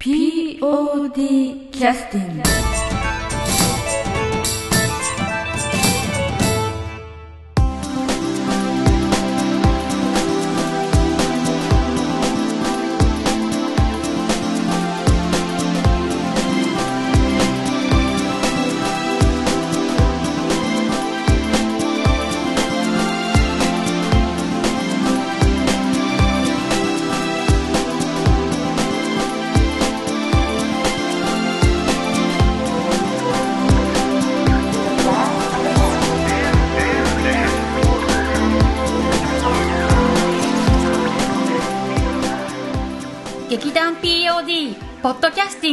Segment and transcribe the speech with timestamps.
[0.00, 2.79] POD キャスティング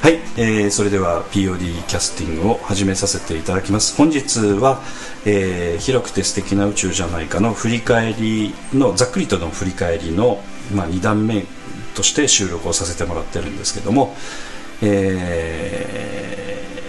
[0.00, 3.96] はい、えーそれでは POD キャスティングを始めさせていただきます。
[3.96, 4.80] 本日は、
[5.26, 10.40] えー広くて素敵な宇宙じゃないかの振り返りのざっくりとの振り返りの、
[10.74, 11.44] まあ、2段目
[11.94, 14.14] として収録をさせてもらってるんですけども、
[14.82, 16.48] えー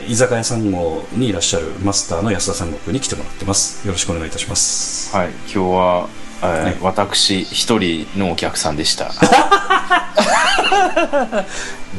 [0.10, 3.86] 居酒屋3号にいらっしゃるマスターの安田三国に来てもらってます。
[3.86, 5.16] よろしくお願いいたします。
[5.16, 6.10] はい、今日は、
[6.42, 6.78] はい。
[6.82, 9.12] 私一人のお客さんでした。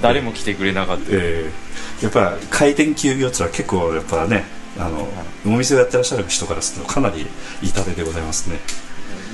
[0.03, 1.71] 誰も来てくれなかった、えー
[2.03, 4.45] やっぱ開店休業ってのは結構やっぱね
[4.79, 5.07] あの
[5.45, 7.27] お店をやってらっしゃる人からするとかなり
[7.63, 8.59] 痛手でございますね。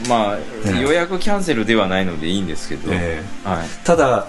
[0.08, 4.26] まあ、え予約キャンセルではないのでいいんですけど、えはい、ただ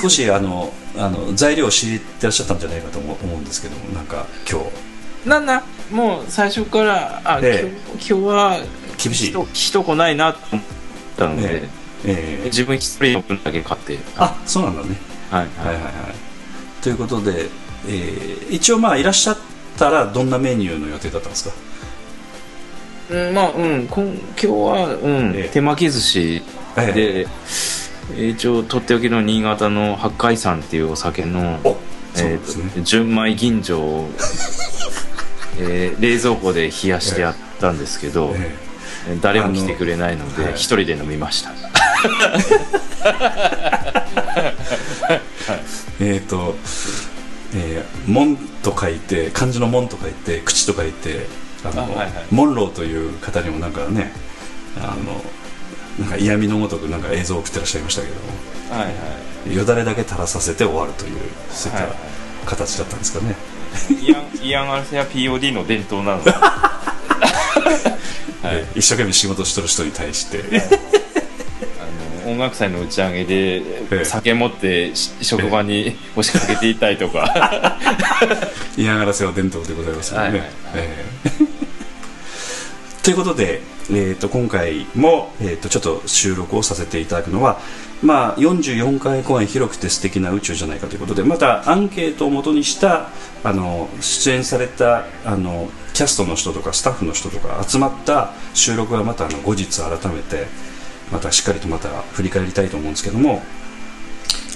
[0.00, 5.28] 少しあのあの材料を知ってらっしゃったんじゃないかと思思うんですけどもなんか今日。
[5.28, 7.72] なんだもう最初からあ、え。
[7.94, 8.58] 今日今日は
[8.98, 9.30] 厳しい。
[9.30, 10.64] 人人来ないなと思っ
[11.16, 11.68] たので、え
[12.04, 13.98] ええ自分一人の分だけ買って。
[14.16, 14.96] あそうなんだね。
[15.30, 15.46] はい。
[15.58, 15.92] はいはいはい。
[16.82, 17.46] ということで、
[17.86, 19.38] えー一応まあいらっしゃっ
[19.78, 21.54] たらどんなメニューの予定だったんですか？
[23.10, 23.86] うん、まあうん。
[23.86, 24.04] 今
[24.36, 25.32] 日は、うん。
[25.34, 25.50] ええ。
[25.52, 26.42] 手巻き寿司
[26.76, 27.26] え
[28.12, 31.60] で、一応とっておきの新潟の八海山っていうお酒の
[32.16, 34.08] えーと純米吟醸を、
[35.58, 38.54] えー冷蔵庫で冷やしてやったんですけど、え
[39.20, 41.52] 誰も来てくれないので一人で飲みました、
[46.00, 46.54] ええーと
[47.54, 51.26] えー門と書いて漢字の門と書いて口と書いて
[51.64, 52.10] あのあはいはい。
[52.30, 54.12] モンローという方にもなんかね
[54.76, 55.22] あの
[55.98, 58.20] なんか嫌味のごとくなんか映像を送ってらっしゃいましたけども。
[58.70, 59.56] はいはい。
[59.56, 61.18] よだれだけ垂らさせて終わるという
[61.50, 61.86] そういった
[62.44, 63.34] 形だったんですかね、
[64.02, 66.24] 嫌嫌がらせや POD の伝統なの。
[66.24, 66.32] で、
[68.42, 68.56] はい。
[68.56, 70.42] えー一生懸命仕事してる人に対して、
[72.24, 77.78] あの音楽祭の打ち上げでえ酒持ってし職場に押しかけていったりとか。
[78.76, 80.50] 嫌がらせは伝統でございますよね、はいはいはい。
[80.74, 81.47] えー
[83.02, 83.60] ということで、
[83.90, 87.58] えー、と今回も、えー、とちょっと収録をさせていただくのは、
[88.02, 93.08] まあ、44回公演広くて素敵な宇宙じゃないかということでまたアンケートをもとにした
[93.44, 100.46] あの出演されたあのキャストの人とかスタッフの人とか集まった収録はまたあの後日改めて
[101.10, 103.42] またしっかりとまた振り返りたいと思うんですけども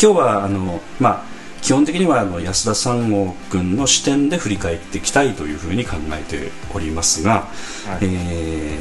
[0.01, 1.25] 今日はあの、まあ、
[1.63, 7.49] 基本的にはあの安田三郷君の視点で振り返っていきたいというふうに考えておりますが、
[7.87, 7.99] はい。
[8.03, 8.07] え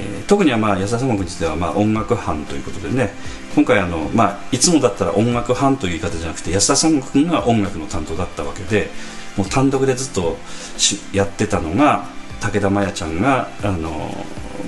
[0.08, 3.12] ー特にはまあ安田三郷君についてはまあ音楽班ということでね
[3.54, 8.90] 今回あの、まあ、いつもだったら音楽班という言い方じゃなくて安田三郷君が音楽の担当だったわけで
[9.36, 10.38] もう単独でずっと
[10.78, 12.06] しやってたのが
[12.40, 14.10] 武田真弥ちゃんがあの、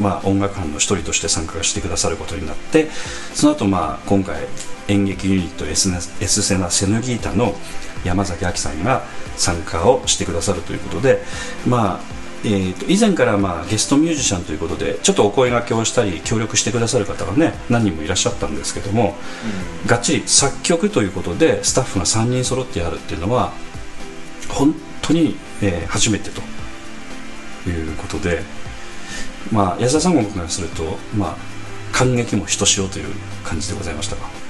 [0.02, 2.90] まあ、音楽班の一人として参加してくださることになって
[3.34, 4.36] その後、まあ今回
[4.90, 7.56] 演劇ユニットエスネエスセナ・セヌギータの
[8.04, 9.04] 山崎亜紀さんが
[9.36, 11.22] 参加をしてくださるということで、
[11.68, 12.00] まあ
[12.46, 19.16] えー、と以前から、まあ、ゲストミュージシャンということでちょっとお声掛けをしたり協力してくださる方がね何人もいらっしゃったんですけども、
[19.88, 23.54] がっちり作曲ということでスタッフが3人揃ってやるっていうのは
[24.50, 28.42] 本当に、えー初めてということで、
[29.52, 31.38] まあ、安田三郷君からすると、まあ、
[31.94, 33.14] 感激もひとしおという
[33.46, 34.43] 感じでございましたか？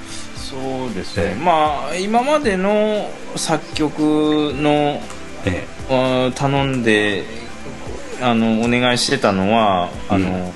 [0.53, 1.35] そうですね、ええ。
[1.35, 5.01] まあ今までの作曲の
[5.45, 7.23] えあ頼んで
[8.21, 10.53] あのお願いしてたのはあの、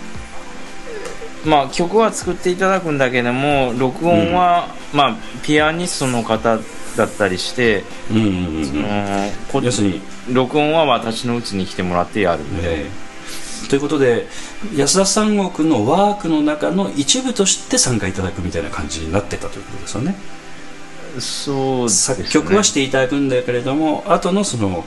[1.46, 6.60] まあ曲は作っていただくんだけども録音は、まあピアニストの方
[6.96, 8.88] だったりして、うんうんうんその
[9.52, 10.02] こ要するに
[10.32, 12.86] 録音は私のうちに来てもらってやる、え
[13.66, 13.68] え。
[13.70, 14.28] ということで
[14.76, 20.16] 安田三国のワークの中の一部として参加いただくみたいな感じになってたということですよね。
[21.20, 21.90] そうね。
[21.90, 24.84] 作曲はしていただくんだけれども後のその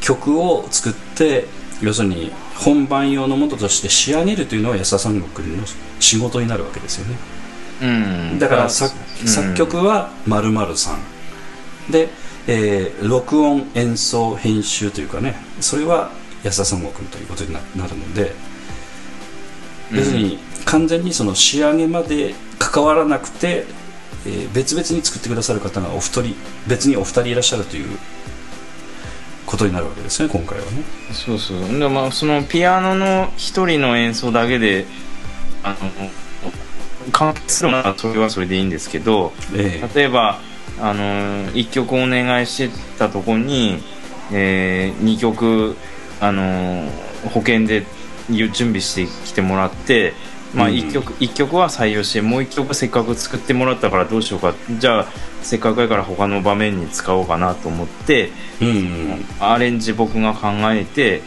[0.00, 1.46] 曲を作って
[1.80, 5.64] 要するに本番用のものとして仕上げるというのは安田三国の
[6.00, 7.16] 仕事になるわけですよね。
[7.82, 7.86] う
[8.34, 8.38] ん。
[8.38, 9.28] だから作,、うん。
[9.28, 11.00] 作曲は〇〇さん。
[11.90, 12.08] で、
[12.46, 16.10] えー録音演奏編集というかねそれは
[16.42, 18.34] 安田三国ということにななるので、
[19.92, 19.98] うん。
[19.98, 23.66] 要するに完全にその仕上げまで関わらなくて、
[24.26, 26.34] えー別々に作ってくださる方がお二人
[26.66, 27.98] 別にお二人いらっしゃるという
[29.44, 30.82] ことになるわけですね今回はね。
[31.12, 31.78] そうそう。
[31.78, 34.86] でまあそのピアノの一人の演奏だけで
[35.62, 36.10] あの
[37.12, 39.88] 完結するのはそれはそれでいいんですけどええ。
[39.94, 40.40] 例えば
[40.80, 41.02] あの
[41.52, 43.78] 1曲お願いしてたとこに、
[44.32, 45.76] え2曲
[46.20, 46.88] あの
[47.32, 47.84] 保険で
[48.30, 50.14] 準備してきてもらって、
[50.54, 50.74] まあ、うん。
[50.74, 54.54] 1曲一曲は採用してもう1曲せっかく作ってもらったからどうしようか。
[54.78, 55.06] じゃあ
[55.42, 58.30] せっかくやから他の場面に使おうかなと思って
[58.60, 59.24] うんうん。
[59.40, 61.22] アレンジ僕が考えて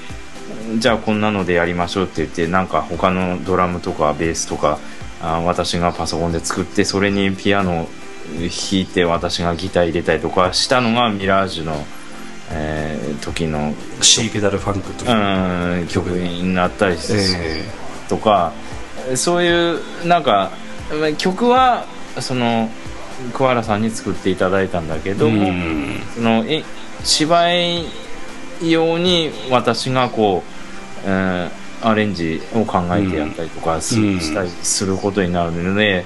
[0.80, 4.80] じゃあこんなのでやりましょうって言ってなんか他のドラムとかベースとか
[5.22, 7.88] あ私がパソコンで作ってそれにピアノ
[8.36, 11.86] 弾いて私がギター入れたりとかしたのがミラージュの、
[12.52, 17.64] えー時の、シーペダルファンクとか、うん、曲になったりするえ
[18.08, 18.54] とか
[19.16, 20.52] そういうなんか
[21.00, 21.86] まあ曲は
[22.20, 22.70] その
[23.34, 26.00] 桑原さんに作っていただいたんだけえども、うん。
[26.16, 26.64] そのえ
[27.04, 27.86] 芝居
[28.62, 30.44] 用に私がこ
[31.06, 31.50] う、うん
[31.80, 34.20] アレンジを考えてやったりとかす,、うん。
[34.20, 36.06] したりすることになるので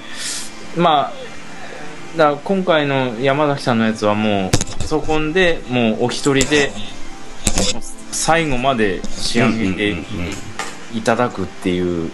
[0.76, 1.12] まあ
[2.16, 4.61] だ今回の山崎さんのやつはもうパ
[4.92, 6.70] ソコンでもうお一人で
[8.10, 9.96] 最後まで仕上げて
[10.92, 12.10] いただくっていう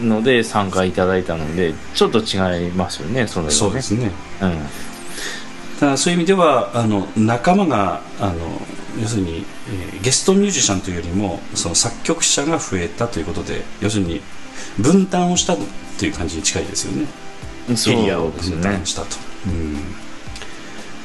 [0.00, 3.54] ので参加いただいたのでちょっと違いますよねそれはね。
[3.56, 4.12] そうですね。
[4.42, 4.52] うん。
[5.80, 8.34] ただそういう意味ではあの仲間があの
[9.02, 14.20] 要するに、えーゲストミュージシャンというよりもその作曲者が増えたということで要するに
[14.78, 17.08] 分担をしたという感じに近いですよね。
[17.68, 19.08] エリアを分担したと、
[19.48, 20.05] うん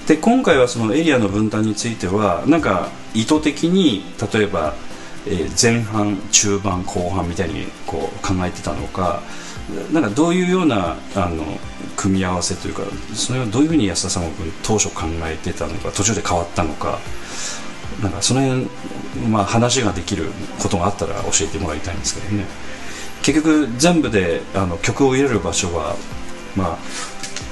[0.08, 4.04] で今回はそのエリアの分担についてはなんか意図的に
[4.34, 4.74] 例えば、
[5.28, 9.22] えー前半中盤後半みたいにこう考えてたのか
[9.94, 11.44] なんかどういうようなあの
[11.96, 12.82] 組み合わせというか
[13.14, 14.30] それはどういうふうに安田さんが
[14.64, 17.00] 当初考えてたのか途中で変わったのか
[18.02, 18.68] なんかその辺、
[19.30, 22.46] まあ、話ができることがあったら教えてもらいたいんですけどね。
[23.22, 25.96] 結局全部であの曲を入れる場所は、
[26.56, 26.78] まあ、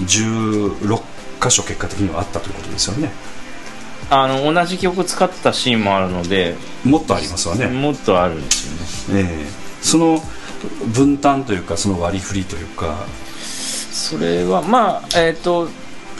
[0.01, 1.03] 16
[1.41, 3.11] 箇所結果的にはあったということですよね。
[4.09, 9.29] あの同じ曲使ってたシーンもあるのでもっとありますわね、もっとあるんですよね。
[9.29, 9.45] ええ。
[9.81, 10.19] その
[10.93, 13.05] 分担というかその割り振りというか。
[13.91, 15.69] それはまあえっ、と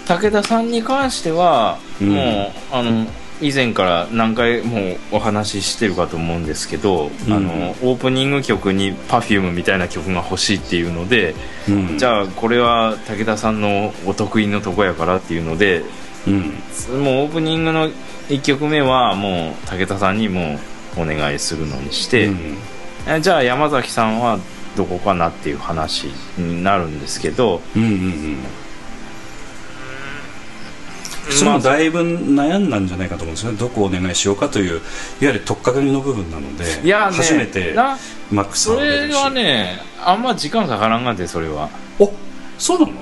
[0.06, 2.10] 武田さんに関しては、うん。
[2.10, 3.07] もうあの
[3.41, 7.33] 以前から何回もお話ししてるかと思うんですけど、うん。
[7.33, 11.36] あのオープニング曲に Perfume みたいな曲が欲しいっていうので、
[11.68, 11.97] うん。
[11.97, 15.83] じゃあこれは武田さんのお得意のとこやからっていうので
[16.27, 17.03] うん。
[17.03, 17.89] もうオープニングの
[18.30, 20.59] 1曲目はもう武田さんにも
[20.97, 22.58] うお願いするのにして、うん。
[23.08, 24.38] えじゃあ山崎さんは
[24.75, 28.38] どこかなっていう話になるんですけど、うんうんうん
[31.29, 33.57] それもだいぶ悩んだんじゃないかと思うんですよね。
[33.57, 34.81] どこをお願いしようかといういわ
[35.21, 37.98] ゆる取っかかりの部分なのでいやね初めてな
[38.31, 41.69] マックスそれはねあんま時間かからんがでそれは。
[42.00, 42.12] お
[42.57, 42.93] そうなの？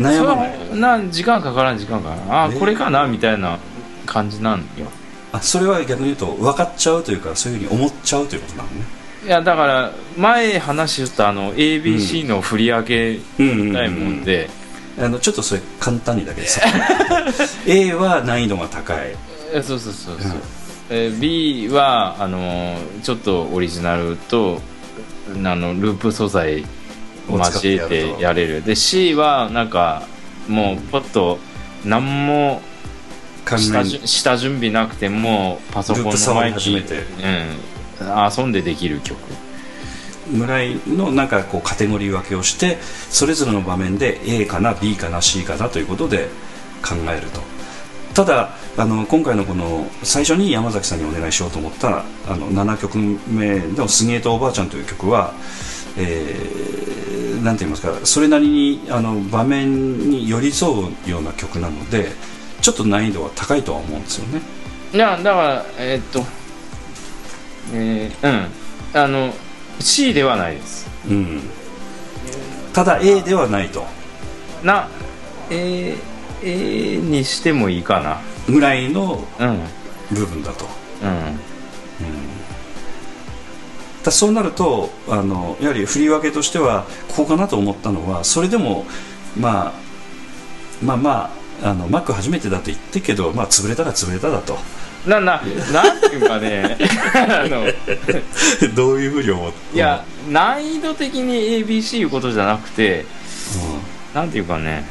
[0.00, 0.06] うん。
[0.06, 0.36] 悩ま
[0.76, 1.02] ない？
[1.04, 2.58] な時間かからん時間かからんあ、えー。
[2.58, 3.58] これかなみたいな
[4.06, 4.86] 感じなんよ。
[5.32, 8.84] あそれは逆に言うと分かっちゃうというかそういうふうに思っちゃうということなのね。
[9.24, 14.50] いやだから前話したあの ABC の振り分けうんうんうんうんたいもんで、
[14.98, 16.60] あのちょっとそれ簡単にだけでさ。
[17.66, 19.16] A は難易度が高い。
[19.52, 20.42] えそうそうそうそう、うん。
[20.90, 24.60] えー B はあのーちょっとオリジナルと
[25.28, 26.64] あのループ素材
[27.28, 28.64] を交えてやれる。
[28.64, 30.02] で C はなんか
[30.48, 31.38] もうポッと
[31.84, 32.60] 何も
[33.46, 36.84] 下下準備なくてもパソコンの前にうん、
[38.38, 39.18] 遊んでできる曲
[40.30, 42.78] ぐらいのなんかこうカテゴリー分けをして
[43.10, 46.28] それぞれの場面で A かな B かな C かなということで
[46.82, 47.40] 考えると
[48.14, 52.98] ただあの今回のこの最初に山崎さんにお願いしようと思ったあの7曲
[53.28, 55.32] 目の「すげえとおばあちゃん」という曲は、
[55.96, 57.02] えー
[57.42, 60.70] なんて言いますかそれなりにあの場面に寄り添
[61.06, 62.12] うような曲なので
[62.60, 64.40] ちょっと難易度は高いとは思うんですよね。
[64.94, 66.24] いやだからえーっと
[67.74, 68.46] えーうん。
[68.94, 69.34] あの
[69.80, 70.88] C ではないです。
[71.08, 71.40] うん。
[72.72, 73.84] ただ A ではないと。
[74.62, 74.88] な
[75.50, 75.96] A,
[76.42, 78.20] A にしてもいいかな。
[78.48, 79.48] ぐらいのうん。
[79.48, 79.82] うん
[80.14, 80.66] 部分だと。
[84.04, 88.84] だそうなるとあのやはり振り分けとしてはここかなと思ったのはそれでも、
[89.38, 89.72] まあ、
[90.82, 91.30] まあま
[91.62, 94.58] ああのマック初めてだと言ってけど、まあ、潰れたら潰れただと
[95.06, 95.42] なな
[95.72, 96.76] なんていうかね。
[97.14, 97.64] あの。
[98.74, 99.76] どういうふうに思って。
[99.76, 103.04] いや難易度的に ABC いうことじゃなくて
[104.14, 104.84] なんていうかね。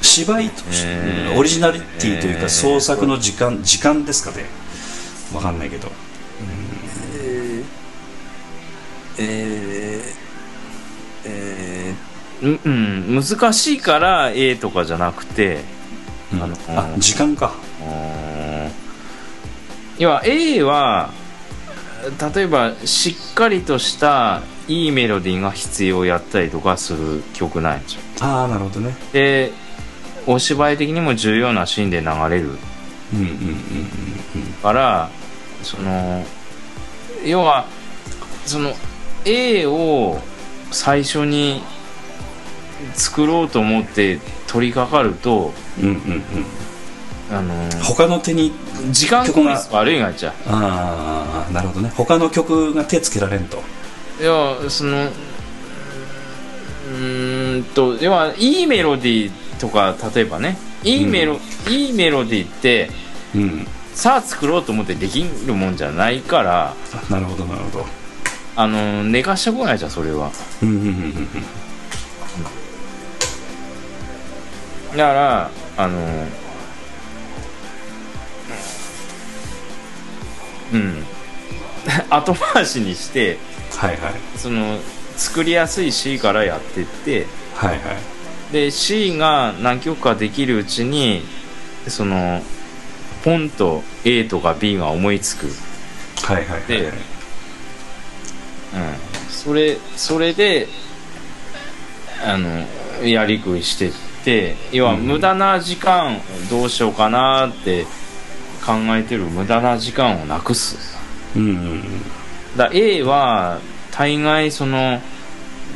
[0.00, 4.46] 芝居として、えーうんオリジナリティというかえー創作の時間時間ですかね。
[5.34, 5.90] わかんないけど。
[9.18, 10.04] えー
[11.26, 12.08] えー
[12.40, 12.68] うん、う
[13.20, 15.58] ん、難しいから A とかじゃなくて
[16.32, 16.42] うん。
[16.42, 17.52] あのあ時間か。
[17.64, 17.67] う
[19.98, 21.10] 要は A は
[22.34, 28.94] 例えばしっかりとしたいいメロディーが必要やったりとかする曲なんですよああなるほどね。
[29.12, 29.52] で
[30.26, 32.58] お芝居的にも重要なシーンで流れる。
[34.62, 35.10] から
[35.62, 36.24] その
[37.24, 37.66] 要は
[38.44, 38.74] その
[39.24, 40.20] A を
[40.70, 41.62] 最初に
[42.94, 46.22] 作ろうと思って取り掛かるとうんうんうんうん
[47.30, 48.52] あの他の手に
[48.90, 51.92] 時間効率悪いがっちゃああなるほどね。
[51.94, 53.58] 他の曲が手つけられんと。
[54.20, 62.90] いやそのうーんと要はいいメロディーとか例えばねいいメロ、いいメロディーって
[63.34, 63.66] うん。
[63.92, 66.72] さあ作ろうと思ってできるもんじゃないから
[67.08, 67.86] あなるほどなるほど。
[68.56, 70.30] あの寝かしたくないじゃんそれは。
[70.62, 71.26] うんうんうんうん。
[74.96, 75.98] だからあの
[80.72, 81.04] うん。
[82.10, 83.38] 後回しにして
[83.76, 84.14] はいはい。
[84.36, 84.78] その
[85.16, 87.78] 作りやすい C からやってってはいはい。
[88.52, 91.22] で C が何曲かできるうちに
[91.86, 92.42] その
[93.24, 95.52] ポンと A とか B が思いつく、うん、
[96.24, 96.66] はいはいはい。
[96.66, 96.92] で
[99.28, 100.68] それそれで
[102.24, 102.66] あの
[103.06, 103.92] やりくりしてっ
[104.24, 105.00] て要はうん。
[105.00, 106.20] 無駄な時間
[106.50, 107.86] どうしようかなって
[108.68, 110.76] 考えてる無駄な時間をなくす。
[111.34, 111.82] うんうんうん。
[112.56, 113.60] だ A は
[113.90, 115.00] 大概その、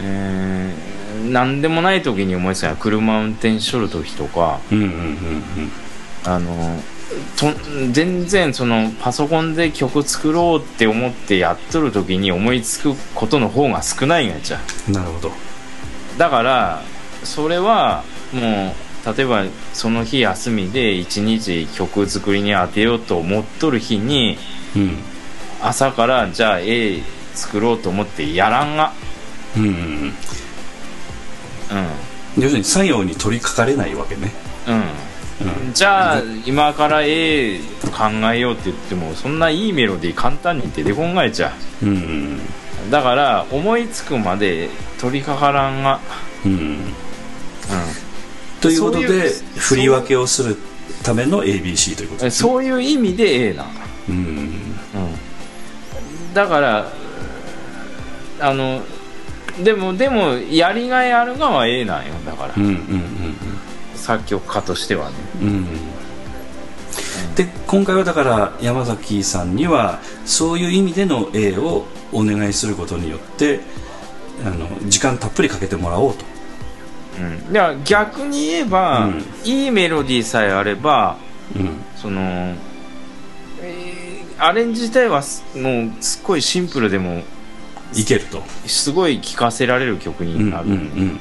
[0.02, 0.92] えー
[1.30, 4.60] 何でもない時に思いつくのは車運転しとる時とか。
[4.70, 5.16] うんうんうんうん。
[6.24, 6.80] あの
[7.36, 7.46] と
[7.90, 14.58] 全然そのパソコンで曲作ろうって思ってやっとる時に思いつくことの方が少ないんやっちゃ
[14.88, 15.30] なるほど。
[16.18, 16.82] だから
[17.22, 24.38] それはもう例えばその日休みで一日曲作りに当てようと思っとる日に
[24.76, 24.98] うん。
[25.60, 27.00] 朝からじゃあ A
[27.34, 28.92] 作ろうと思ってやらんが。
[29.56, 30.12] うんうん
[32.38, 34.32] 要するに作業に取り掛かれないわけね。
[34.66, 35.66] んうん。
[35.66, 35.72] うん。
[35.74, 41.86] じゃあ今から A 考えようって言ってもそんないいメロディー簡単に出てこんがいちゃう。
[41.86, 42.40] んうん。
[42.88, 46.00] うだから思いつくまで取り掛からんが。
[46.44, 46.52] うん。
[46.52, 46.78] うん
[48.62, 50.56] ということでう振り分けをする
[51.02, 52.48] ための ABC ということうんですね。
[52.50, 53.66] そういう意味で A な
[54.08, 54.16] うん。
[54.16, 54.34] うん。
[56.32, 56.86] だから
[58.40, 58.82] あの
[59.62, 63.36] でもでもやりがいあるがは A なんよだから、うんうんうん
[63.94, 65.16] 作曲家としてはね。
[65.40, 65.48] うん。
[65.48, 65.64] うん。
[67.36, 73.60] で今回はだから山崎さんにはそういう意味での A をお願いすることによって
[74.44, 76.24] あの時間たっぷりかけてもらおうと。
[76.24, 76.31] うん、
[77.50, 79.24] いや逆に言えば、うん。
[79.44, 81.16] いいメロディーさえあれば
[81.54, 81.70] うん。
[81.96, 82.20] その、
[83.60, 84.02] えー
[84.38, 87.22] アレンジ自体はすもうすっごいシンプルでも
[87.94, 88.42] いけると。
[88.66, 90.72] すごい聴かせられる曲うんうんになる、うん。
[90.72, 90.80] うん。
[90.80, 91.18] うん。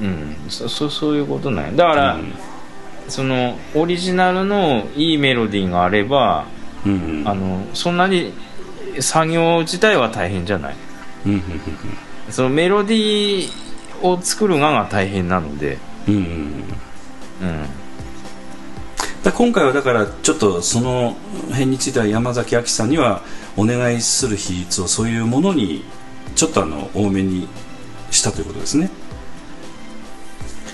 [0.00, 0.06] うん。
[0.06, 0.36] うん。
[0.50, 1.72] そそそういうことなんや。
[1.72, 2.34] だから、うん。
[3.08, 6.46] そのオリジナルのいいメロディーがあれば
[6.84, 7.28] うんうん。
[7.28, 8.34] あのそんなに
[9.00, 10.76] 作業自体は大変じゃない。
[11.26, 11.40] うんうん
[12.30, 15.78] そのメロディーを作るがが大変なので。
[16.08, 16.28] うんうんうん。
[16.28, 17.66] うん。
[19.22, 21.16] だ今回はだからちょっとその
[21.48, 23.22] 辺については山崎亜紀さんには
[23.56, 25.84] お願いする比率をそういうものに
[26.34, 27.48] ちょっとあの多めに
[28.10, 28.90] したということですね。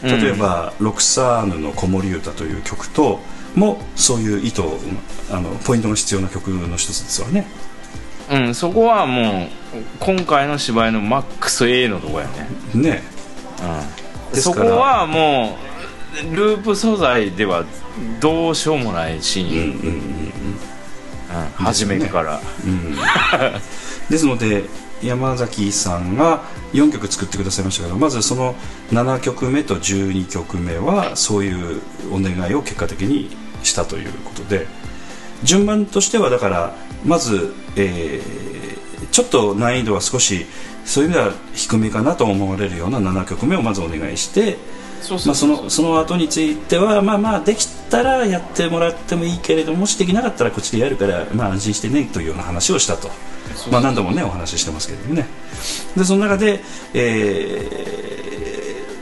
[0.02, 3.20] 例えば、ロクサーヌの子守歌という曲と
[3.54, 4.62] もそういう意図
[5.30, 7.46] あのポイントが必要な曲の一つですわね
[8.30, 9.48] うんそこはもう
[9.98, 12.48] 今回の芝居のマックス A のとこやね。
[12.74, 13.02] ね。
[14.32, 14.40] うん。
[14.40, 15.58] そこはも
[16.32, 17.64] うループ素材では
[18.20, 21.50] どうしようもないシーン、うんうんうんうん。
[21.54, 22.96] 初めから、うん。
[24.08, 24.64] ですので
[25.02, 28.54] 山崎さんが4曲作ってくださいましたけどまずその
[28.90, 31.80] 7曲目と12曲目はそういう
[32.12, 33.30] お願いを結果的に
[33.62, 34.66] したということで
[35.42, 38.50] 順番としてはだからまず、えー
[39.10, 40.46] ちょっと難易度は少し
[40.84, 44.56] そういう意味では低めかなと思われるような7曲目をまずお願いして
[45.00, 53.08] そうまあ、そのその後についてはまあまあできたらやってもらってもいいけれどもしできなかったらこっちでやるから、まあ、安心してねというような話をしたと、
[53.72, 55.26] まあ、何度もねお話ししてますけれどもね。
[55.96, 56.60] でその中で、
[56.92, 57.66] え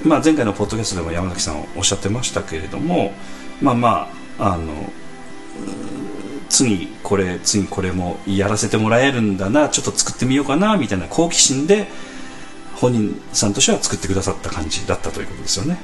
[0.04, 3.12] ーまあ、前回のポッドキャストでも山崎さんおっしゃってましたけれども
[3.60, 6.07] まあまああのうん
[6.48, 11.88] 次これ次これもやらせてもらえるんだなちょっと作ってみようかなみたいな好奇心で
[12.74, 15.78] 本人さんとしては作ってくださった感じだったということですよね。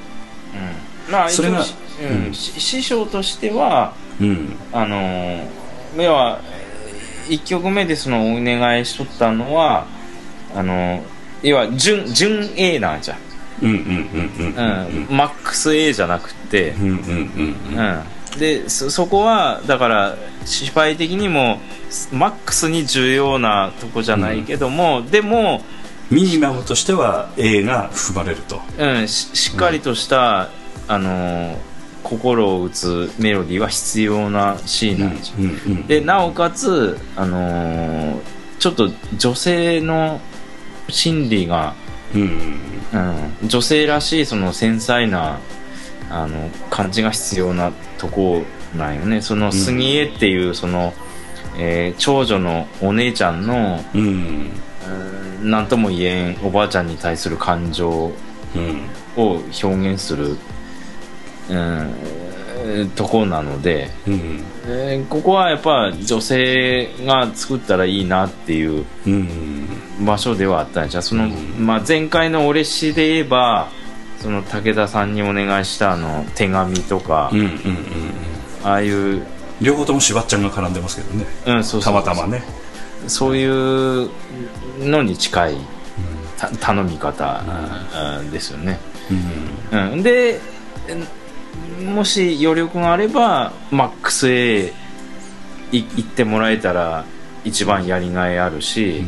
[1.07, 1.11] うん。
[1.11, 2.33] まあそれがうん。
[2.33, 4.55] 師匠としてはうん。
[4.71, 5.47] あのー
[5.97, 6.41] 要は
[7.27, 9.87] 1曲目でそのお願いしとったのは
[10.55, 11.01] あのー
[11.43, 13.15] 要は準準 A なんじゃ。
[13.15, 13.17] ん、
[13.61, 17.77] うんうんうんうんうんマックス A じゃなくて、うんうんうん。
[17.77, 18.03] うん、
[18.37, 20.15] でそそこはだから
[20.45, 21.59] 芝居的にも
[22.11, 25.61] マックスに重要なとこじゃないけども、でも、
[26.11, 28.61] ミニマムとしては A が含まれると。
[28.77, 30.49] うん、ししっかりとした、
[30.87, 31.57] あのー
[32.03, 35.49] 心を打つメロディーは必要なシーンなんですよ、うんう
[35.79, 38.19] んでなおかつ、あのー
[38.59, 40.21] ちょっと女性の
[40.87, 41.73] 心理が、
[42.13, 43.41] うんうん。
[43.41, 45.39] うん、女性らしいその繊細な
[46.09, 48.43] あの感じが必要なとこ
[48.75, 49.21] なんよね。
[49.21, 50.93] その杉江っていうその、
[51.57, 54.01] えー長女のお姉ちゃんのうん。
[54.01, 54.51] うん
[55.49, 58.13] 何とも言えんおばあちゃんに対する感情を
[58.55, 58.81] うん
[59.17, 60.37] 表現する、
[61.49, 61.55] う
[62.83, 64.43] ん、とこなので、うん。
[64.67, 69.67] えーここはやっぱ女性が作ったらいいなっていううん。
[70.05, 71.65] 場所ではあったんじゃその、うん。
[71.65, 73.69] まあ、前回の俺詩で言えば
[74.19, 77.53] その武田さんにお願いしたあの手紙とか、うんうんうん
[78.63, 79.23] ああいう、
[79.61, 81.25] 両方ともしばっちゃんが絡んでますけどね。
[81.45, 82.43] うん、そうそうたまたまね。
[83.07, 84.09] そういう
[84.79, 85.57] のに近い
[86.37, 87.43] た頼み方、
[88.19, 88.31] うん。
[88.31, 88.79] ですよね、
[89.71, 90.39] うんうん、で
[91.83, 94.73] もし余力があればマックス A
[95.71, 97.05] い行ってもらえたら
[97.45, 99.03] 一番やりがいあるし、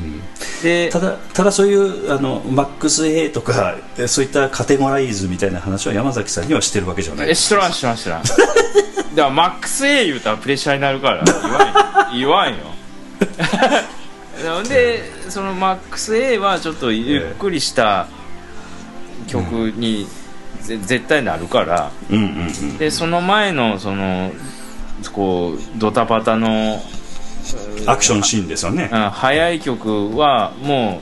[0.61, 7.31] でただただそういうあのマックス A とかえそういったカテゴライズみたいな話は山崎さんにはしてるわけじゃない。
[7.31, 8.23] え知らん知らん知らん。
[8.23, 8.35] だか
[9.15, 11.23] らマックス A 言うたらプレッシャーになるから
[12.13, 12.57] 言わんよ。
[14.39, 14.63] 言わんよ。
[14.69, 18.07] でそのマックス A はちょっとゆっくりした
[19.25, 20.05] 曲に
[20.61, 22.77] ぜ絶対なるからうんうんうん。
[22.77, 24.31] でその前のその
[25.11, 26.81] こうドタバタの、
[27.85, 28.89] アクションシーンですよね。
[28.91, 31.01] うん、早い曲はも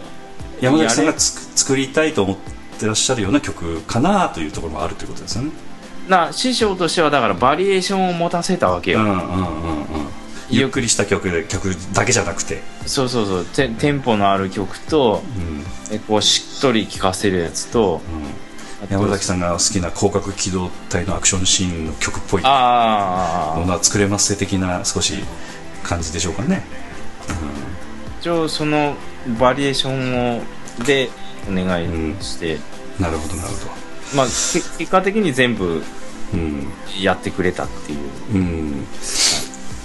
[0.61, 2.37] 山崎さんがつく作りたいと思っ
[2.79, 5.51] てらっしゃるような曲かなというところもあるということですよね。
[6.07, 9.85] うな師匠としてはだからバリエーションを持たせたわけよ、うんうんうんうん
[10.47, 13.45] ゆっくりした曲で曲だけじゃなくて、そうそうそう。
[13.45, 15.65] テテンポのある曲とうん。
[15.91, 18.01] えこうしっとり聴かせるやつと
[18.81, 25.13] うん、山崎さんが好きな広角機動隊のアクションシーンの曲っぽいもああのは作れます的な少し
[25.87, 26.63] 感じでしょうかね。
[28.19, 28.95] 一応その
[29.39, 30.41] バリエーションを
[30.85, 31.09] で
[31.49, 32.57] お願いして、
[32.99, 33.55] なるほどなるほ
[34.15, 35.81] まあけ結果的に全部ど
[36.33, 36.67] うん。
[37.01, 37.99] やってくれたっていう。
[38.33, 38.85] うん。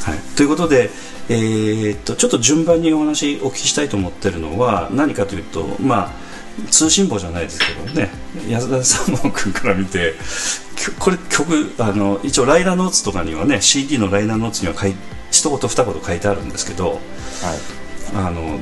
[0.03, 0.91] はい、ということで、
[1.29, 8.11] えーっとちょっと順番にお話お聞きしたいと思ってるのは何かというと、まあ、通信簿じゃないですけどね。
[8.49, 10.15] 安田三門君から見て
[10.99, 14.95] これ曲あの一応ライナーノーツとかにはね CD のライナーノーツには書い
[15.31, 17.01] 一言二言書いてあるんですけどはい。
[18.13, 18.59] あの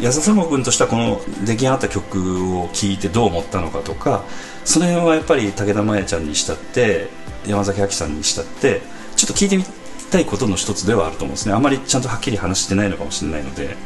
[0.00, 4.24] 安田三門君としてはこの出来上がった曲を聴いてどう思ったのかとか
[4.64, 7.08] その辺はやっぱり武田真弥ちゃんにしたって
[7.46, 8.80] 山崎亜紀さんにしたって
[9.16, 9.64] ちょっと聞いてみ
[10.12, 11.54] たいことの一つではあると思うんですね。
[11.54, 13.76] あまりちゃんとはっきり話してないのかもしれないので。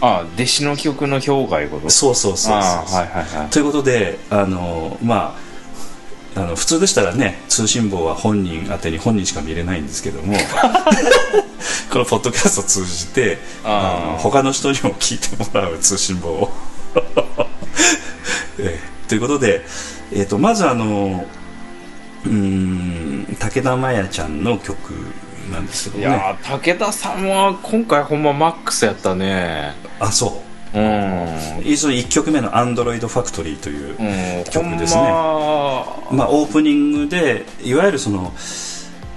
[0.00, 1.90] あ弟子の曲の評価いうこと？
[1.90, 3.50] そうそうそうそうああはいはいはい。
[3.50, 5.47] ということであのまあ
[6.38, 10.34] あの普通でしたらね通信簿は本人宛てに本人しか見れないんですけども
[11.90, 16.52] このポッドキャストを通じてあの他の人にも聞いてもらう通信簿を、
[18.58, 19.62] えーということで、
[20.12, 21.24] えー、とまずあの
[22.24, 24.92] うーん武田真弥ちゃんの曲
[25.50, 26.14] なんですけいどね。
[26.14, 29.74] やー武田さんは今回ほんまマックスやったね。
[29.98, 31.76] あそううん。
[31.76, 35.02] その1曲目の「アンドロイドファクトリー」という、うん、曲ですね。
[35.02, 36.08] ま。
[36.10, 38.32] まあ、オープニングでいわゆるその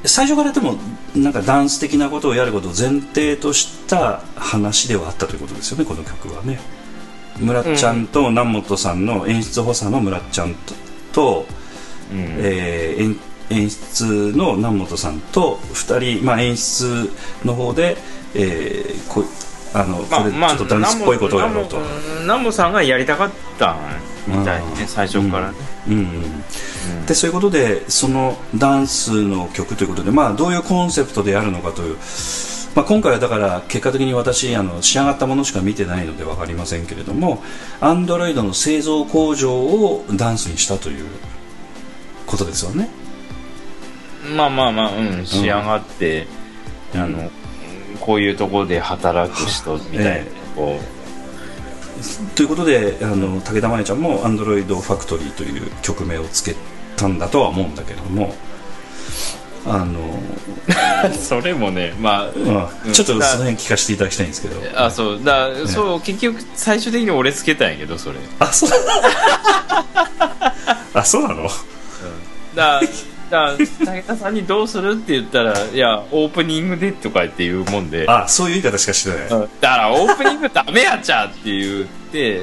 [0.04, 0.76] 最初からでも
[1.16, 6.60] なんかダンス的なことをやることを前提とした話ではあったということですよねこの曲はね。
[7.40, 10.74] 村っちゃんと南本さんの演出補佐の村っちゃんと
[11.14, 11.46] と、
[12.12, 12.18] うん。
[12.40, 17.12] えー演演出の南本さんと2人、まあ、演出
[17.44, 17.98] の方で、
[18.34, 19.26] えーこ
[19.74, 21.80] あのこれちょっとダンスっぽいことをやろうと、
[22.22, 23.78] 南本さんがやりたかった
[24.28, 25.52] みたいね最初から。
[25.52, 25.58] ね、
[25.88, 27.06] うんうん。
[27.06, 31.98] でそういうことでそのダンスの曲ということで、まあ、どういうコンセプトでやるのかという、
[32.76, 37.42] まあ、今回はだから結果的に私あの仕上がったものしか見てないので分かりませんけれども
[37.80, 41.06] アンドロイドの製造工場をダンスにしたという
[42.26, 42.90] ことですよね。
[44.36, 46.28] まあまあまあうん仕上がって、
[46.94, 47.30] あの
[48.02, 50.80] こういうところで働く人みたいな、えこ
[52.36, 56.56] ということであの武田真弥ちゃんも「アンドロイドファクトリー」という曲名をつけ
[56.98, 58.36] たんだとは思うんだけれども
[59.66, 62.30] あの、う それもねまあ
[62.86, 62.94] うん。
[62.94, 64.56] ちょっとその辺聞かせていただきたいんですけど。
[64.76, 65.24] あそう。
[65.24, 68.16] だ、そう結局最終的に俺つけたんやけどそれ。
[68.40, 68.70] あそう。
[70.94, 71.48] あそうなの？
[72.56, 72.82] だ
[73.32, 82.42] だ武田さんにどうするって言ったらいやオープニングでとか言って言うもんであそういう言い方しかしてない、うんだからオープニングダメやっちゃって言って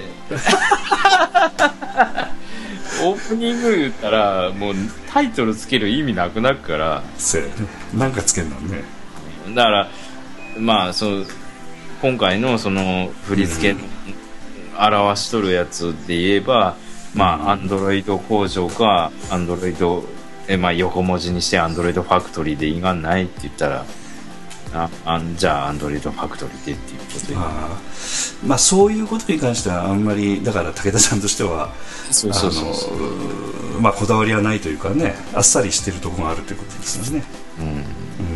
[3.05, 4.75] オープニング言ったらもう
[5.11, 7.45] タイトルつける意味なくなるからせ
[7.95, 8.83] なんかつけんのね
[9.55, 9.89] だから
[10.59, 11.27] まあそう
[12.01, 13.81] 今回のその振り付け
[14.79, 16.77] 表しとるやつで言えば、
[17.13, 20.05] まあアンドロイド工場かアンドロイド
[20.49, 23.85] えまあ横文字にしてアンドロイドファクトリーでいがないって言ったら
[24.75, 27.35] ああんじゃあアンドロイドファクトリーでっていうことで。
[27.37, 28.47] あー。
[28.47, 31.73] まあそういうことに関してはあんまりだから武田さんとしては
[33.81, 37.25] まあこだわりはないというかねあっさりしてるところがあるということですよね、
[37.61, 37.63] う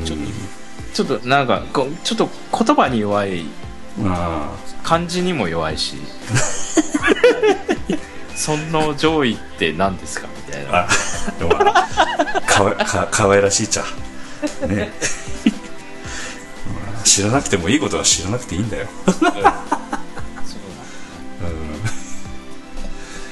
[0.02, 0.18] ん、ちょっ
[0.92, 2.28] ちょっとなんかこうちょっと
[2.64, 3.44] 言葉に弱い
[4.04, 5.96] あ漢字にも弱いし。
[8.34, 10.26] その上位って何ですか？
[10.26, 10.88] みたいなあ
[11.38, 11.50] でも。
[12.46, 13.84] かわかかわいらしいちゃ
[14.66, 14.92] ね。
[16.66, 18.86] まあ知らなくてもいいことは知らなくていいんだよ。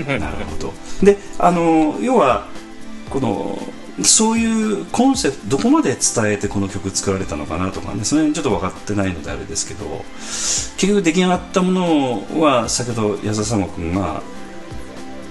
[0.06, 0.72] なるほど。
[1.02, 2.46] であの要は
[3.10, 3.58] この
[4.02, 10.04] そういうコンセプトどこまで伝えてこの曲作られたのかなとかねその辺ちょっと分かってないのであれですけど
[10.78, 14.22] 結局出来上がったものは先ほど矢沢様君が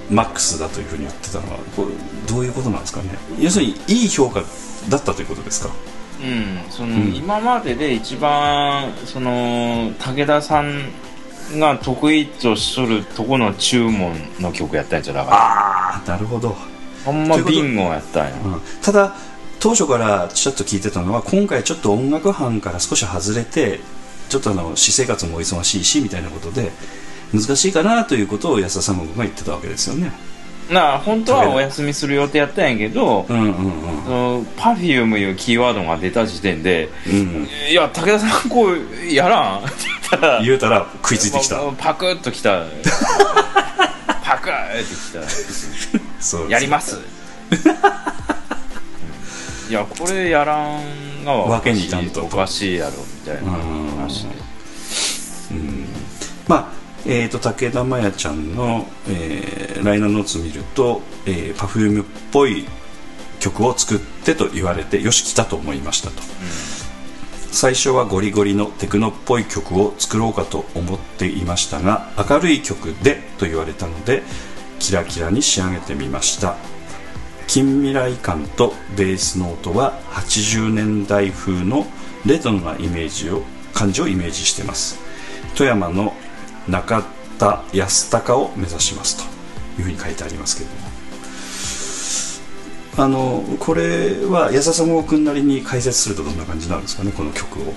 [0.09, 1.89] マックスだというふうに言ってたのはこれ
[2.27, 3.09] どういうことなんですかね。
[3.39, 4.41] 要するにいい評価
[4.89, 5.69] だったということですか。
[6.21, 7.15] うん、その、うん。
[7.15, 10.91] 今までで一番その武田さん
[11.57, 15.37] が得意としとるとこの注文の曲やったんじゃだから。
[15.37, 16.55] ああなるほど、
[17.05, 18.33] ほんまビンゴやったんや。
[18.43, 18.61] うん。
[18.81, 19.15] ただ
[19.59, 23.79] 当初からちょっと聞いてたのは今回ちょっと音楽班から少し外れて
[24.29, 26.71] ちょっとあの私生活も忙しいしみたいなことで
[27.33, 30.11] 難しいかなということを安田さんが言ってたわけですよね。
[30.69, 33.53] なあ本当はお休みする予定やったんやけど、うんうんうん。
[34.03, 38.77] そのパフュームいうキーワードが出た時点でうん「いや武田さんこう
[39.11, 39.69] やらん 」って
[40.11, 41.59] 言ったら言うたら食いついてきた。
[41.77, 42.65] パクッときた。
[44.23, 44.89] パクッ てき
[46.19, 46.99] そうたやります。
[49.69, 52.21] いやこれやらんがわけにいかんと。
[52.23, 52.91] おかしいやろ
[53.25, 53.51] みたいな
[54.01, 54.29] 話で。
[56.47, 62.65] まあえー、と武田真弥ちゃんの、えーライナーノーツ見ると、えー、パフュームっぽい
[63.39, 66.21] 曲を作ってと言われてよし来たと思いましたと、
[67.51, 74.21] 最初はゴリゴリのテクノっぽい曲を作ろうかと思っていましたが明るい曲でと言われたので
[74.79, 76.57] キラキラに仕上げてみました。
[77.47, 81.87] 近未来感とベースの音は80年代風の
[82.25, 83.41] レトロなイメージを
[83.73, 84.99] 感じをイメージしてます。
[85.55, 86.13] 富山の
[86.69, 87.03] 中
[87.37, 89.23] 田康隆を目指しますと
[89.79, 90.99] いうふうに書いてありますけれども。
[92.97, 97.73] あのこれは安田さん君なりに解説するとどんな感じなんですかねこの曲を。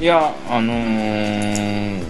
[0.00, 2.04] いやあのー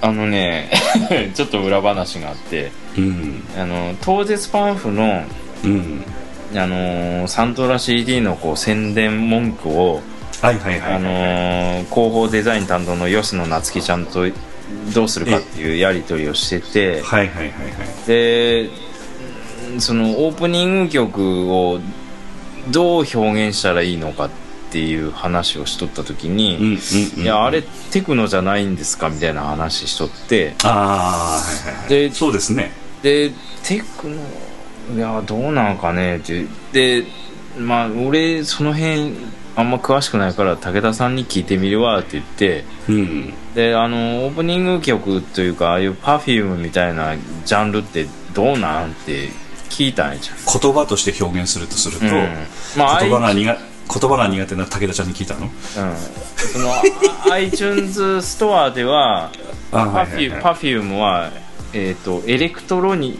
[0.00, 0.70] あのね
[1.34, 2.72] ちょっと裏話があって。
[2.96, 3.42] うん。
[3.58, 5.24] あの当日パンフの
[5.64, 6.04] うん。
[6.54, 10.00] あのーサントラ CD のこう宣伝文句を、
[10.40, 14.26] はいはいはい、あのー広報デザイン担当の吉野夏樹ちゃんと
[14.94, 17.52] どうするかっていうやり取りをしててはいはいはいは
[17.84, 18.06] い。
[18.06, 18.70] で
[19.78, 21.80] そのオープニング曲を
[22.70, 24.30] どう表現したらいいのかっ
[24.70, 30.54] ていう話をしとった時に、うんうんうんいやあれテクノじゃないんですかみたいな話しとって。
[30.62, 31.88] ああはいはいはい。
[31.88, 32.72] でそうですね。
[33.02, 33.30] で
[33.62, 34.16] テクノ
[34.94, 37.04] いやどうなんかねってで
[37.58, 39.14] まあ俺その辺
[39.58, 43.34] あんま詳しくないから武田さんに聞いてみるわって言ってうん。
[43.56, 49.30] であのオープニング曲というかああいう Perfume みたいなジャンルってどうなんって
[49.68, 52.36] 聞いたんやじ言葉として表現するとすると、ゃん、うん。
[52.76, 53.56] まあ言葉あが苦言
[54.10, 55.46] 葉が苦手な武田ちゃんに聞いたの？
[55.46, 56.82] いうん、そのあ
[57.32, 59.32] iTunes ストアでは
[59.72, 61.32] Perfume は、
[61.72, 63.18] えー、とエレクトロニッ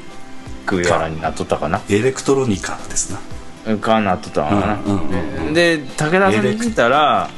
[0.67, 1.83] クやらになっとったかな。
[1.91, 3.19] エレクトロニカですな
[3.77, 5.55] かなっとったのかな、うんうんうんうん。
[5.55, 7.29] で武田さんに聞いたら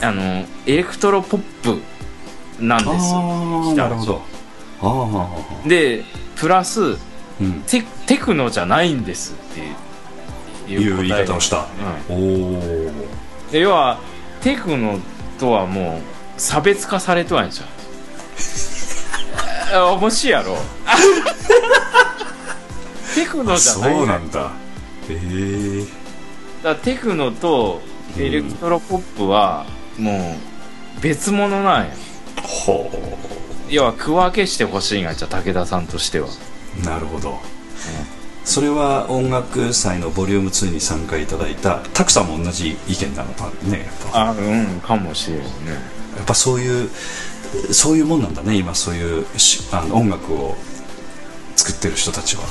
[0.00, 0.22] えあの
[0.66, 1.80] エレクトロポップ
[2.64, 4.22] なんですああなるほど。
[5.68, 6.04] で
[6.36, 6.96] プラス
[7.40, 7.62] うん。
[7.66, 9.60] テテクノじゃないんですって
[10.72, 11.66] いういう言い方をした、
[12.08, 12.90] おお
[13.50, 13.98] で要は
[14.42, 14.98] テクノ
[15.38, 16.00] とはも
[16.36, 17.64] う差別化されとはんやじゃ。
[17.64, 17.68] ん
[19.82, 20.56] あ面白いやろ。
[23.14, 24.50] テクノじゃないそうだなんだ
[25.14, 25.84] へえ
[26.62, 27.80] からテクノと
[28.18, 29.66] エレクトロポップは
[29.98, 30.36] も
[30.98, 31.94] う別物なんや。
[32.42, 32.90] ほ
[33.68, 36.28] 要は区分けしてほしいんやじゃあ武田さんとしては。
[36.80, 37.38] うなるほど、
[38.44, 44.28] それは音楽祭のボリューム2に参加いただいたたくさんも同じ意見なのかねやっぱ。
[44.30, 45.44] あうんかもしれんね。
[46.16, 46.90] やっぱそういう
[47.72, 50.56] そういうもんなんだね今そういうしあの音楽を
[51.56, 52.42] 作ってる人たちは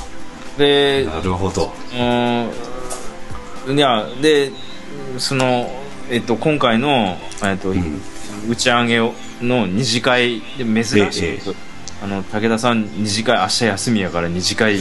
[0.58, 1.72] でなるほど。
[3.66, 3.76] うん。
[3.78, 4.50] いやで
[5.18, 5.70] その、
[6.10, 8.00] えっと、今回の、えっとん。
[8.48, 11.52] 打ち上げをの二次会で珍しい、ええ
[12.02, 14.78] あの武田さん二次会明日休みやから二次会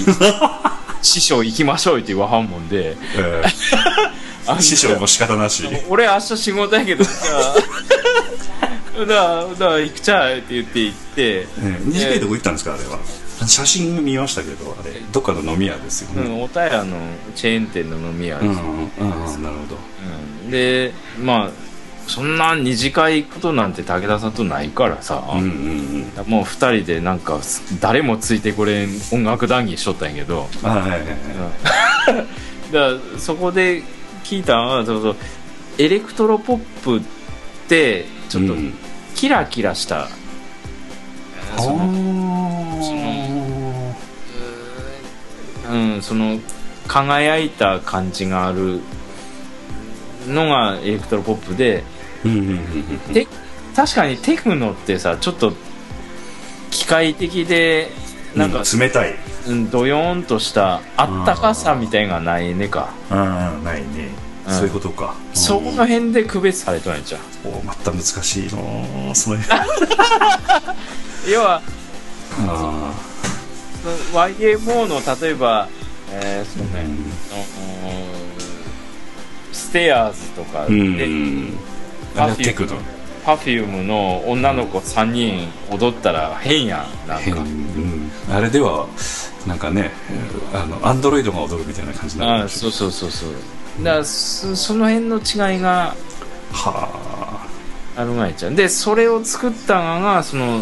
[1.01, 2.95] 師匠行きましょうって言わはんもんで。
[3.15, 3.43] え
[4.45, 5.63] あー師匠も仕方なし。
[5.89, 7.55] 俺明日仕事やけどじゃあ。
[9.05, 9.13] だか
[9.59, 11.11] らだ行くちゃうって言って行って。
[11.17, 12.99] えー二次会どこ行ったんですかあれは？
[13.45, 16.27] 写真見ましたけどあれどっかの飲み屋ですよね。
[16.27, 16.97] うん、おたやの
[17.35, 19.77] チェーン店の飲み屋です、うんうんうんなるほど。
[20.45, 20.51] うん。
[20.51, 21.49] でまあ
[22.07, 26.29] そんな二次会行くことなんて武田さんとないからさ、うんうんうん。
[26.29, 27.39] もう二人でなんか
[27.79, 31.07] 誰もついてこれん音楽談義しとったんやけど、あはいはいはい。
[32.71, 33.83] だからそこで
[34.23, 35.15] 聞いたのはそうそう
[35.77, 37.01] エレクトロポップっ
[37.67, 38.73] てちょっとうん。
[39.17, 40.09] キラキラした、
[41.57, 41.87] その
[45.69, 46.39] うん、その
[46.87, 48.81] 輝いた感じがある
[50.27, 51.83] のがエレクトロポップで
[52.23, 52.51] うんうんうんう
[53.09, 53.27] んで
[53.75, 55.53] 確かにテクノってさちょっと
[56.71, 57.89] 機械的で
[58.35, 59.15] なんか、うん冷たい。
[59.47, 62.89] うん、ドヨーンとしたあったかさみたいがないねか。
[63.09, 64.09] ああないね。
[64.45, 64.53] うん。
[64.53, 65.15] そういうことか。
[65.33, 68.49] そこの辺で区別されとんやんちゃうおまた難しい。
[68.51, 69.37] のその
[71.31, 71.61] 要は
[72.47, 72.93] あ
[74.13, 75.67] YMO の例えば、
[76.11, 76.87] えーそうね、う
[79.51, 79.53] ん。
[79.53, 81.57] ステアーズとかあで、うん。
[82.15, 82.77] あれはテクノ。
[83.25, 88.09] Perfume の女の子3人踊ったら変やんなん変かうん。
[88.31, 88.87] あれでは
[89.45, 89.91] なんかね
[90.53, 93.29] あのアンドロイドが踊るみたいな感じになるああそうそうそうそう。
[93.83, 95.93] だからそその辺の違いが
[96.53, 96.89] は
[97.97, 98.03] あ。
[98.05, 98.55] るがいちゃん。
[98.55, 100.61] でそれを作ったのがその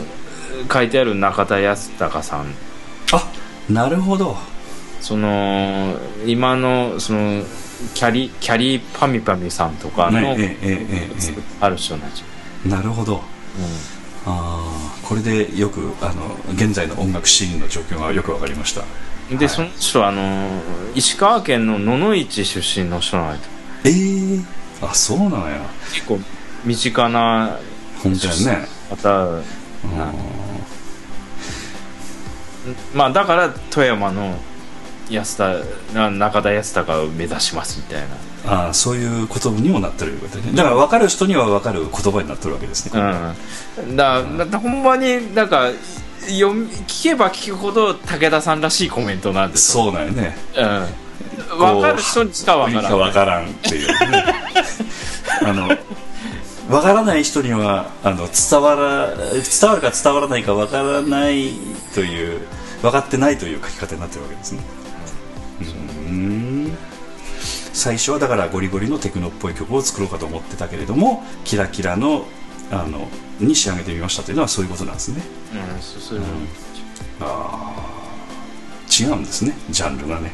[0.71, 2.47] 書いてある中田康隆さん
[3.11, 4.37] ああなるほど。
[5.01, 7.43] その今のその
[7.93, 12.23] キャリキャリーパミパミさんとかの、ねええええある人なんち。
[12.65, 13.17] なるほど。
[13.17, 13.19] う、
[14.25, 18.83] ああこれでよくあの現在の音楽シーンの状況がよくわかりました。
[19.31, 19.55] うん、で、はい。
[19.55, 20.49] その人はあの
[20.95, 23.39] 石川県の野々市出身の人なん
[23.83, 24.39] ええ。
[24.81, 25.61] あそうなんや。
[25.93, 26.19] 結構
[26.63, 27.59] 身近な
[28.01, 28.67] 本当やね。
[28.89, 30.44] 方うん
[32.93, 34.37] まあだから富山の
[35.09, 35.55] 安田
[35.93, 38.15] な中田康隆を目指しますみたいな。
[38.47, 40.55] ああそういうことにもなってるわけでね。
[40.55, 43.01] だから分かる人には分かる言葉になってるわけですね、
[43.79, 43.95] うん。
[43.95, 45.71] だだだほんまになんか
[46.27, 50.37] 読み聞けば聞くほど武田さんらしいコメントなんですそうなんよね。
[50.55, 51.57] うん。
[51.57, 52.97] 分かる人にしか分からん。
[52.97, 54.25] 分からんっていうね。
[55.43, 55.69] あの
[56.69, 61.51] 分からない人にはあの伝わら伝わるか伝わらないか分からない
[61.93, 62.41] という
[62.81, 64.61] 分かってないという書き方になってるわけですね。
[66.07, 66.77] うん。
[67.73, 72.25] 最初はだからゴリゴリのテクノっぽい曲を作ろうかと思ってたけれどもキラキラの
[72.71, 73.07] あの
[73.39, 75.21] に仕上げてみましたというのはそういうことなんですね。
[75.53, 76.27] うんそうそういうの
[77.21, 77.95] あー。
[79.03, 79.53] 違うんですね。
[79.69, 80.31] ジャンルがね、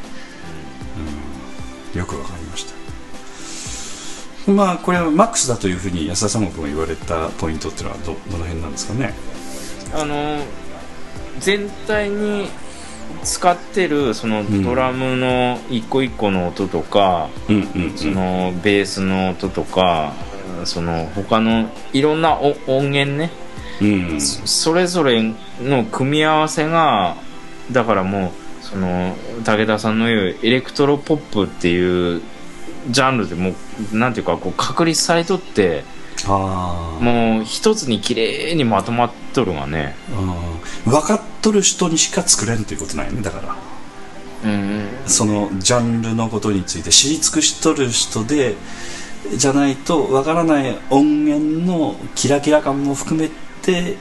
[1.94, 2.64] よくわかりまし
[4.46, 4.50] た。
[4.52, 9.14] まあこれはマックスだというふうに安田三国が言われたポイントっていうのはどどの辺なんですかね。
[9.94, 10.38] あの
[11.42, 12.48] 全体に
[13.22, 20.12] 使ってるそのドラムの一個一個の音とか、うんそのベースの音とか
[20.64, 23.30] その他のいろんなお音源ね、
[23.80, 24.20] うん。
[24.20, 25.22] そそれぞれ
[25.60, 27.16] の組み合わせが
[27.70, 32.22] だからもうその武田さんの言うエレクトロポップっていう
[32.90, 33.54] ジャンルでも
[33.92, 35.84] うなんていうかこう確立されとって
[36.28, 39.94] もう一つに綺麗にまとまっとるがね。
[40.86, 40.92] うん。
[40.92, 43.56] 分かっとる人にしか作れんということなんよねだから。
[44.44, 48.56] うんそのジャンルのことについて知り尽くしとる人で
[49.36, 53.30] じゃないとわからない音源のキラキラ感も含め
[53.62, 53.96] て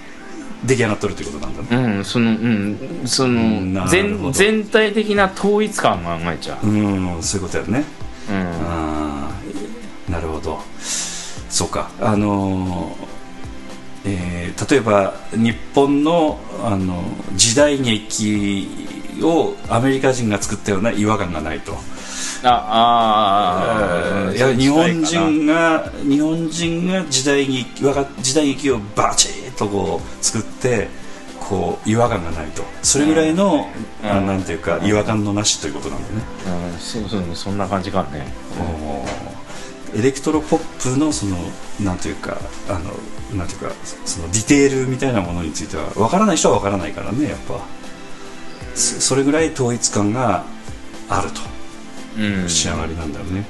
[0.65, 1.97] 出来上がっとるということなんだね。
[1.97, 6.67] うん、その、うん、その、全、全体的な統一感が考えちゃう。
[6.67, 7.83] うんそういうことやね。
[8.29, 8.35] うん。
[8.35, 10.11] あー。
[10.11, 10.59] なるほど
[11.51, 11.91] そうか。
[11.99, 13.11] あのー
[14.03, 17.03] えー例えば日本のあの
[17.35, 18.67] 時代劇
[19.21, 21.73] をアメリカ人が作ったような違和感がないと。
[22.43, 27.65] あ、ああ、いや日本人が日本人が時代劇
[28.21, 30.89] 時代劇をバチッとこう作って
[31.39, 32.63] こう違和感がないと。
[32.81, 33.67] それぐらいの、
[34.03, 34.09] うん。
[34.09, 36.23] あなんていうか違和感のなしということなんだね、
[36.73, 38.33] うん、そうそう、そんな感じかね。
[38.59, 39.40] おー
[39.95, 41.37] エレクトロポップのその
[41.79, 42.37] なんていうか
[42.69, 43.71] あのなんていうか
[44.05, 47.59] そのディテールみたいなものについてはわからない人はわからないからねやっぱ
[48.75, 50.45] そそれぐらい統一感が
[51.09, 51.51] あると
[52.17, 52.49] うん。
[52.49, 53.45] 仕上がりなんだよね。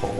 [0.00, 0.10] ほう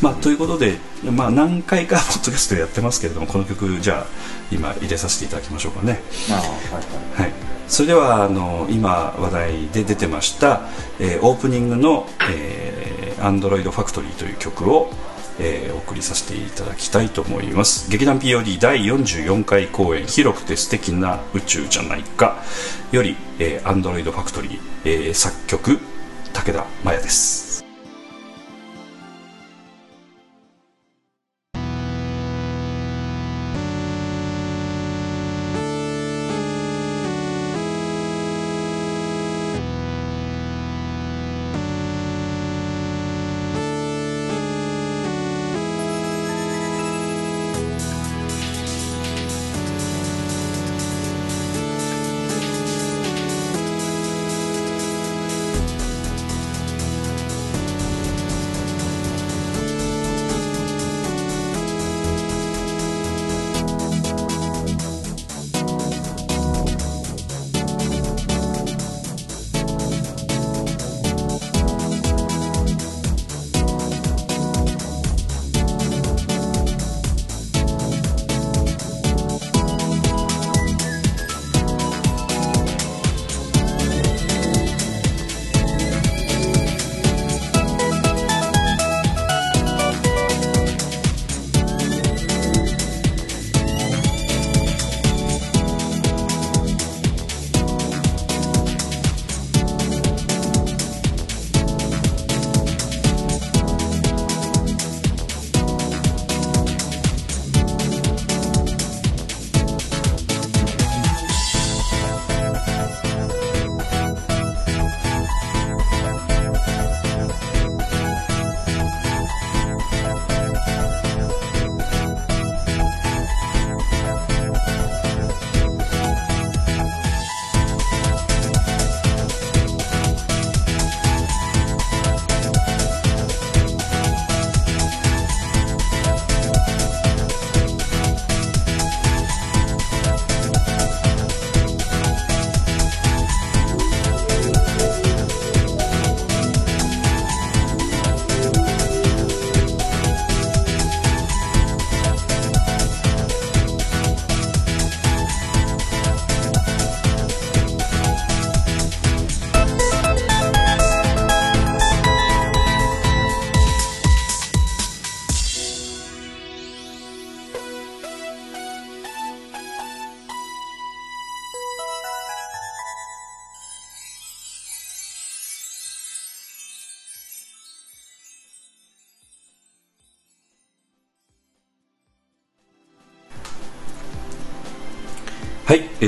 [0.00, 4.06] まあ、ということで、まあ、何回かポッドキャストでやってますけれどもこの曲じゃあ
[4.50, 6.00] 今入れさせていただきましょうかね。
[6.28, 7.22] はい。
[7.22, 7.32] はい、
[7.68, 10.62] それではあの今話題で出てました、
[10.98, 14.90] えーオープニングの「えー、アンドロイドファクトリー」という曲を、
[15.38, 17.90] えーお送りさせていただきたいと思います。
[17.90, 22.42] 劇団 POD 第44回公演「広くて素敵な宇宙じゃないか」
[22.90, 25.78] より、えー、Android Factory、えー作曲
[26.32, 27.65] 武田真也です。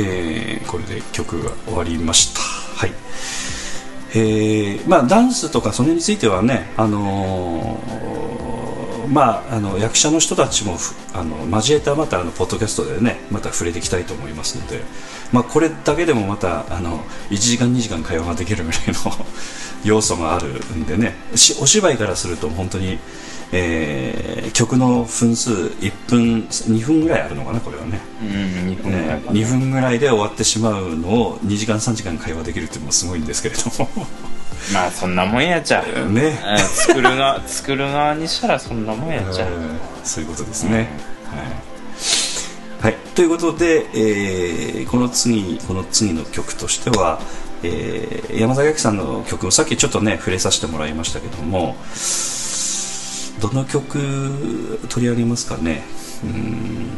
[0.01, 2.41] えーこれで曲が終わりました。
[2.41, 2.93] はい。
[4.15, 10.77] えーまあ、ダンスとかそれについてはね、あのーまあ、あの役者の人たちも
[11.15, 14.83] あの交えたまたあのポッドキャストでねまた触れていきたいと思いますので、
[15.33, 16.99] まあ、これだけでもまたあの
[17.31, 19.27] 1時間2時間会話ができるぐらいの
[19.85, 21.17] 要素があるんでね
[21.61, 22.99] お芝居からすると本当に、
[23.53, 28.01] えー曲の分数1分2分ぐらいあるのかなこれはね。
[28.23, 28.25] う
[28.88, 28.88] ん
[29.33, 34.07] 2分ぐらいねかな2分ぐらいで終わってしまうのを2時間3時間会話できるっていうのもすごいんですけれども。
[34.73, 35.83] まあそんなもんやっちゃ。
[35.83, 36.39] ね。
[36.47, 39.47] うん作る側作る側にしたらそんなもんやっちゃ。
[39.47, 40.89] うんそういうことですね、
[42.81, 47.21] はい、はい、ということで、えーこの次この次の曲としては、
[47.63, 51.77] えー山崎明さんの曲をさっきちょっとね触れさせてもらいましたけども
[53.41, 55.85] どの曲取り上げますかね。
[56.25, 56.89] うーん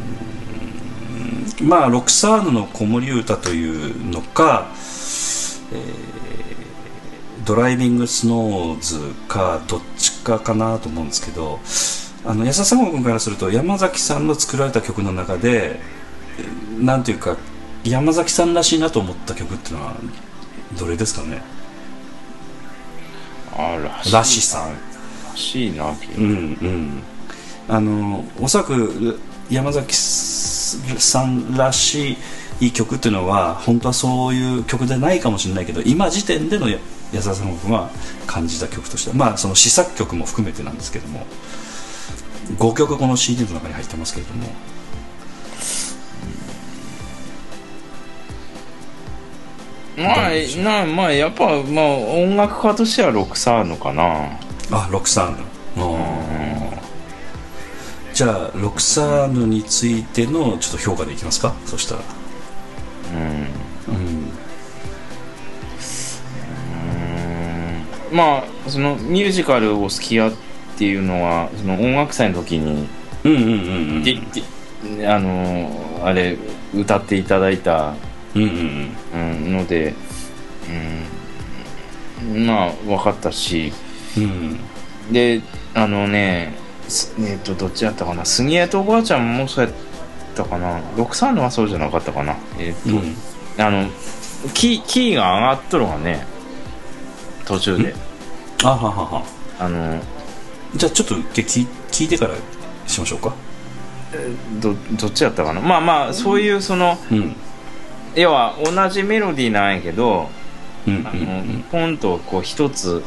[1.59, 4.67] まあロクサーヌの子守歌というのか、
[5.73, 6.11] えー
[7.43, 11.59] ドライビングスノーズかどっちかかなと思うんですけど
[12.23, 15.79] あの安田三郷君からすると山崎さんの作られた曲の中で
[16.37, 17.37] えーなんていうか
[17.83, 19.95] 山崎さんらしいなと思った曲っていうのは
[20.79, 21.41] どれですかね？
[23.57, 24.69] あららしさ
[25.31, 26.29] らしいなうんう
[26.67, 27.03] ん。
[27.67, 29.19] あのおそらく
[29.51, 32.17] 山崎さんらし
[32.61, 36.79] い曲っていうのは本当はそういう曲でないかもしれないけど今時点でのや
[37.11, 37.89] 安田さん君は
[38.25, 41.25] 感じた曲としてはまあその試作曲も含めてなんですけども
[42.57, 44.47] 5曲この CD の中に入ってますけれども。
[49.97, 50.29] まあ
[50.63, 54.39] なまあやっぱまあ音楽家としてはロクサーノかな。
[54.71, 55.43] あロクサーヌ
[58.21, 61.55] じゃあロクサーヌについてのちょっと評価でいきますか？
[61.65, 62.01] そしたら。
[63.15, 63.95] うん。
[63.95, 63.97] う
[68.13, 68.15] ん。
[68.15, 70.33] まあそのミュージカルを好きやっ
[70.77, 72.87] ていうのはその音楽祭の時に
[73.23, 73.53] うんうんうんう
[74.01, 74.03] ん。
[74.03, 74.19] で
[74.99, 76.37] であのあれ
[76.75, 77.95] 歌っていただいた
[78.35, 79.53] うんうんうん。
[79.53, 79.95] ので、
[82.29, 83.73] うん、まあ分かったし。
[84.15, 84.23] うん。
[84.23, 84.59] うん
[85.11, 85.41] で
[85.73, 86.60] あのねす
[87.19, 88.25] えっ、とどっちやったかな？
[88.25, 89.73] 杉江とおばあちゃんもそうやっ
[90.35, 92.35] たかな？63のはそうじゃなかったかな？
[92.59, 93.15] えっ、と、うん。
[93.57, 93.89] あの
[94.53, 96.25] キーキーが上がっとるがね。
[97.45, 97.93] 途中で。
[98.63, 99.23] あははは。
[99.59, 100.01] あの
[100.75, 102.35] じゃあちょっと聞い聞いてから
[102.87, 103.33] しましょうか。
[104.59, 105.61] どどっちやったかな？
[105.61, 107.35] まあまあそういうそのうん。
[108.15, 110.29] 要は同じメロディーなんやけど
[110.85, 111.07] うんうん。
[111.07, 113.03] あの、ポンとこう一つ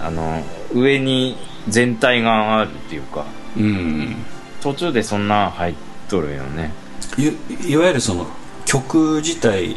[0.00, 0.42] あの
[0.74, 1.36] 上に
[1.68, 3.24] 全体が上がるっていうか
[3.56, 3.64] うん。
[3.64, 4.16] うん
[4.60, 5.74] 途中でそんな入っ
[6.08, 6.72] とるよね。
[7.16, 8.26] いいわゆるその
[8.64, 9.76] 曲自体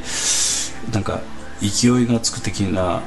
[0.92, 1.22] なんか
[1.62, 3.02] 勢いがつく的な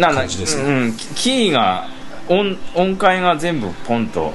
[0.00, 1.88] 感じですねうん、キキーが
[2.28, 4.32] 音音階が全部ポンと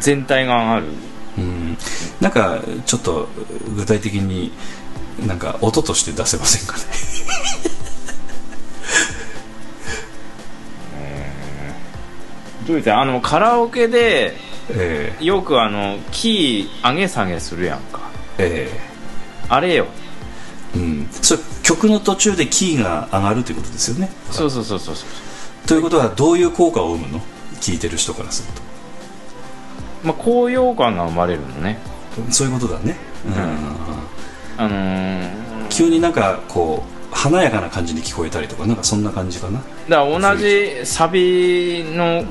[0.00, 0.86] 全体が上がる。
[1.38, 1.78] うん。
[2.20, 3.28] なんかちょっと
[3.76, 4.52] 具体的に
[5.26, 6.82] なんか音として出せませんかね？
[12.68, 14.36] どういうてあのカラオケで
[14.70, 18.02] えよくあのキー上げ下げするやんか。
[18.36, 18.80] ええ。
[19.48, 19.86] あれよ。
[20.76, 21.08] えうん。
[21.10, 24.10] それ曲の途中でキーが上がるということですよね。
[24.30, 25.08] そうそうそうそうそう。
[25.66, 27.20] ということはどういう効果を生むの？
[27.60, 28.52] 聞いてる人からする
[30.04, 31.78] まあ高揚感が生まれるのね。
[32.14, 32.96] とそういうことだね、
[33.26, 34.62] うん。
[34.62, 35.38] あのー
[35.70, 39.60] 急になんかこう華やかな感じに聞こえたりとかなんかそんな感じかな。
[39.88, 42.24] だから同じサビの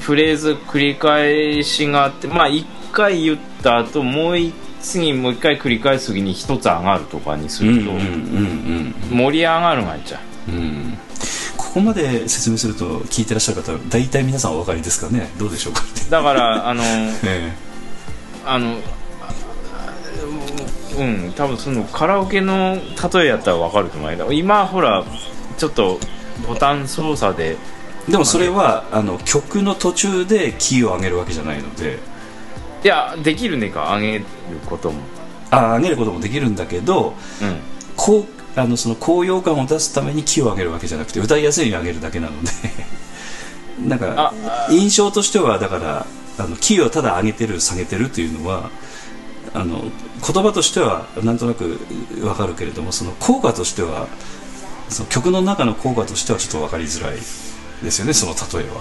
[0.00, 10.50] フレーズ繰り返しがあってまあ一回言った後もう一次もう一回繰り返す時に一つ上がるとかにするとうんうんうん盛り上がるがいっちゃう？
[10.52, 10.98] んうん。
[11.56, 15.30] ここまで説明すると聞いてらっしゃる方大体皆さんお分かりですかね？
[15.38, 15.80] どうでしょうか
[16.10, 16.82] だからあの
[17.24, 17.52] え。
[18.44, 18.76] あの
[20.98, 22.76] うん多分そのカラオケの
[23.12, 25.04] 例えやったら分かると思うけど今ほら
[25.58, 25.98] ちょっと
[26.46, 27.56] ボタン操作で
[28.08, 31.98] えでもそれはあの曲の途中でキーを上げるわけじゃないので。
[32.84, 34.24] いやできるねか上げる
[34.66, 35.00] ことも。
[35.50, 37.56] あ上げることもできるんだけどうん
[37.96, 42.50] こうあのその高揚感を出すためにキーを上げるわけじゃなくて歌いやすいように上げるだけなので。
[43.88, 44.32] なんか
[44.70, 46.06] 印象としてはだから
[46.38, 48.70] あのキーをただ上げてる下げてるっていうのは
[49.54, 51.78] あの言葉としてはなんとなく
[52.22, 54.08] わかるけれどもその効果としては
[54.88, 57.16] その曲の中の効果としてはちょっと分かりづらい
[57.82, 58.80] ですよねその例えは。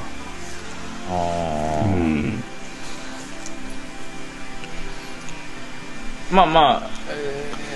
[1.09, 1.95] あー。
[1.95, 2.43] うん。
[6.31, 6.89] まあまあ、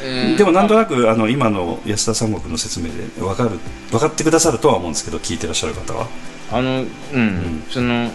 [0.03, 6.07] ええーでもなんとなくあの今の安田三国の説明で分かる分かってくださるとは思うんですけど聞いてらっしゃる方は。
[6.51, 6.83] あの
[7.13, 7.21] うん、
[7.59, 7.63] ん。
[7.69, 8.09] その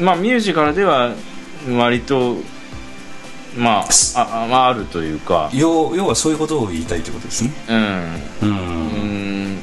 [0.00, 1.14] まあミュージカルでは
[1.68, 2.36] 割と
[3.56, 3.84] まあ
[4.14, 5.50] ああまああるというか。
[5.52, 7.52] 要要はそういうことを言いたいということですね。
[7.68, 7.78] うん。
[8.42, 8.50] うん。
[8.50, 9.58] うん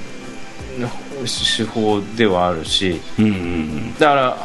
[1.25, 3.01] 手法ではあるし。
[3.17, 3.25] うん。
[3.25, 3.31] うん。
[3.31, 3.93] うん。
[3.95, 4.37] だから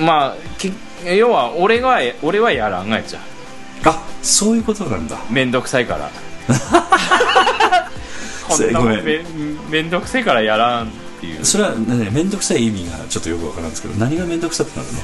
[0.00, 0.72] まあき
[1.04, 3.22] 要は俺は俺はやらんがやじゃん
[3.84, 5.18] あそういうことなんだ。
[5.30, 6.10] めんどくさいから。
[8.48, 9.24] こんなもごめんんめ
[9.70, 11.44] めんどくさいからやらんっていう。
[11.44, 14.98] それはね面倒くさい意味がちょっとよくわからんですけど何が面倒くさくなるの？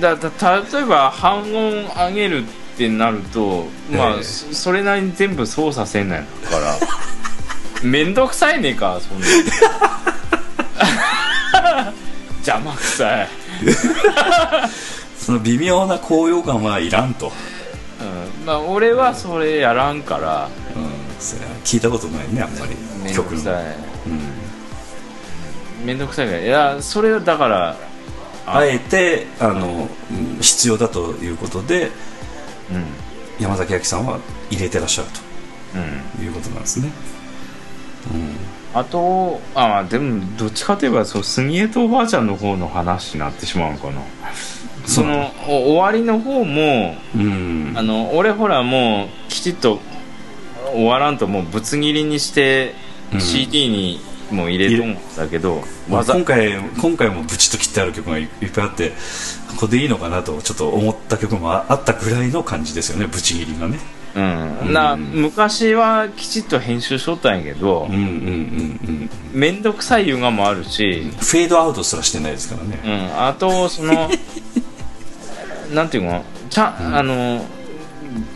[0.00, 0.30] だだ
[0.72, 2.46] 例えば半音上げるっ
[2.76, 6.76] てなると、まあええそそれなりに全部操作せんないから。
[7.82, 9.26] めんどくさいねかそんな。
[12.38, 13.28] 邪魔くさい、
[15.18, 17.32] その微妙な高揚感はいらんと、
[18.00, 20.48] うん、まあ俺はそれやらんから。
[20.74, 20.90] うん、
[21.20, 22.74] それは聞いたことないねあんまり。
[23.04, 23.54] めんどくのさい。
[24.06, 24.20] うん。
[25.84, 26.40] めんどくさいから。
[26.40, 27.76] いやそれはだから
[28.56, 31.90] あえてあのうん必要だということで
[32.70, 33.08] うん。
[33.40, 34.18] 山崎亜紀さんは
[34.50, 35.08] 入れてらっしゃる
[35.76, 36.18] うん。
[36.18, 36.90] ということなんですね、
[38.74, 44.00] あとあまあでもどっちかといえばそう杉江とおばあちゃんの方の話になってしまうのかな。
[44.86, 49.80] そのお終わりの方もうん、あの俺ほらもうきちっと
[50.72, 52.74] 終わらんともうぶつ切りにして
[53.12, 53.20] うん。
[53.20, 54.00] CD に
[54.30, 58.92] もう入れとんだけど、まあ今回今回もブチッと切ってある曲がいいっぱいあって
[59.58, 63.78] これでいいのかなとちょっと思った曲もああったぐらいの感じですよねブチ切りがね。
[64.14, 68.06] うん、な昔はきちっと編集しとったんやけどうんうんうんう
[68.90, 72.80] ん面倒くさいいうがもあるし、フェードアウトすらしてないですからね。
[72.84, 74.10] うん、あとその
[75.72, 77.44] なんていうのちゃん、あの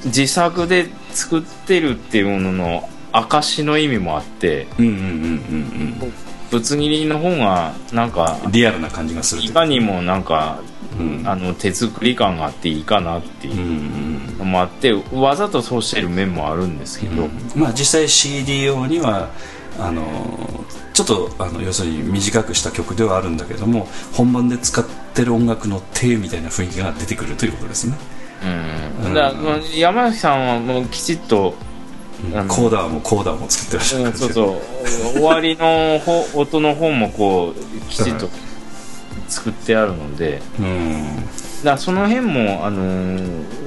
[0.05, 6.13] 自作で作ってるっていうのの証の意味もあってうんうんうんうん
[6.51, 10.61] ぶつ切りの方がなんかうんリアルな感じがするといかにもなんか
[10.99, 11.23] うん。
[11.27, 13.65] あの手作り感があっていいかなっていうんうう
[14.35, 14.39] ん。
[14.39, 19.31] のもあってわざとそうしてる面もあるんですけど、まあ実際 CD 用には
[19.79, 20.03] あの
[20.93, 24.85] ちょっとあの要するに短くした曲ではあるんだけども本番で使っ
[25.15, 27.97] てる音楽の手みたいな雰囲気が出てくるということですね、
[29.05, 29.33] うん、だ
[29.75, 31.55] 山崎さんはもうきちっと、
[32.35, 35.13] あのコーダーもコーダーも作ってらっしゃるうん、そうそう。
[35.15, 38.29] 終わりの方音の方もこうきちっと
[39.29, 40.41] 作ってあるので。
[40.59, 41.25] うん。
[41.65, 43.63] だその辺もあのー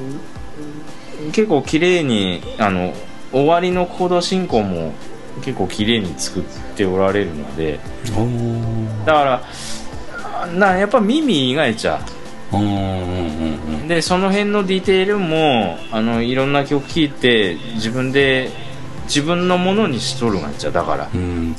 [1.31, 2.93] 結構綺麗にあの
[3.31, 4.93] 終わりのコード進行も
[5.43, 6.43] 結構綺麗に作っ
[6.75, 7.79] ておられるので。
[9.05, 9.43] だから
[10.43, 11.99] あなやっぱ耳以外じゃ
[12.53, 18.49] うんうんうんでその辺のディテールもあのいろんな曲聴いて自分で
[19.05, 21.09] 自分のものにしとるがじゃだから。
[21.13, 21.55] うん。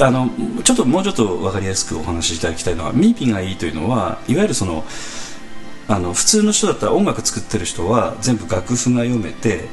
[0.00, 0.30] あの
[0.62, 4.84] ちょっともうちょっと分かりやすくお話しいただきたいのはミーピがいいというのはいわゆるその
[5.88, 9.64] あの普通の人だったら音楽作ってる人は全部楽譜が読めて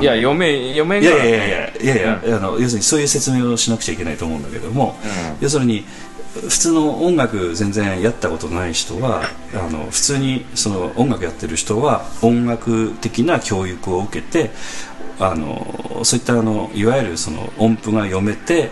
[0.00, 5.36] いや読め読めんいやいやいやいやいやいや、あの要するにそういう説明をしなくちゃいけないと思うんだけども、うん。
[5.40, 5.84] 要するに
[6.42, 9.22] 普通の音楽全然やったことない人は
[9.54, 14.50] あの普通にその音楽やってる人は音楽的な教育を受けて
[15.18, 18.70] あのそういったあのいわゆるその音符が読めて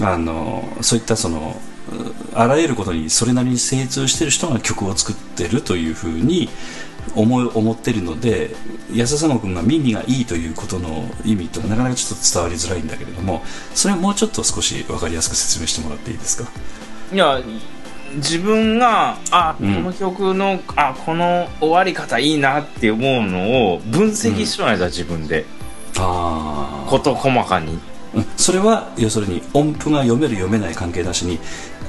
[0.00, 1.60] あのそういったその
[2.34, 6.48] あらゆることにそれなりに精通してる人が曲を作ってるというふうに
[7.14, 8.54] 思思ってるので
[8.94, 13.42] 安田佐野君が耳がいいということの意味となかなかちょっと伝わりづらいんだけれども
[13.74, 16.48] それをもうちょっと少し分かりやすく説明してもらっていいですか？
[17.12, 17.40] いや
[18.14, 19.84] 自分があこうん。
[19.84, 25.44] の曲の、あこの終わり方いいなって思うのを分析しとないだ、自分で。
[25.98, 27.78] あ事細かに。
[28.14, 28.26] うん。
[28.36, 31.38] それは要するに音符が読める読めない関係なしに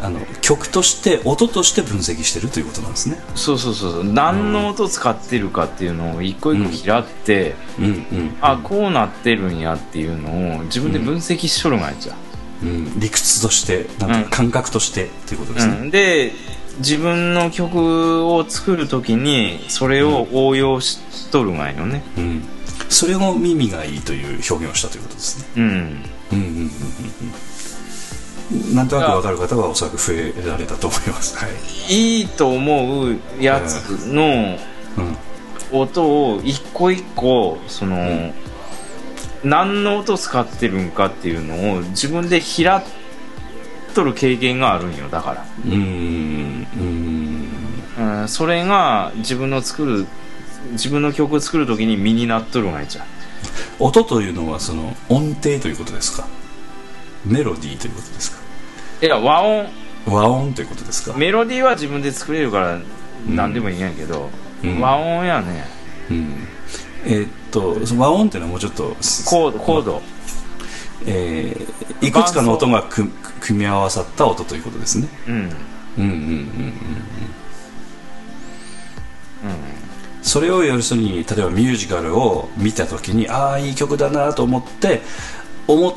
[0.01, 3.19] あの曲として音として分析してるということなんですね。
[3.36, 4.03] そうそうそうそう。
[4.03, 7.86] 何の音使ってるかっていうのを一個一個拾って、うん。
[7.86, 8.38] うん。
[8.41, 12.24] あこうなってるんやっていうのを自分で分析しとるがいいじゃん、うん、
[12.97, 14.30] 理屈としてなんかうん。
[14.30, 16.32] 感覚としてということですね、うん、で
[16.80, 20.99] 自分の曲を作る時にそれを応用し
[21.32, 22.03] とるがいいのね。
[22.18, 22.43] うん。
[22.89, 25.47] それを耳がいいという表現をしたということですね。
[25.57, 25.64] うん。
[25.64, 25.91] うんうんうん
[26.32, 26.72] うん
[28.70, 28.76] うん。
[28.76, 31.38] なんとなく分かる方はおそらく増えられたと思います。
[31.38, 31.47] は
[31.89, 34.57] い、いいと思うやつの
[34.97, 35.18] うん。
[35.72, 38.32] 音を一個一個その、
[39.43, 42.81] 何の音使ってるんかっていうのを自分で拾っ
[43.93, 45.45] とる経験があるんよだから。
[45.65, 47.47] うんうん。
[47.95, 50.07] うん、それが自分の作る
[50.71, 53.05] 自分の曲を作る時に身になっとるんやじゃ
[53.77, 56.25] 音というのはその音程ということですか？
[57.25, 58.37] メロディーということですか？
[59.05, 59.67] いや和音。
[60.05, 62.79] 和音ということですか、メロディーは自分で作れるから
[63.27, 64.29] 何でもいいんやけど、
[64.63, 64.79] うん。
[64.81, 65.65] 和音やね。
[66.09, 66.47] うん、
[67.05, 68.95] えーっとその和音っていうのはもうちょっと
[69.25, 69.59] コード。
[69.59, 70.01] コード。
[71.05, 73.07] えーいくつかの音がく
[73.39, 75.07] 組み合わさった音ということですね。
[75.27, 75.33] うん。
[75.35, 76.13] うんうんうんうん。
[76.15, 76.73] うん
[80.21, 85.01] それを要するに例えばミュージカルを見た時にああいい曲だなと思って
[85.67, 85.93] 思っ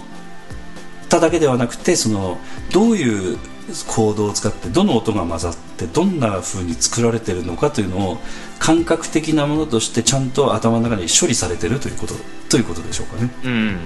[1.08, 2.38] ただけではなくてその
[2.72, 3.38] どういう
[3.86, 8.18] コードを使ってどの音が混ざってどんな風に作られているのかというのを
[8.58, 12.14] 感覚的なものとしてちゃんと頭の中に処理されているということ
[12.48, 13.30] ということでしょうかね。
[13.44, 13.52] うん。
[13.52, 13.78] うん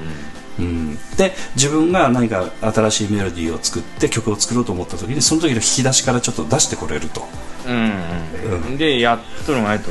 [0.58, 7.22] うん、で自分が何か新しいメロディーを作って曲を作ろうと思った時にその時の引き出しからちょっと出してこれると。
[7.66, 7.74] うん。
[7.74, 8.62] うん。
[8.62, 9.90] うんでやっとるんやと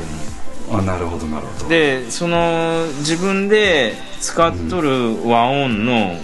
[0.68, 1.66] 思あなるほどなるほど。
[1.66, 6.16] うでその自分で使っとる和音の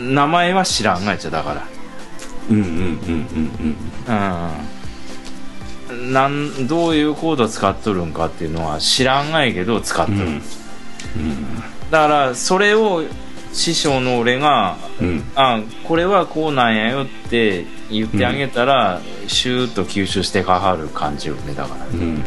[0.00, 0.14] うん。
[0.14, 1.66] 名前は知らんがやちゃだから
[2.50, 2.66] うんうんうん
[4.08, 4.12] うん
[5.90, 6.12] うん。
[6.12, 10.40] なんどういうコード使っとるんかっていうのは知らんがいけど使っとる、うん。
[11.90, 13.04] だからそれを
[13.52, 15.08] 師匠の俺がうん。
[15.08, 22.24] うんあこれはこうなんやよって言ってあげたら、シューッと吸収してかかる感じよねだから、うん。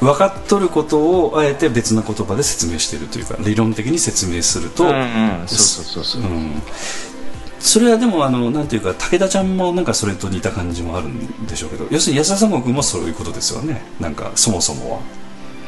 [0.00, 5.48] 分かっとることをあえて別な言葉で説明しているというか理論的に説明すると、うんうん。
[5.48, 6.62] そうそうそうそう、うん
[7.62, 13.82] それはでもあのなんていうか武田ちゃんもなんかそれと似た感じもあるんでしょうけど要するに安田三君もそういうことですよね。
[14.00, 15.00] なんかそもそもは。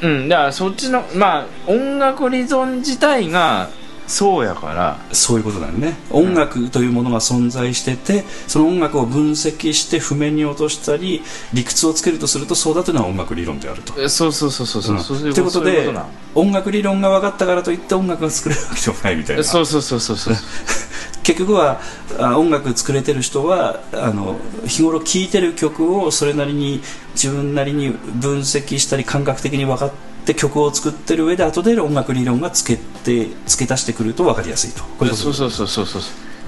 [0.03, 3.70] うん、だからそっちのまあ音楽理論自体が
[4.07, 4.99] そうやから。
[5.13, 5.97] そういうことだよね。
[6.11, 14.01] 音楽というものが存在しててその音楽を分析して譜面に落としたり理屈をつけるとするとそうだというのは音楽理論であると。
[14.01, 15.03] えそうそうそうそうそう、うん。
[15.03, 15.93] そういうということで
[16.35, 19.45] 音楽理論が分かったからといって音楽が作れるわけでもないみたいな。
[19.45, 20.35] そうそうそうそうそう。
[21.23, 21.81] 結局は
[22.19, 24.37] あ音楽作れてる人はあの
[24.67, 26.83] 日頃聴いてる曲をそれなりに
[27.15, 34.83] 自分なりに分析したり感覚的に分かってで曲を作ってる上で後で音楽理論がつけて付け足してくると分かりやすいと。
[34.99, 36.03] こそうそうそうそうそう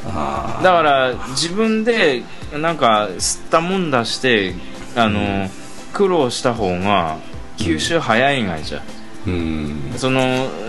[0.06, 2.22] だから自分で
[2.52, 4.54] なんか吸ったもんだして
[4.94, 5.50] あの、
[5.92, 7.18] 苦労した方が
[7.58, 8.82] 吸収早いがいじゃ、
[9.26, 10.20] うんその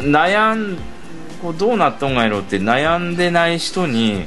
[0.01, 0.77] 悩ん
[1.41, 4.25] こうどうなったんがやろうって悩んでない人に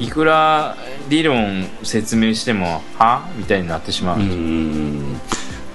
[0.00, 0.76] いくら
[1.08, 5.20] 理論説明してもはみたいになってしまう、うん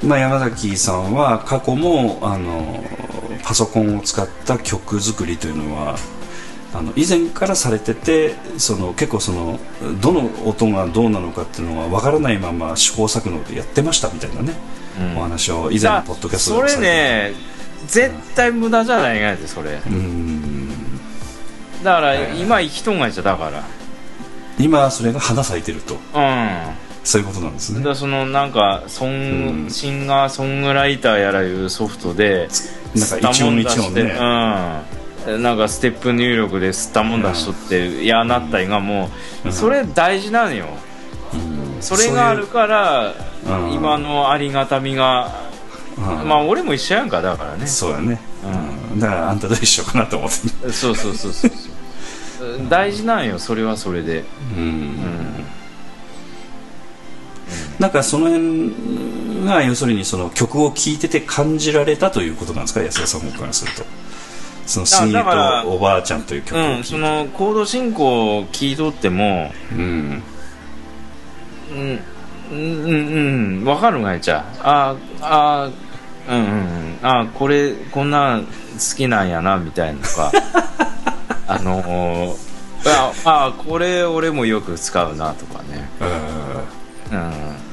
[0.03, 2.83] まあ、山崎さんは過去もあの
[3.43, 5.97] パソコンを使った曲作りというのは
[6.73, 9.59] あの以前からされててその結構その
[10.01, 14.53] どの音がどうなのかっていうのは分からないまま試行錯誤でやってましたみたいなね、
[14.99, 15.17] うん。
[15.17, 16.69] お話を以前のポッドキャストで。
[16.69, 17.33] それね
[17.87, 19.81] 絶対無駄じゃないがやでそれ。
[19.87, 20.69] うん。
[21.83, 23.63] だから今生きとんがいじゃだから。
[24.59, 25.95] 今それが花咲いてると。
[26.13, 27.77] うんそういうことなんですね。
[27.77, 29.69] だからそのなんかソン、うん。
[29.69, 32.49] シンガーソングライターやらいうソフトで
[32.95, 34.01] なんか一音一音ね。
[35.25, 35.41] うん。
[35.41, 39.09] なんかステップ入力で吸ったもん出しとって、やなったいがも
[39.45, 39.53] う、うん。
[39.53, 40.67] それ大事なのよ、
[41.33, 41.81] うん。
[41.81, 43.13] それがあるから
[43.45, 45.31] うん今のありがたみが、
[45.97, 47.67] まあ俺も一緒やんかだからね。
[47.67, 48.99] そうやね、ううん。
[48.99, 50.73] だからあんたと一緒かなと思って。
[50.73, 52.67] そうそうそうそうそう。
[52.67, 54.25] 大事なんよそれはそれで。
[54.57, 54.61] うん。
[54.61, 55.36] うん
[57.79, 62.81] なんかその辺が要するにその曲を聴いてて感じられたということなんですか？
[62.81, 63.83] 安田さんもからすると。
[64.65, 66.57] その「スートおばあちゃん」という曲。
[66.59, 70.23] うん、そのコード進行を聞いとってもうん。
[71.71, 71.99] うん。
[72.51, 72.83] うん。
[72.83, 73.59] うん。
[73.59, 73.65] うん。
[73.65, 74.95] わかるがいちゃあ。
[75.21, 75.69] あ
[76.27, 76.97] うんうんうん。
[77.03, 78.49] あこれこんなん好
[78.97, 80.31] きなんやなみたいなのか。
[81.47, 82.47] あのー
[82.89, 85.89] ああこれ俺もよく使うなとかね。
[87.11, 87.66] うん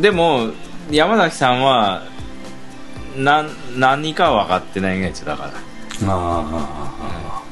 [0.00, 0.50] でも
[0.90, 2.02] 山崎さんは
[3.16, 5.50] 何何か分かってないがいちゃだかあ
[6.08, 7.42] あ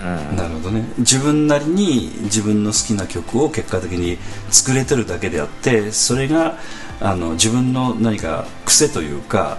[0.00, 0.36] らうん。
[0.36, 0.84] なるほどね。
[0.98, 4.18] 自分なりに自分の好きな曲を結果的に
[4.50, 6.58] 作れてるだけであってそれが
[7.00, 9.58] あの自分の何か癖というか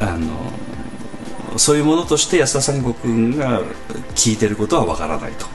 [0.00, 0.28] あの
[1.58, 3.62] そういうものとして安田三国君が
[4.14, 5.46] 聞いてることはわからないと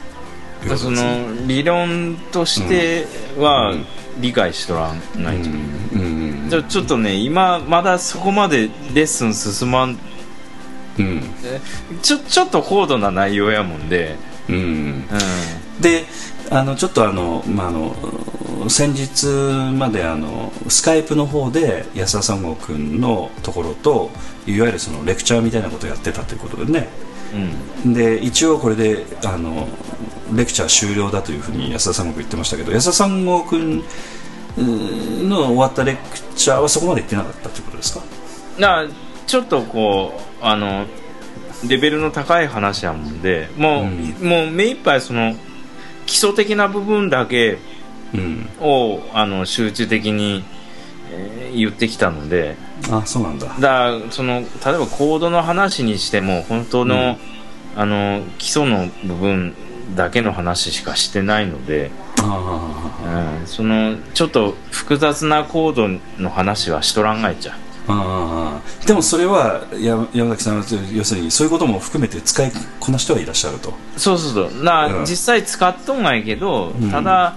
[0.77, 1.01] その
[1.47, 3.05] 理論として
[3.37, 3.85] はうん
[4.19, 6.01] 理解しとらんないと、うん。
[6.01, 9.97] うんじゃあちょっとね今まだそこまでレッスン進まん
[10.99, 11.21] うん。
[12.01, 14.15] ちょちょっと高度な内容やもんで、
[14.49, 14.55] うん。
[14.55, 15.07] うん、
[15.81, 16.05] で
[16.51, 19.25] あのちょっとあの、まあ、あの先日
[19.73, 24.11] まであのスカイプの方で安田三郷君のところと
[24.45, 26.87] いわゆるそのレクチャーみたいなことをやってたということでね。
[27.83, 27.93] うん。
[27.93, 29.67] で一応これであの
[30.33, 33.83] レクチャー終了だというふうに安田三郷君言ってましたけど安田三郷君
[34.57, 35.99] うんの終わったレク
[36.35, 38.03] チャーはそこまで行ってなかったということですか？
[38.59, 38.87] な
[39.27, 40.85] ちょっとこうあの
[41.67, 44.29] レベルの高い話やもんでもう,、うん。
[44.29, 45.33] もう目いっぱいその
[46.05, 47.57] 基礎的な部分だけ
[48.13, 48.47] うん。
[48.61, 50.43] をあの集中的に、
[51.11, 52.55] えー言ってきたので。
[52.91, 53.55] あそうなんだ。
[53.59, 56.95] だその例えばコードの話にしても本当の,、
[57.75, 57.81] うん。
[57.81, 59.53] あの基礎の部分
[59.95, 67.57] だけの話しかしてないので、あうん、そのちょっと複雑なコードの話はしとらんがいちゃ。
[67.85, 73.73] うでもそれはや山崎さんは要するにそういうことも含めて使いこなしてはいらっしゃると。
[73.97, 74.63] そうそうそう。
[74.63, 75.05] な、うん。
[75.05, 76.89] 実際使っとんがいけど、うん。
[76.89, 77.35] ただ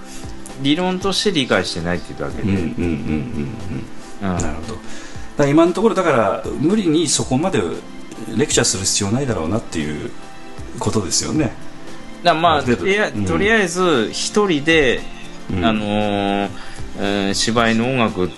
[0.61, 2.73] 理論として理解してないっていうだけで、うんうんうんうん。
[4.21, 4.33] うん。
[4.33, 5.47] うんなるほど。
[5.47, 7.61] 今のところだから無理にそこまで
[8.35, 10.11] レクチャーする必要ないだろうなっていう
[10.79, 11.51] ことですよね
[12.23, 13.25] だまあとりあうん。
[13.25, 15.01] とりあえず一人で、
[15.51, 15.65] うん。
[15.65, 16.49] あのー
[16.99, 18.29] えー芝居の音楽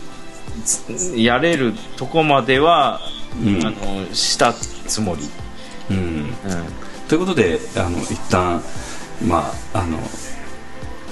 [0.66, 3.00] つやれるとこまでは、
[3.44, 3.66] うん。
[3.66, 5.22] あのしたつもり、
[5.92, 5.98] うん。
[5.98, 6.00] う
[6.30, 6.34] ん。
[7.08, 8.62] ということであの一旦
[9.26, 9.98] まああの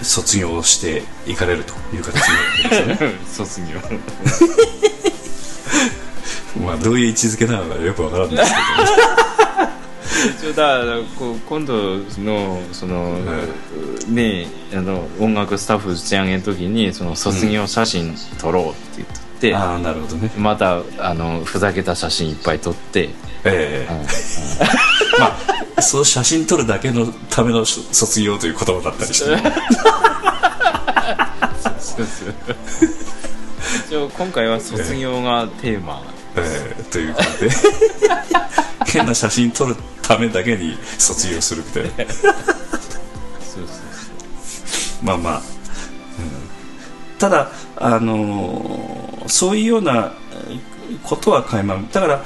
[0.02, 3.16] 卒業していかれるという形になるわけですよね。
[3.26, 3.68] 卒業。
[6.66, 8.52] まあどういう位置づけなのかよくわからないです
[10.40, 13.20] 一応だからこう今度のその、
[14.10, 20.32] ねあの音楽スタッフ打ち上げの時にその卒業写真撮ろうって言って、けどああなるほどね。
[20.38, 23.10] またあのふざけた写真いっぱい撮って、
[23.46, 23.94] ええ。
[25.20, 25.38] ま
[25.78, 29.44] あそう写真撮るだけのための卒業という言葉だったりして、ね、
[33.88, 36.04] 一応今回は卒業がテーマ、
[36.36, 36.84] ええ。
[36.92, 37.52] ということで。
[38.88, 39.76] 変な写真撮る
[40.08, 42.14] ためだけに卒業するみたいな。
[42.24, 45.42] そうそうまあまあ、うん。
[47.20, 50.14] ただあのーそういうような
[50.50, 50.60] えー
[51.04, 51.76] ことは垣間。
[51.92, 52.24] だから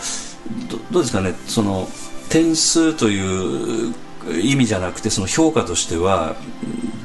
[0.69, 1.33] どどうですかね。
[1.47, 1.89] その
[2.29, 3.93] 点数という
[4.41, 6.35] 意味じゃなくてその評価としては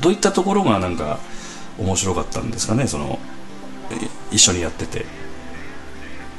[0.00, 1.18] どういったところがなんか
[1.78, 2.86] 面白かったんですかね。
[2.86, 3.18] その
[3.90, 3.94] え
[4.30, 5.06] 一緒にやってて。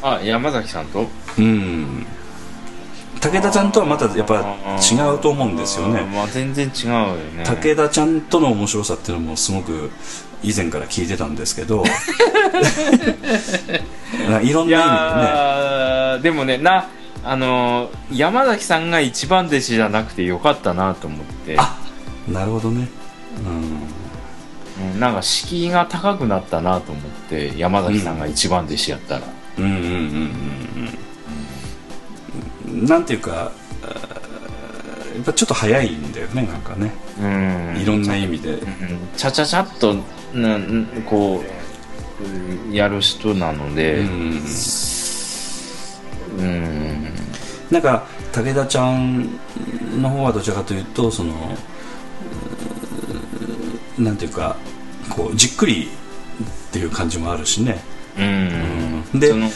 [0.04, 1.08] あ山崎さんと？
[1.40, 2.06] うん
[3.32, 4.36] 武田ちゃんとはまたやっぱ
[4.80, 6.02] 違うと思うんですよね。
[6.02, 7.44] まあ全然違うよね。
[7.46, 9.92] 武田ちゃんとの面白さっていうのもすごく
[10.44, 11.84] 以前から聞いてたんですけど。
[14.42, 16.88] いろんいなやーでもねな
[17.24, 21.56] あのー山崎さんが一番弟子じゃなくてよかったなと思って。
[21.58, 21.78] あ
[22.28, 22.88] 意味でねなるほどね。
[23.46, 25.00] うん。
[25.00, 29.22] なんか敷居が高くなったなと思って山崎さんが一番弟子やったら、
[29.58, 29.72] うんうん。
[29.72, 29.94] うんうんうんう
[30.90, 31.07] ん
[32.86, 33.52] なんていうか
[35.18, 36.94] やっぱちょっと早いんだよねなんかね。
[37.20, 37.82] うん。
[37.82, 38.52] いろんな意味で。
[38.52, 38.68] うん。
[39.16, 39.96] ちゃちゃちゃっと
[40.34, 40.60] な
[41.06, 41.44] こ
[42.70, 44.02] うやる人なので。
[44.02, 44.42] うん。
[46.38, 47.08] うん。
[47.72, 49.40] なんか武田ちゃん
[50.00, 51.34] の方はどちらかというとその
[53.98, 54.56] なんていうか
[55.10, 57.84] こうじっくりっていう感じもあるしね、
[58.18, 59.04] うん。
[59.14, 59.20] うん。
[59.20, 59.50] でうん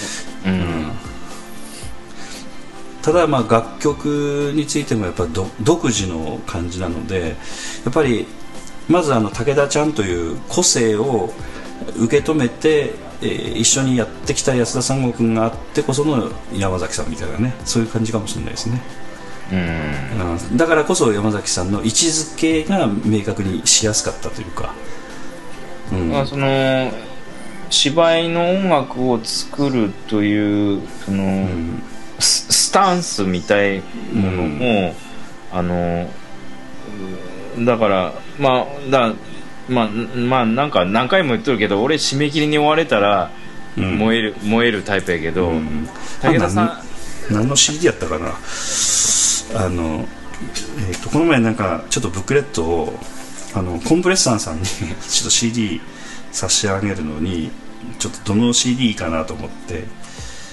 [3.02, 7.36] ただまあ楽曲についてもやっぱど独自の感じなので
[7.84, 8.28] やっぱり
[8.88, 11.32] まずあの武田ちゃんという個性を
[11.98, 18.82] 受け止めて、えー一緒にやってきた安田三郷君があってこその山崎さんみたいなねそういう感じかもしれないですね、
[19.52, 19.58] うん。
[20.32, 20.58] うん。
[20.58, 24.74] だからこそ山崎さんの位置づけが明確にしやすかったというか、
[25.92, 26.10] うん。
[26.10, 26.92] まあその
[27.70, 31.84] 芝居の音楽を作るというその、うん
[32.22, 33.82] ススタンスみたい
[34.14, 34.96] ものも、
[35.52, 36.10] あの
[37.58, 39.14] うんだからまあだ
[39.68, 43.32] まあまあなんか何回も言っとるけど俺締め切りに追われたら
[43.78, 43.98] うん。
[43.98, 45.88] 燃える、燃えるタイプやけど、うん。
[46.22, 48.28] 武田さん何の CD やったかな？
[48.28, 50.06] あの、
[50.90, 53.00] えー、とこの前なんかちょっとブックレットを
[53.54, 55.82] あのコンプレッサーさんにちょっと CD
[56.32, 57.52] 差し上げるのに
[58.00, 59.86] ちょっとどの CD かなと思って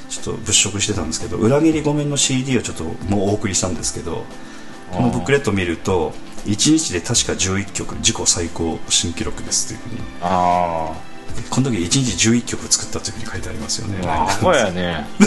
[0.09, 4.25] ちょっと物色してたんですけど裏切りごめんの CD をちょっともうお送りしたんですけど
[4.93, 6.13] このブックレットを見ると
[6.47, 10.01] 1日で確か11曲自己最高新記録ですというふうに。
[10.23, 10.93] あ
[11.51, 14.01] この時1日11曲作ったというふうに書いてありますよね。
[14.09, 15.07] あアホやね。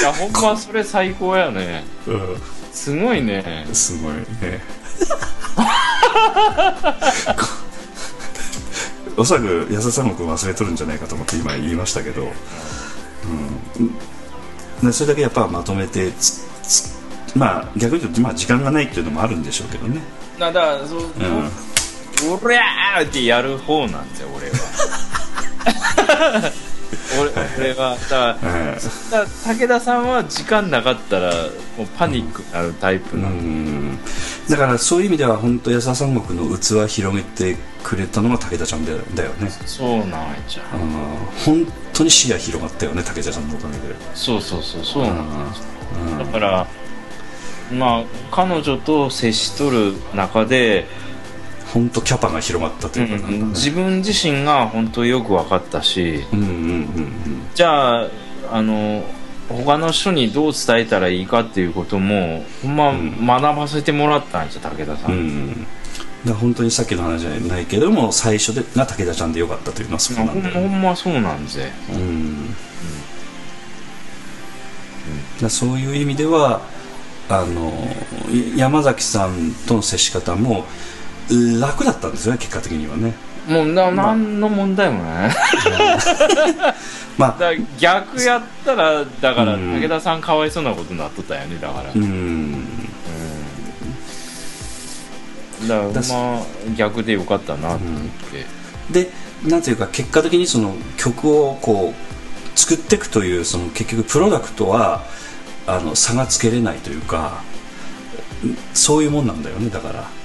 [0.00, 1.84] いやほんまそれ最高やね。
[2.06, 2.42] うん。
[2.72, 3.66] すごいね。
[3.72, 4.60] すごいね
[9.18, 13.94] おそらく安田三国忘れとるんじゃないかと思って今言いましたけど、うん。
[14.86, 16.12] でそれだけやっぱまとめて
[17.34, 20.00] まあ逆に言うと、まあ、時間がないっていうのもあるんでしょうけどね、
[20.38, 21.08] だからそう、うん、
[22.32, 24.52] おりゃーってやる方なんですよ俺は。
[27.20, 27.96] 俺俺は。
[27.96, 28.36] だか
[29.10, 31.32] ら武田さんは時間なかったら
[31.76, 33.87] もうパニックになるタイプなんで、ん
[34.48, 39.50] だからそういう意味では本当安田三国の器を広げてくれたのが武田ちゃんだよね。
[39.66, 40.08] そうなん
[40.48, 40.62] じゃ
[41.44, 43.94] 本当に視野広がったよね武田ちゃんのおかげで。
[44.14, 46.66] そうそうそうそうなんだから
[47.72, 50.86] まあ彼女と接しとる中で、
[51.74, 53.38] 本当キャパが広がったというかなんかね。
[53.50, 56.24] 自分自身が本当よく分かったし。
[56.32, 57.46] うんうんうん。
[57.54, 58.10] じゃあ
[58.50, 59.04] あの
[59.48, 63.26] 他の人にどう伝えたらいいかっていうこともほんまん。
[63.26, 65.66] 学ばせてもらったんですよ武田さ、うんうんん。
[66.26, 70.68] だ本当にさっきの話じゃないけども最初でが武田ちゃんでよかったというのはそこほなんんだよね。
[70.68, 71.72] ほんまそうなんで。
[71.90, 72.48] うん。
[72.48, 72.62] だか
[75.42, 76.60] らそういう意味では
[77.30, 77.72] あの
[78.30, 80.64] い山崎さんとの接し方も
[81.60, 83.14] 楽だったんですよね結果的にはね
[83.48, 85.30] もうな何の問題もない。
[87.16, 87.52] まあ。
[87.78, 89.80] 逆やったらだからうん。
[89.80, 92.64] 武田さんかわいそうなことになっとったよねだから、うん。
[95.66, 96.44] だからだまあ
[96.76, 98.02] 逆でよかったなと思っ
[98.92, 99.10] て、で
[99.48, 105.04] なんていうか結果的にその曲をこう作っていくというその結局プロダクトは
[105.66, 107.42] あの差がつけれないというか
[108.74, 110.17] そういうもんなんだよねだから、うん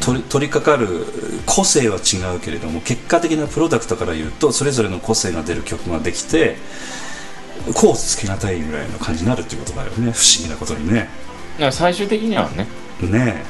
[0.00, 1.06] 取り取り掛かる
[1.46, 6.56] 個性は違うけれども結果的なプロダクトから言うとそれぞれの個性が出る曲ができて
[7.74, 10.12] こうつけがたいぐらいの感じになるっていうことだよね。
[10.12, 11.08] 不思議なことにね。
[11.54, 12.66] だから最終的にはね。
[13.00, 13.44] ね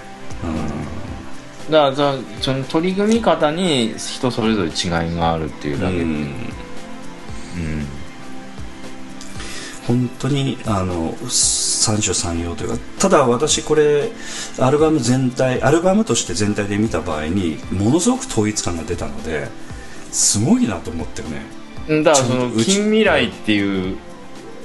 [1.69, 5.99] え、だからその取り組み方に人それぞれ違いがあるっていうだけ。
[5.99, 6.11] で、うん。
[6.11, 6.27] うん
[9.87, 14.11] 本当にあの三種三様というかただ私これ
[14.59, 19.49] アルバム全体アルバムとして全体で見た場合にものすごく統一感が出たので
[20.13, 23.97] すごいなと思ってるね、だからその近未来っていう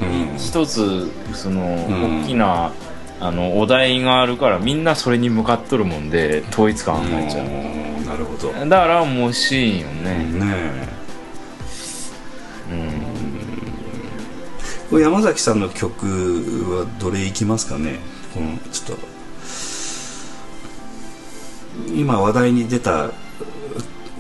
[0.02, 0.38] うん。
[0.38, 2.24] 一つそのん。
[2.24, 2.72] 大きな
[3.20, 8.06] あのお題があるからみんなそれに向かっとるもんで統一感が入っちゃううん。
[8.06, 10.18] なるほど、だから面白いよね。
[10.26, 10.97] ね
[14.90, 16.06] これ山崎さんの曲
[16.78, 18.00] はどれいきますかね？
[18.34, 19.08] このちょっと。
[21.94, 23.12] 今話題に出た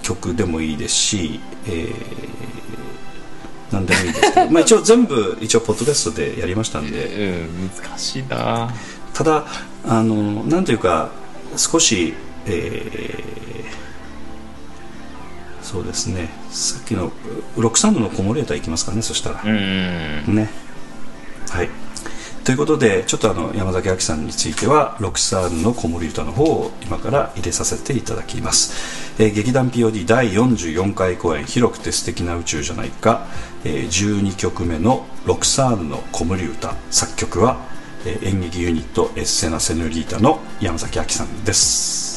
[0.04, 1.94] 曲でもいいですし、えー、
[3.72, 4.52] 何でもいいですけど。
[4.52, 7.06] まあ一応全部一応ポッドキャストでやりましたんで。
[7.06, 8.70] うん難しいな。
[9.14, 9.46] ただ
[9.86, 11.10] あのなんというか
[11.56, 12.14] 少し、
[12.46, 13.38] えー
[15.68, 17.12] そうですねさっきの
[17.56, 20.50] ロックサンドのコモレーターいきますかねそしたら、うんね。
[21.52, 21.70] はい。
[22.44, 33.28] ということでちょっとあの山崎亜紀さんについてはロクサーヌの子守歌の方を今から入れさせていただきます、えー劇団 POD 第44回公演「広くて素敵な宇宙じゃないか」
[33.66, 37.58] えー12曲目のロクサーヌの子守歌作曲は、
[38.06, 42.17] えー演劇ユニットエッセナ・セヌリータの山崎亜紀さんです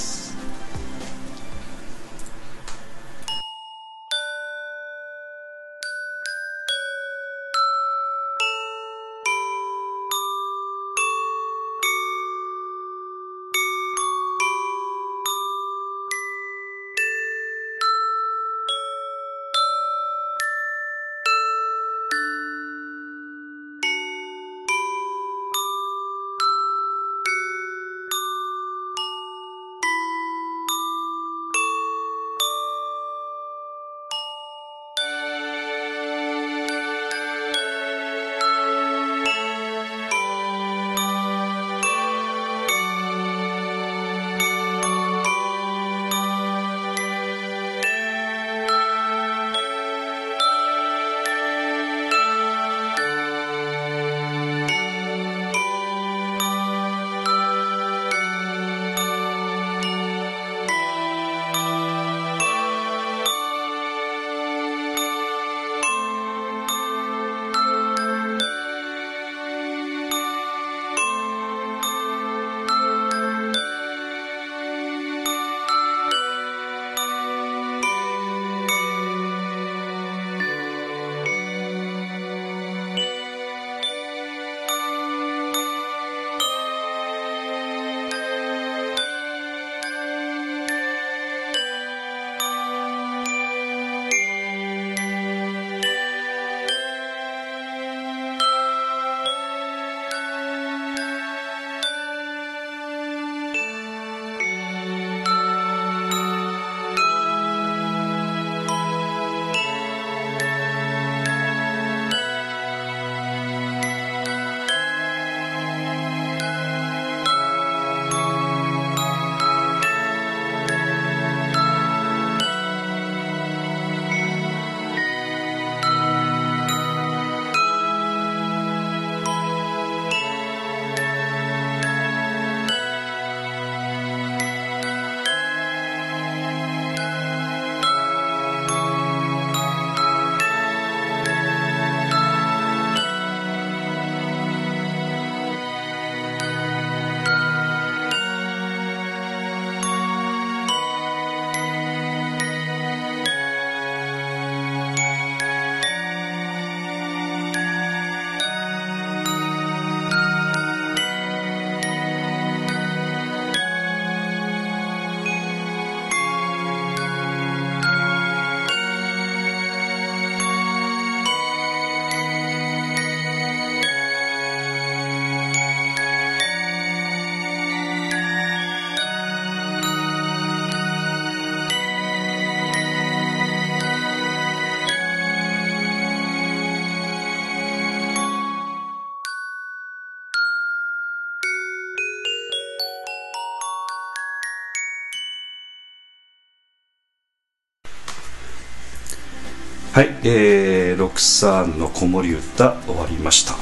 [199.93, 203.57] はい、えー、六三の子守歌終わりました。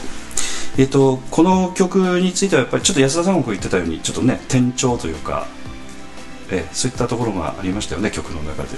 [0.76, 5.46] えっ、とこの曲についてはやっぱりちょっと安田さんも言ってたようにちょっとね転調というか、
[6.50, 8.68] えーそういったところがありましたよね曲の中で。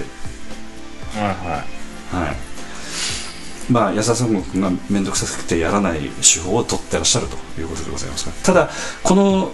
[1.13, 2.35] はいははい。
[3.69, 8.69] まあ安田さんも君が面倒くさくてやらない手法を取ってらっしゃるということでございますが、ただ
[9.03, 9.51] この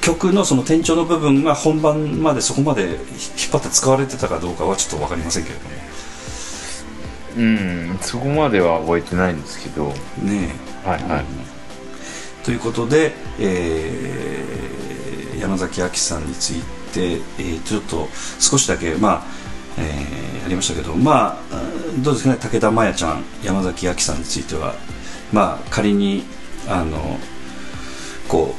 [0.00, 2.96] 曲のその転調の部分が本番までそこまで引っ
[3.52, 5.70] 張って使われてたかどうかはちょっと分かりませんけれども。
[5.70, 5.87] い
[7.38, 7.98] うん。
[8.00, 9.86] そこまでは覚えてないんですけど。
[10.22, 10.88] ねえ。
[10.88, 11.24] はいはい。
[12.44, 16.62] ということで、えー山崎亜紀さんについ
[16.92, 18.08] て、えーちょっと
[18.40, 19.26] 少しだけ、まあ
[19.78, 21.62] えーやりましたけど、まあ、
[21.92, 24.74] うんどうですかね武田真弥ちゃん山崎亜紀さんについては、
[25.32, 26.24] まあ、仮に
[26.66, 27.18] あの
[28.28, 28.54] こ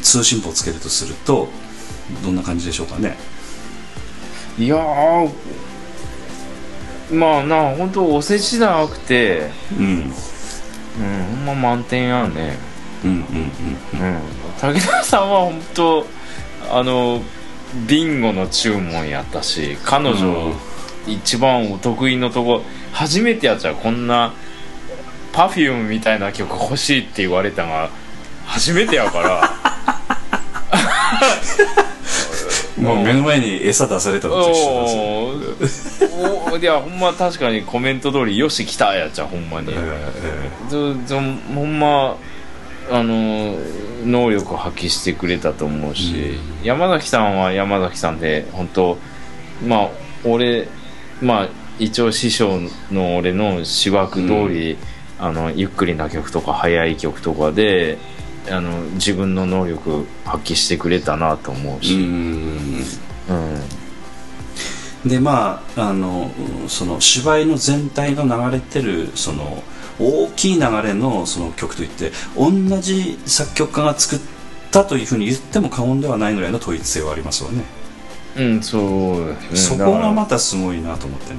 [0.00, 1.48] う通信簿をつけるとすると
[2.24, 3.16] どんな感じでしょうかね。
[4.58, 5.30] いやー
[7.10, 9.86] まあな本当お世辞じゃなくてうん。
[9.86, 10.12] うん
[11.36, 12.58] ほんま満点やね。
[13.04, 14.20] うんうんうんうん。
[14.60, 16.06] 武田さんは本当
[16.70, 17.22] あの
[17.86, 20.52] ビンゴの注文やったし彼女、
[21.06, 24.32] 一番お得意のとこ初めてやっちゃうこんな
[25.32, 27.90] Perfume みたいな曲欲しいって言われたのが
[28.46, 29.50] 初めてやから
[32.80, 36.10] もう目の前に餌出されたのと一緒ですよ。
[36.52, 42.16] おいやほんま確かにコメント通りよし来たやっちゃうほんまに、えーずずほんま
[42.90, 43.56] あの
[44.04, 48.98] 能力を発揮してくれたと思うし、山崎さんは山崎さんで本当
[49.66, 49.90] まあ
[50.24, 50.68] 俺
[51.20, 51.48] まあ
[51.78, 52.60] 一応師匠
[52.90, 54.78] の俺の思惑通り、
[55.18, 57.98] あのゆっくりな曲とか速い曲とかで
[58.50, 62.82] あの自分の能力発揮してくれたなと思ううし、ん。
[63.28, 65.08] うん。
[65.08, 66.30] でまああの
[66.68, 69.62] その芝居の全体の流れてるその
[70.00, 74.18] 大きい流れのその曲といって同じ作曲家が作っ
[74.70, 77.64] たというふうに言っても過言ではないぐらいの統一性はありますよね、
[78.36, 79.78] うん、そうですね。
[79.78, 81.38] そこがまたすごいなと思ってね。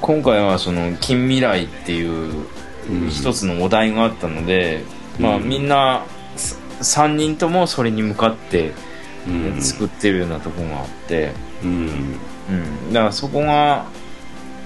[0.00, 2.46] 今回はその近未来っていう
[2.88, 3.10] うん。
[3.10, 4.84] 一つのお題があったので、
[5.18, 5.48] まあうん。
[5.48, 6.04] みんな
[6.36, 8.72] 3人ともそれに向かって
[9.28, 9.60] うん。
[9.60, 11.32] 作ってるようなところがあって、
[11.62, 12.18] うん。
[12.48, 13.86] うん、だからそこが、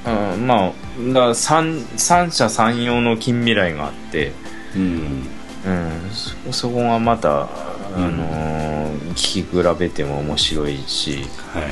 [0.06, 0.72] うん、まあ
[1.12, 4.32] だ三三者三様の近未来があって、
[4.76, 5.26] うん。
[5.66, 7.48] うん、そそこがまた、あ
[7.96, 8.16] うん。
[8.16, 8.74] のー
[9.14, 11.64] 聞き比べても面白いし、はい。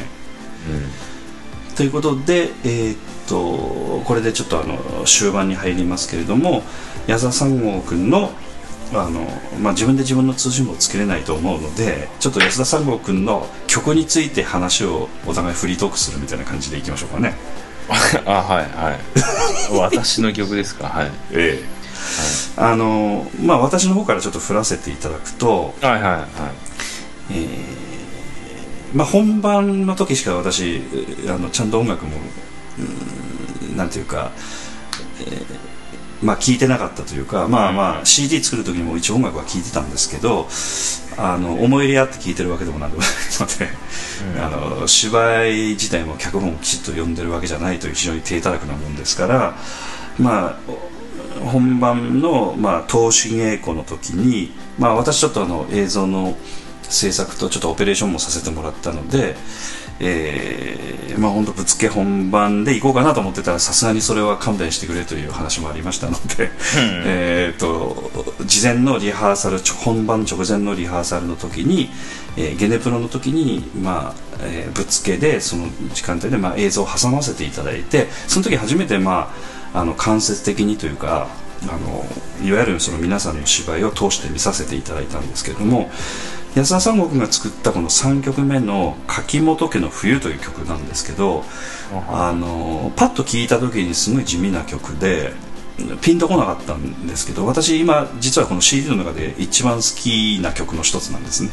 [0.71, 1.75] うん。
[1.77, 2.97] ということで、えーっ
[3.29, 6.63] とこれでちょっとあの終盤に入りますけれども
[7.07, 8.33] 矢沢三郷君の
[8.95, 9.21] あの、
[9.61, 17.35] まあ、自分で自分の通信簿をつけれないと思うのでちょっと安田三郷君の曲について話をお互いフリートークするみたいな感じでいきましょうかね。
[18.27, 19.01] あはいはい。
[19.79, 20.89] 私の曲ですか？
[20.89, 21.11] はい。
[21.33, 21.83] ええ
[22.57, 26.23] あのまあ、私の方からちょっと振らせていただくと、はいはいはい。
[27.31, 32.13] えーまあ、本番の時しか私えーあのちゃんと音楽も
[33.73, 34.31] んなんていうか、
[35.21, 35.72] えー
[36.23, 40.49] まあ、聞いてなかったというか、まあまあ、CD 作る時にも一応音楽は聴いてたんですけど
[41.23, 43.11] あの思い入れあって聴いてるわけでもなんでもない
[43.41, 49.55] ので、あの芝居自体も脚本をきちっと読んでるわけじゃないという非常に低たらくなもんですから、
[50.19, 50.59] まあ、
[51.43, 56.37] お本番の、まあ、投資稽古の時に、まあ、私ちょっとあの映像の
[56.83, 59.35] 制作とちょっとオペレーションもさせてもらったので、
[60.03, 66.51] えーまあ本当ぶつけ本番で行こうかなと思ってたらさすがにそれは勘弁してくれという話もありましたので、
[67.05, 71.91] えーと事前のリハーサル本番直前のリハーサルの時に、
[72.37, 79.33] えーゲネプロの時に、まあえーぶつけでその時間帯で、まあ、映像を挟ませていただいてその時初めて、ま
[79.73, 81.29] あ、あの間接的にというか
[81.69, 82.05] あの
[82.45, 85.91] いわゆるその皆さんの芝居を通して見させていただいたんですけれども
[86.55, 91.45] 安田三郷君が作ったこの3曲目の「柿本家の冬」という曲なんですけど
[92.11, 95.33] あのパッと聴いた時にすごい地味な曲で
[96.03, 101.51] ピンとこなかったんですけど私今実はこの CD の中で一番好きな曲の一つなんですね。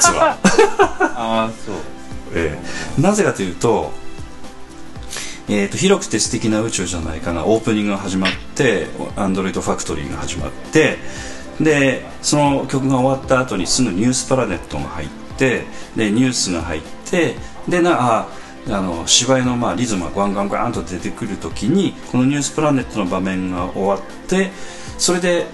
[0.00, 0.36] 実は。
[1.16, 1.74] ああそう。
[2.34, 2.60] え
[2.98, 3.00] え。
[3.00, 3.92] なぜかというと,、
[5.48, 7.44] えー、と広くて素敵な宇宙じゃないかな。
[7.44, 10.98] オープニングが始まって「アンドロイドファクトリー」が始まって
[11.60, 15.64] でその曲が終わった後にすぐ「ニュースプラネット」が入って
[15.96, 16.80] でニュースが入っ
[17.10, 17.36] て
[17.68, 18.28] でなあ
[18.68, 24.52] あの芝居のまあリズムがガンガンガンと出てくる時にこの「ニュースプラネット」の場面が終わって
[24.98, 25.46] それで、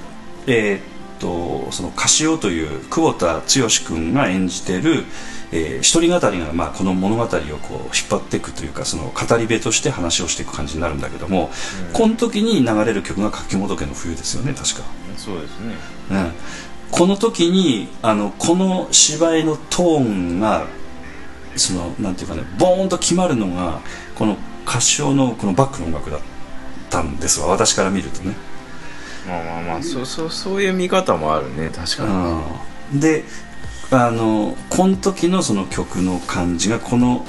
[0.47, 0.81] えーっ
[1.19, 5.05] とそのカシオという久保田剛君が演じてる、
[5.53, 11.51] えー、一人語りが、まあ、この物語をこう引っ張っていくというかその語り部として話をしていく感じになるんだけども、
[11.89, 14.83] うん、この時に流れる曲が「柿本家の冬」ですよね確か
[15.29, 15.75] そうですね、
[16.11, 16.33] うん、
[16.91, 20.67] この時にあのこの芝居のトーンが
[21.57, 23.81] そのなんていうかねボーンと決まるのが
[24.15, 26.21] この歌唱のこのバックの音楽だっ
[26.89, 27.49] たんですわ。
[27.49, 28.35] 私から見るとね。
[29.27, 31.71] まあまあまあそうそうそういう見方もあるね。
[31.71, 32.05] 確か
[32.93, 33.25] に、うん、で
[33.91, 37.27] あのこの時のその曲の感じがこの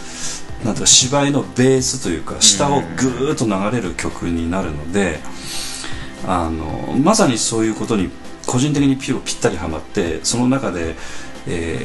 [0.63, 5.19] なんていうか芝居のベースというか下をぐーっと流れる曲になるので、
[6.27, 8.09] あのまさにそういうことに
[8.45, 10.95] 個人的にピューぴったりはまってその中で
[11.47, 11.79] え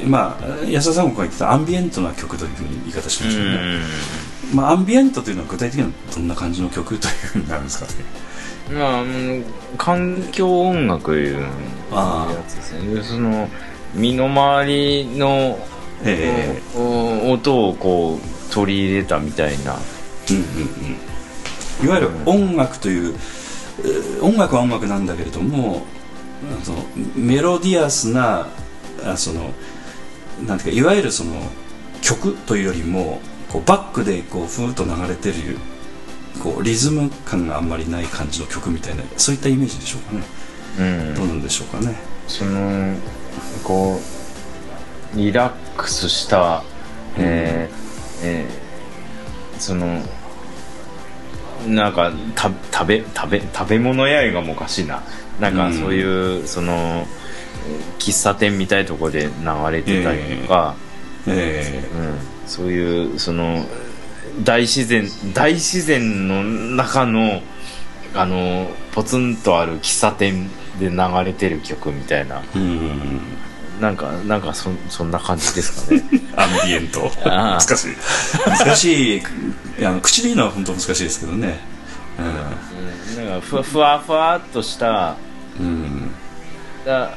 [0.00, 3.80] ー、まあ安田さんも書いてたアンビエントな曲というふうに言い方しましたね、
[4.54, 7.92] まあ、アンビエントというのは具体的にはどんな感じの曲というふうになるんですかね。
[8.70, 9.04] まあ、
[9.78, 11.48] 環境音楽いうや
[12.46, 13.02] つですね。
[13.02, 13.48] その
[13.94, 15.58] 身の回りの、
[16.04, 20.42] えー、音をこう取り入れたみたいな、うんうん
[21.80, 23.18] うん、いわゆる音楽という、うん、
[24.20, 25.86] 音楽は音楽なんだけれども
[26.62, 28.48] そのメロディアスな
[29.04, 29.52] あその
[30.46, 31.34] なんていうかいわゆるその
[32.00, 33.20] 曲というよりも
[33.50, 35.58] こうバックでこうふーっと流れてる
[36.42, 40.22] こうリズム感があんまりない感じの曲みたいなそういったイメージでしょうかね、
[40.78, 41.96] うん、どうなんでしょうかね。
[42.28, 42.94] その
[43.64, 43.98] こ
[45.14, 46.62] うリラックスした、
[47.16, 50.02] えー、うん、えー、その
[51.66, 55.02] なんかた食べ食べ食べ物やいがもおかしいな。
[55.40, 57.06] なんかそういう、うん、その
[57.98, 60.74] 喫茶店みたいなところで流れてたりとか、
[61.26, 63.64] えー、うん、そういうその
[64.42, 67.42] 大自然大自然の中の
[68.14, 70.48] あのポツンとある喫茶店
[70.80, 73.20] で流れてる曲みたいな、うん、
[73.80, 76.02] なんかなんかそそんな感じですかね。
[76.36, 77.10] アンビエント。
[77.24, 77.96] 難しい。
[78.46, 79.22] 難しい。
[79.78, 81.60] いや口で言うのは本当難しいですけどね、
[82.18, 85.14] うん、なんかふふわふわっとした、
[85.60, 86.10] うん、
[86.84, 87.12] だ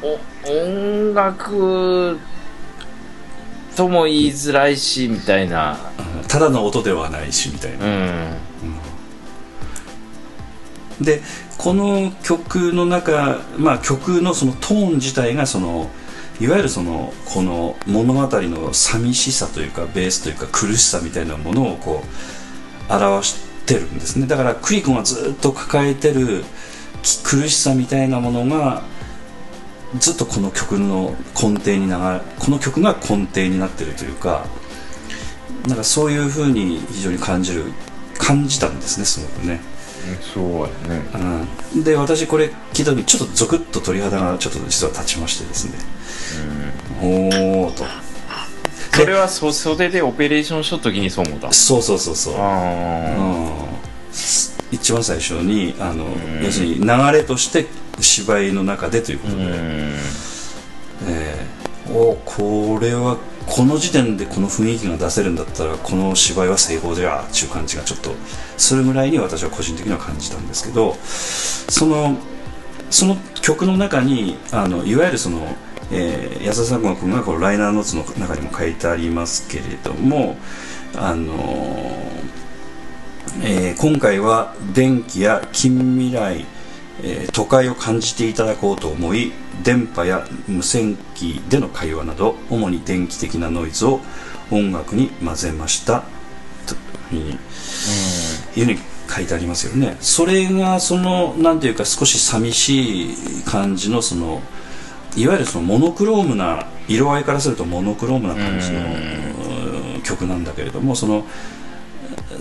[0.00, 2.20] お音楽
[3.74, 5.76] とも言いづらいしみたいな、
[6.28, 7.92] ただの音ではないしみたいな、うん。
[11.00, 11.20] うん、で
[11.58, 15.90] この曲の中、まあ、曲のそのトーン自体がその
[16.40, 22.02] いわゆるそのこの物語の寂しさというかベースというか苦しさみたいなものをこ
[22.88, 24.26] う表してるんですね。
[24.26, 26.44] だからクリコがずっと抱えてる
[27.22, 28.82] 苦しさみたいなものが
[29.98, 34.46] ずっとこの曲の根底になこの曲が根底になってるというか
[35.68, 37.64] なんかそういうふうに非常に感じる
[38.18, 39.60] 感じたんですねすごくね。
[40.34, 41.02] そうやね、
[41.74, 45.84] うん、で私これ聞いた時ちょっとゾクッと鳥肌がちょっと実は立ちましてですね、うん、
[47.02, 47.84] おおと。
[48.94, 51.52] それは袖でオペレーションした時にそう思った？
[51.52, 52.40] そうそうそうそう、うん、
[54.70, 56.06] 一番最初にあの、
[56.40, 57.66] 要するに流れとして
[58.00, 59.42] 芝居の中でということで、
[61.08, 63.16] えー、おこれは
[63.46, 68.14] この時点でこの雰囲気が出せるんだったらこの芝居は成功じゃっていう感じがちょっと
[68.56, 72.16] するぐらいに私は個人的には感じたんですけどその
[72.90, 75.56] その曲の中にあのいわゆるその、
[75.92, 80.36] えー、安田三君がこのライナーノーツの中にも書いてありますけれども
[80.96, 81.34] あの
[83.42, 86.46] えー、今回は電気や近未来
[87.02, 89.32] えー、都会を感じていただこうと思い
[89.62, 94.00] 電波や無線機での会話など主に電気的なノイズを
[94.50, 96.04] 音楽に混ぜました。
[96.66, 96.74] と
[97.14, 97.38] いう
[98.54, 98.78] ふうに
[99.08, 99.96] 書いてありますよね。
[100.00, 104.40] それがその何ていうか少し寂しい感じのその
[105.16, 111.24] いわゆるそのモノクロームな色合いからするとモノクロームな感じの曲なんだけれどもその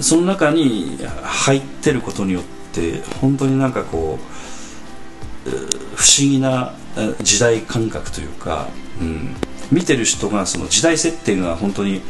[0.01, 2.43] その中に入ってることによっ
[2.73, 5.49] て本当になんかこう
[5.95, 6.73] 不思議な
[7.21, 8.67] 時代感覚というか、
[8.99, 9.35] うん、
[9.71, 12.01] 見てる人がその時代設定が本当に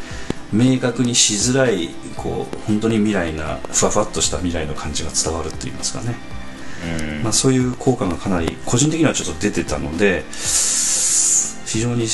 [0.52, 6.16] 明確にしづらいこう本当に未来なふわふわっとした未来の感じが伝わるといいますかね、
[7.24, 10.24] まあ、そういう効果がかなり個人的にはちょっと出てたので
[11.66, 12.08] 非常に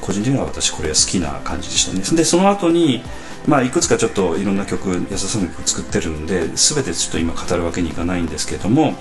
[0.00, 2.16] 個人的には私これは好きな感じでしたね。
[2.16, 3.02] でその後に
[3.46, 8.94] まあいくつかちょっといろんな曲安田さんが曲作ってるんで全てちょっと今語るわけにいかないんですけれども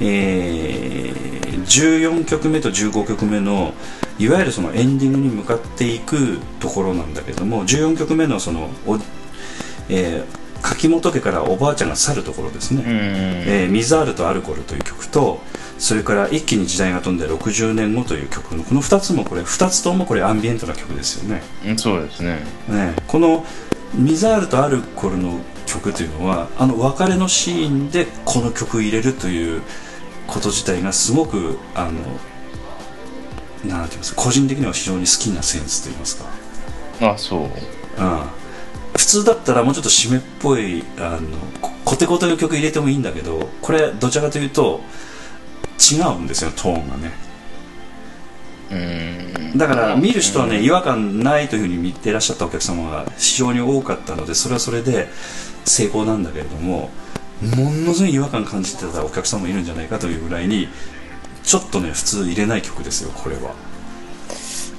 [0.00, 3.74] えー、14曲目と15曲目の
[4.18, 8.96] いわゆるそのエンディングに向かっていくところなんだけども14曲目のそのお、
[9.88, 15.40] えー、柿本家からおばあちゃんが去るところですね「えー、ミザールとアルコール」という曲と
[15.78, 21.42] それから一気に時代が飛んで60年後という曲のこの2つもこれ2つともこれアンビエントな曲ですよね。
[21.66, 22.44] うんそうですね。
[22.68, 23.46] ねこの
[23.94, 29.62] ミザールとアルコールの曲というのはあの別れのシーンでこの曲を入れるという
[30.26, 31.92] こと自体がすごくあの
[33.64, 36.24] なんて言いますか個人的には非常に好きなセンスと言いますか。
[37.00, 37.40] あそう。
[37.42, 37.50] うん、
[38.98, 44.80] 普通だったらもうちょっと締めっぽいあのこコテコテの曲入れてもいいんだけどこれどちらかというと
[45.78, 47.12] 違うんですよトーンがね。
[48.72, 49.58] うん。
[49.58, 55.08] だから見る人はね違和感ないというふうに見てらっしゃったお客様が非常に多かったのでそれはそれで
[55.64, 56.90] 成功なんだけれども
[57.40, 60.68] ものすごい違和感感じてたお客様もいるんじゃないかというぐらいに
[61.44, 63.54] ちょっとね普通入れない曲ですよこれは。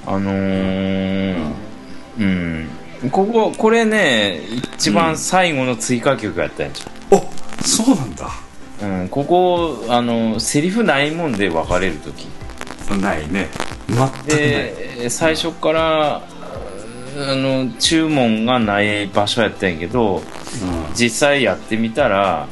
[0.06, 1.52] あのー
[2.18, 2.68] うん
[3.10, 4.42] こここれね
[4.74, 7.24] 一番最後の追加曲やったんじお
[7.64, 8.28] そうなんだ。
[8.82, 12.26] ゃん、うん、ここあのセリフないもんで別れる時。
[13.00, 13.48] ないね。
[14.26, 16.22] で最初からあ
[17.16, 20.22] の注文がない場所やったんやけどうん。
[20.94, 22.46] 実際やってみたら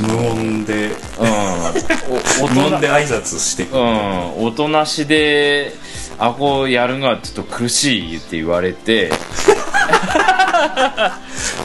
[0.00, 0.88] 無音で。
[0.88, 2.44] うん。
[2.44, 3.82] お 無音で挨拶してくる。
[3.82, 5.72] うん、おとなしで、
[6.18, 9.10] あこやるがちょっと苦しいって言われて、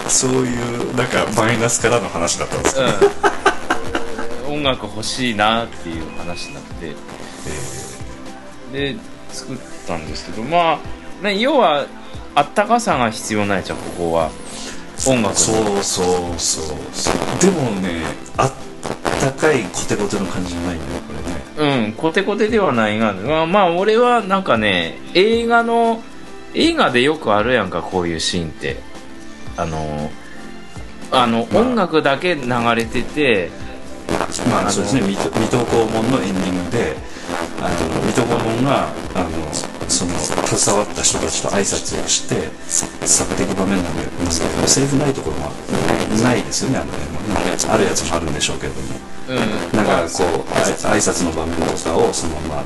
[0.08, 2.82] そういうなんかマイナスからの話だったんですか、
[4.48, 6.94] うん、音楽欲しいなっていう話になって、
[8.72, 8.96] で、
[9.32, 9.58] 作っ
[9.88, 10.80] たんですけど、ま
[11.22, 11.88] あ、ね、要は、
[12.36, 14.32] あったかさが必要ないじゃん、ここは。
[15.08, 15.36] 音楽の。
[15.36, 16.04] そうそ
[16.36, 17.16] うそうそう。
[17.42, 18.04] でもね
[18.38, 18.52] あっ
[19.20, 21.20] たかいコテコテの感じじゃないよこれ。
[21.20, 21.23] ね
[21.58, 26.02] うん、コテコテではないが、まあ、まあ、俺はなんかね、映画の、
[26.54, 28.78] 映画でよくあるやんか、こういうシーンって。
[29.56, 30.12] あの、
[31.12, 31.62] あの、まあ。
[31.62, 32.42] 音楽だけ流
[32.76, 33.52] れてて、
[34.50, 36.96] まあそうですね水戸黄門のエンディングで
[37.62, 39.30] あの水戸黄門があの
[39.88, 45.52] その携わった人たちと挨拶をして去っていく場面なんですけどセリフないところは
[46.24, 48.88] ないですよねあの辺はねあるやつもあるんでしょうけれども。
[48.88, 49.13] うん、
[49.74, 52.64] なんかこう挨拶の場面とかをそのまま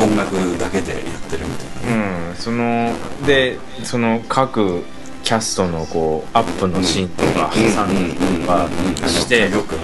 [0.00, 2.28] 音楽だけでやってるみたいな。
[2.28, 2.94] うん、その、
[3.26, 4.84] で、その各
[5.24, 9.76] キャストのこう、アップのシーンとか挟んだりとかして、よく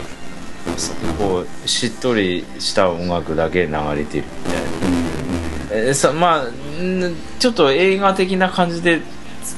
[1.19, 5.87] こう、しっとりした音楽だけ流れてるみたいな。
[5.87, 7.17] えーさまあん。
[7.39, 9.01] ちょっと映画的な感じで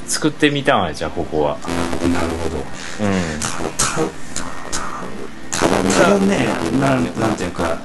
[0.06, 1.58] つ作ってみたわじゃあここは。
[2.12, 2.56] なるほど。
[2.56, 4.45] うん
[5.94, 6.46] ただね
[6.80, 7.78] なんなんていうか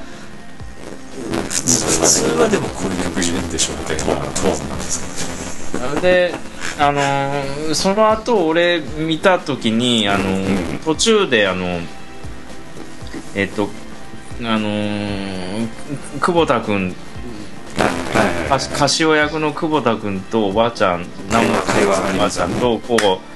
[1.49, 6.33] 普通普通はでもこういう曲入れるんでしょうみたいなトーンなんですかねで
[6.79, 11.79] あのーその後俺見た時にあのー途中であの
[13.35, 13.69] えっと
[14.39, 15.67] あのー
[16.19, 16.95] 久保田君
[17.75, 23.30] はいかカシオ役の久保田君とおばあちゃん南本会話ありおばあちゃんとこう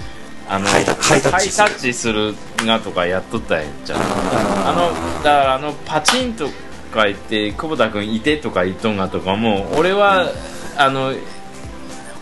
[0.47, 1.03] あのハイタッチ。
[1.03, 2.35] するハイタッチする
[2.65, 6.47] がとかやっとったんやじゃんあのだからあのパチンと
[6.93, 10.29] か言って久保田君いてとか言っとんがとかも俺は
[10.77, 11.13] あの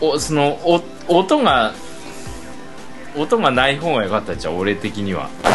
[0.01, 1.73] おそのお音が
[3.15, 5.53] 音がない方が良かったじゃん俺的には、は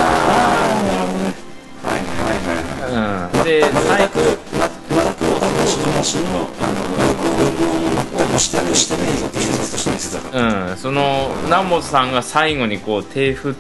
[1.85, 2.62] いはいはい
[2.93, 3.39] はい。
[3.39, 4.19] うん、でま最だく
[4.53, 13.56] ままだくお話の話のあの文言をしてるしてないぞって現実として見せたからうん、その南本さんが最後にこう手振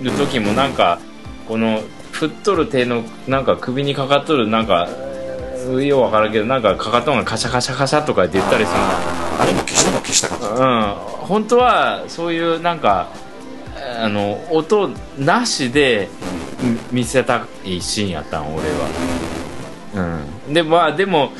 [0.00, 1.00] る時もなんか
[1.48, 1.82] この
[2.12, 4.88] 振っとる手のなんか首にかかっとるなんか
[5.78, 10.46] ようわからんけどなんかかかとんがカシャカシャカシャとかって言ったりするあれも消したも消したかった。
[10.46, 10.94] うん。
[11.26, 13.08] 本当はそういうなんか
[13.98, 16.08] あの音なしで
[16.90, 18.64] 見せたいシーンやったん俺
[19.94, 20.20] は。
[20.46, 20.54] うん。
[20.54, 21.32] でまあでも、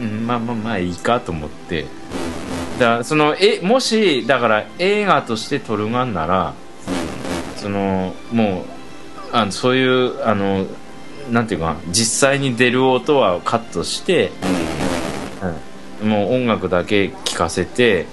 [0.00, 1.86] うん、まあまあまあいいかと思って。
[2.78, 6.54] だからそのえもしだから映画として撮るがんなら
[7.56, 8.74] そのもう
[9.32, 10.66] あのそういうあの
[11.30, 14.30] なんていうか実際に出る音はカットして、
[16.02, 18.06] うん、もう音楽だけ聴かせて、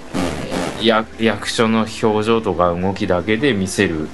[0.80, 4.08] や役所の表情とか動きだけで見せる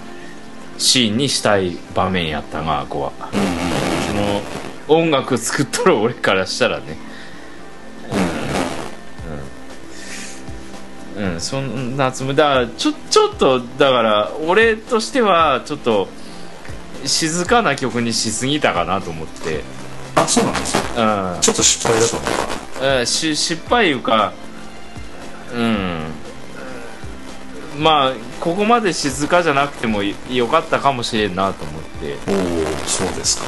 [0.79, 3.31] シーンにしたい場面やったがここは、
[4.89, 7.08] その音楽作っとる俺からしたらね。
[11.19, 12.37] うん、うん、そんなつもり。
[12.37, 16.09] だちょちょっとだから俺としてはちょっと
[17.05, 19.63] 静かな曲にしすぎたかなと思って。
[20.15, 21.35] あそうなんですか。
[21.35, 22.29] うんちょっと失敗だと思っ
[22.81, 24.33] たえーし失敗いうか
[25.55, 25.99] うん。
[27.79, 32.37] まあここまで静かじゃなくてもいよかったかもしれんなと思って、おお
[32.87, 33.45] そうですか。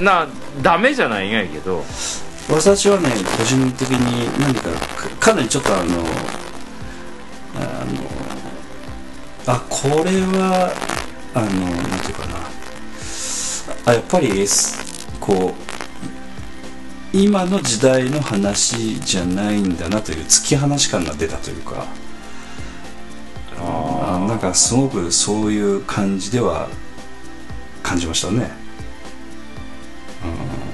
[0.00, 0.28] な
[0.62, 1.84] ダメじゃないんやけど
[2.50, 3.08] 私はね
[3.38, 5.98] 個人的に何かかかなりちょっとあの
[7.54, 10.72] あのあこれは
[11.34, 12.40] あのなんていうかな。
[13.86, 14.46] あやっぱり
[15.20, 21.86] こう今の時代の話じゃないんだなという突き放し感が出たというか。
[23.62, 26.68] あなんかすごくそういう感じでは
[27.82, 28.50] 感じましたね。
[30.24, 30.69] うん、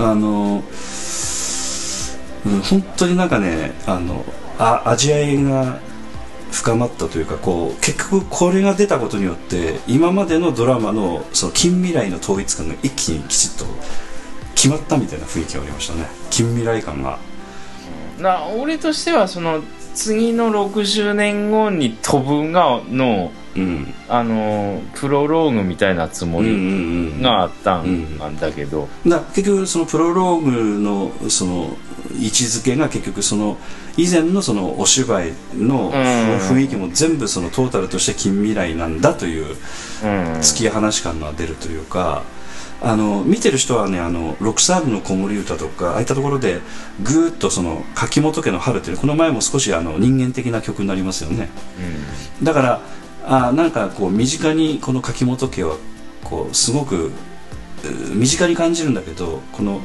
[0.00, 0.62] あの、
[2.46, 4.24] うん、本当になんかねあの
[4.58, 5.78] あ味わいが
[6.50, 13.64] 深まったというかこう結局これが出たことによって今までのドラマのその近未来の統一感が一気にきちっと
[14.54, 16.06] 決まったみたいな雰囲気がありましたね。
[16.30, 17.18] 近未来感が。
[18.18, 19.62] な俺としてはその
[19.94, 23.94] 次の60年後に飛ぶがの、うん。
[24.08, 27.22] あのプロローグみたいなつもうんうんりうん。
[27.22, 31.76] があったんだけど、だ結局そのプロローグのその
[32.18, 33.58] 位置づけが結局その
[33.96, 39.56] 以前のそのお芝居の雰囲気も全部そのトータルとして近未来なんだといううん。
[40.38, 42.22] 突き放し感が出るというか
[42.82, 46.60] あの見てる人はねあの「ロクサーヌの子守歌」とかああいったところで
[47.02, 51.50] ぐーっとその柿本家の春っていうこの前も少しあの人間的な曲になりますよね。
[52.42, 52.80] だから
[53.26, 55.76] あなんかこう身近にこの柿本家は
[56.24, 57.12] こうすごく
[58.14, 59.80] 身近に感じるんだけどこの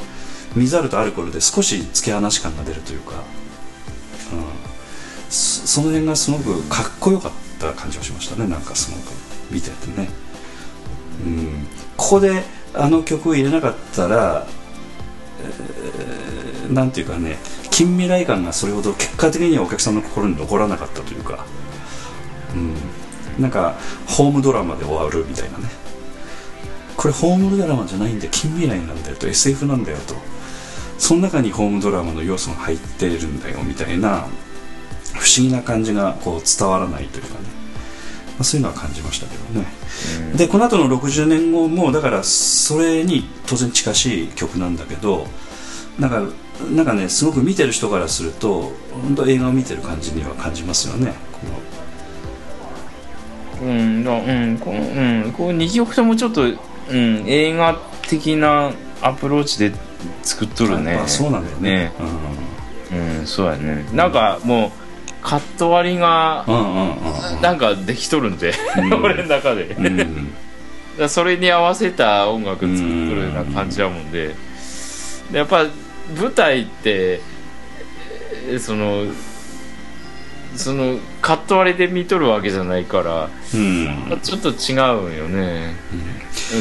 [0.55, 3.19] 水あるとアルコールで少し突き放し感が出るというか、うん、
[5.29, 8.47] そその辺がすごくかっこよかった感じがしましたね。
[8.47, 9.11] なんかすごく
[9.51, 10.09] 見ててね、
[11.25, 11.67] うん、
[11.97, 12.43] ここで
[12.77, 14.47] あの曲を入れなかったら、
[15.41, 16.25] えー
[16.71, 17.37] なんていうかね
[17.71, 21.45] 近未来感がそれほど結果的にはお客さんの心に残らなかったというか、
[22.55, 23.75] うん、なんか
[24.07, 25.65] ホームドラマで終わるみたいなね。
[26.95, 29.27] これホームドラマじゃないんだ近未来なんだよと。
[29.27, 30.15] SF なんだよと。
[30.97, 34.27] その中にホームドラマの要素が入ってるんだよみたいな
[35.13, 37.49] 不思議な感じがこう伝わらないというかね、
[38.35, 39.65] まあ、そういうのは感じましたけどね。
[40.35, 45.25] でこの後の60年後もだからそれに当然近しい曲なんだけど
[45.97, 46.21] なんか
[46.73, 51.65] なんかねすごく見てる人からすると本当映画を見てる感じには感じますよねこの。
[53.61, 54.83] うんだうんこのう
[55.29, 57.79] んこう2曲ともちょっと、うん、映画
[58.09, 59.71] 的なアプローチで
[60.23, 60.95] 作っとるね。
[60.95, 61.93] まあそうなんだよね。
[62.91, 63.85] うんそうやね。
[63.93, 64.84] なんかもう
[65.25, 66.45] カット割りが
[67.41, 68.93] なんかできとるんで、うん。
[69.03, 69.75] 俺の中で、
[70.99, 74.35] だそれに合わせた音楽作っとるような感じだもんで。
[75.31, 75.65] でやっぱ
[76.15, 77.21] 舞台って
[78.47, 79.05] えーその
[80.57, 84.19] そのカット割りで見とるわけじゃないからうん。
[84.21, 85.75] ちょっと違うんよね、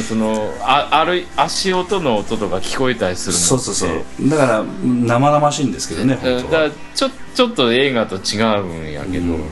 [0.07, 4.29] そのあある足音の音とか聞こえたりするそうそうそう。
[4.29, 9.43] だから生々しいんですけどねだからちょちょっと映画と違うんやけど、うん。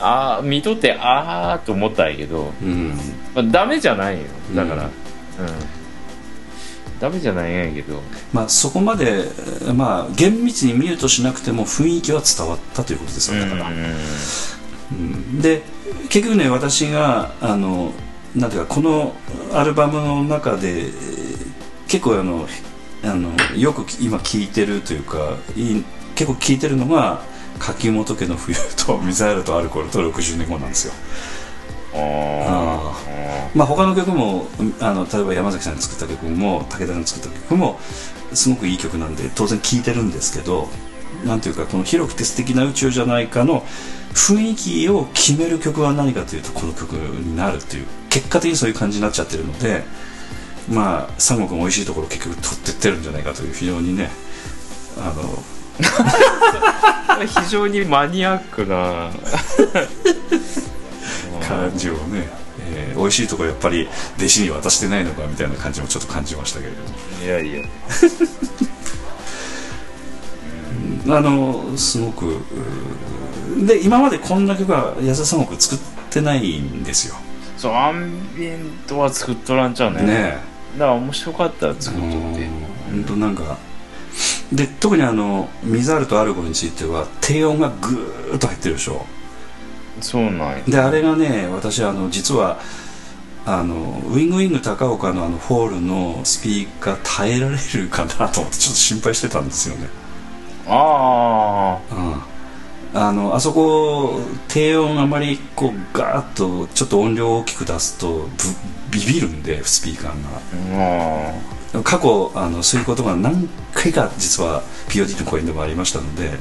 [0.00, 2.94] ああ見とってああと思ったんやけど、うん。
[3.34, 4.26] まあ、ダメじゃないよ。
[4.54, 4.84] だから。
[4.84, 4.86] う
[5.38, 5.50] うんん、
[7.00, 8.02] ダメじゃないんやけど。
[8.32, 9.24] まあそこまで
[9.74, 15.62] まあ厳密に見るとしなくても雰囲気は伝わったということですよだから、うんで
[16.08, 17.92] 結局ね私があの
[18.34, 19.14] なんていうかこの
[19.52, 21.50] アルバムの中でえー
[21.90, 22.46] 結構あの
[23.02, 27.22] あのよく今聴いてるというかいい結構聴いてるのが
[27.58, 30.92] 柿本家の冬とミサイルとアルコールと60年後なんですよ。
[30.92, 30.96] あ
[33.54, 34.46] まあ他の曲も
[34.80, 37.78] あの例えば山崎さんが作った曲も武田が作った曲も
[38.32, 40.68] すごくいい曲なんで当然聴いてるんですけど
[41.24, 43.62] なんていうかこの広くて素敵な宇宙じゃないかの
[44.14, 49.84] 雰囲気を決める曲は何かというとこの曲になるっていう結果的にそういう感じになっちゃってるので
[50.68, 54.10] まあ三国の美味しいところを結局取ってってるんじゃないかという非常にね
[54.98, 55.42] あの
[57.08, 59.10] あ 非常にマニアックな
[61.50, 62.28] 感じをね、
[62.72, 66.88] えー美味しいところやっぱり弟子に渡してないのかみたいな感じもちょっと感じましたけれども。
[67.24, 67.68] いやいや。
[71.08, 72.40] あのすごく
[73.66, 75.78] で今までこんな曲は安田三国作っ
[76.10, 77.14] てないんですよ。
[77.56, 80.02] そうアンビエントは作っとらんちゃうね。
[80.02, 80.38] ね
[80.78, 82.48] だから面白かったら作っとって。
[82.90, 83.56] 本当なんか
[84.52, 89.06] で特にあのミザールとアルゴについては低音がぐーっと入ってるでしょ
[90.00, 90.62] そうなんや。
[90.66, 92.60] であれがね私あの実は
[93.46, 93.74] あの
[94.06, 99.88] ウィングウィング高岡のあのホールのスピーカー耐えられるかなと思ってちょっと心配してたんですよね。
[100.66, 102.12] あうん。
[102.12, 102.26] あ
[102.92, 108.28] あのあそこ低音あまりこうガーッとちょっと音量を大きく出すと
[108.90, 110.84] ブビビるんでスピーカーが。
[111.76, 116.32] あ過去あのそういうことが何回か実は POD の公演でもありましたので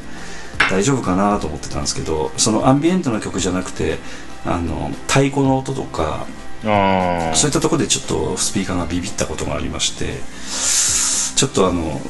[0.70, 3.98] 大丈夫かなと思ってたんですけどそのアンビエントな曲じゃなくて
[4.46, 6.26] あの太鼓の音とか
[7.36, 10.06] そういったところでちょっとスピーカーがビビったことがありまして
[11.36, 12.02] ちょっとあの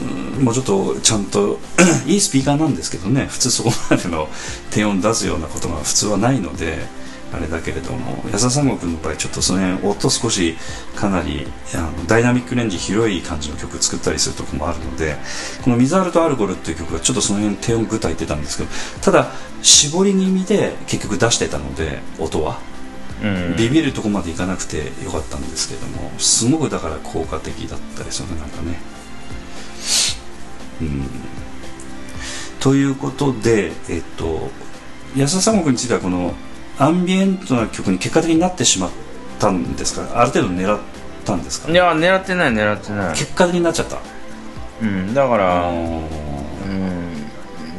[0.00, 1.58] うんもうちょっとちゃんと
[2.06, 4.28] いいスピーカーなんですけどね普通そこまでの
[4.70, 6.78] 低音出すようなことが普通はないので
[7.32, 10.56] あれだけれども安田三国の場合ちょっとその辺音少し
[10.96, 15.16] かなりあのダイナミックレンジ広い感じの曲作ったりするところもあるので
[15.62, 18.70] この「水アルとアルゴル」っていう曲はちょっとその辺低音具体出たんですけど
[19.02, 19.32] ただ
[19.62, 22.60] 絞り気味で結局出してたので音は。
[23.20, 23.56] うん。
[23.56, 28.80] ビビるとこまでいかなくてよかったんですけどもすごくだから効果的だったですよねなんかね。
[30.80, 31.10] うん。
[32.60, 34.50] ということでえっと
[35.16, 36.34] 安田三国についてはこの
[36.78, 38.90] アンビエントな曲に結果的になってしまっ
[39.38, 40.20] たんですか？
[40.20, 40.80] ある程度狙っ
[41.24, 41.70] たんですか？
[41.70, 43.16] いや狙ってない狙ってない。
[43.16, 43.98] 結果的になっちゃった？
[44.82, 46.00] うんだからあうん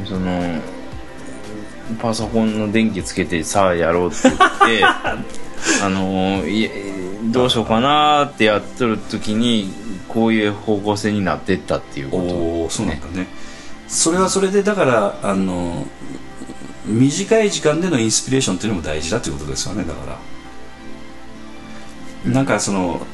[0.06, 0.60] その
[2.00, 4.84] パソコンの電気つけてさあやろうって言って
[5.82, 6.42] あの
[7.32, 9.72] どうしようかなってやっとる時に
[10.08, 12.22] こういう方向性になってったっていうこと。
[12.22, 13.26] おおそうなんだね。
[13.88, 15.86] それはそれでだからあの
[16.86, 20.18] 短い時間でのインスピレーションっていうのも大事だということですよねだか
[22.24, 22.32] ら。
[22.32, 23.06] なんかその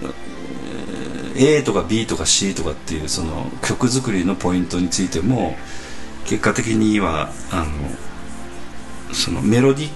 [1.37, 5.57] A とか B とか C とかっていうその曲作りのポイントについても
[6.25, 9.91] 結果的にはあのそのメロディ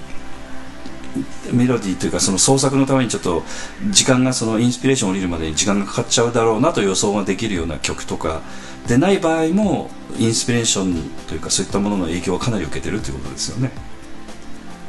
[1.52, 3.42] メロディーというかその創作のためにちょっと
[3.90, 8.42] 時間がそのインスピレーション降りるまでに時間がかかっちゃうだろうなと予想ができるような曲とか
[8.86, 13.70] でない場合もインスピレーションというかそういったものの影響はかなり受けてるということですよね。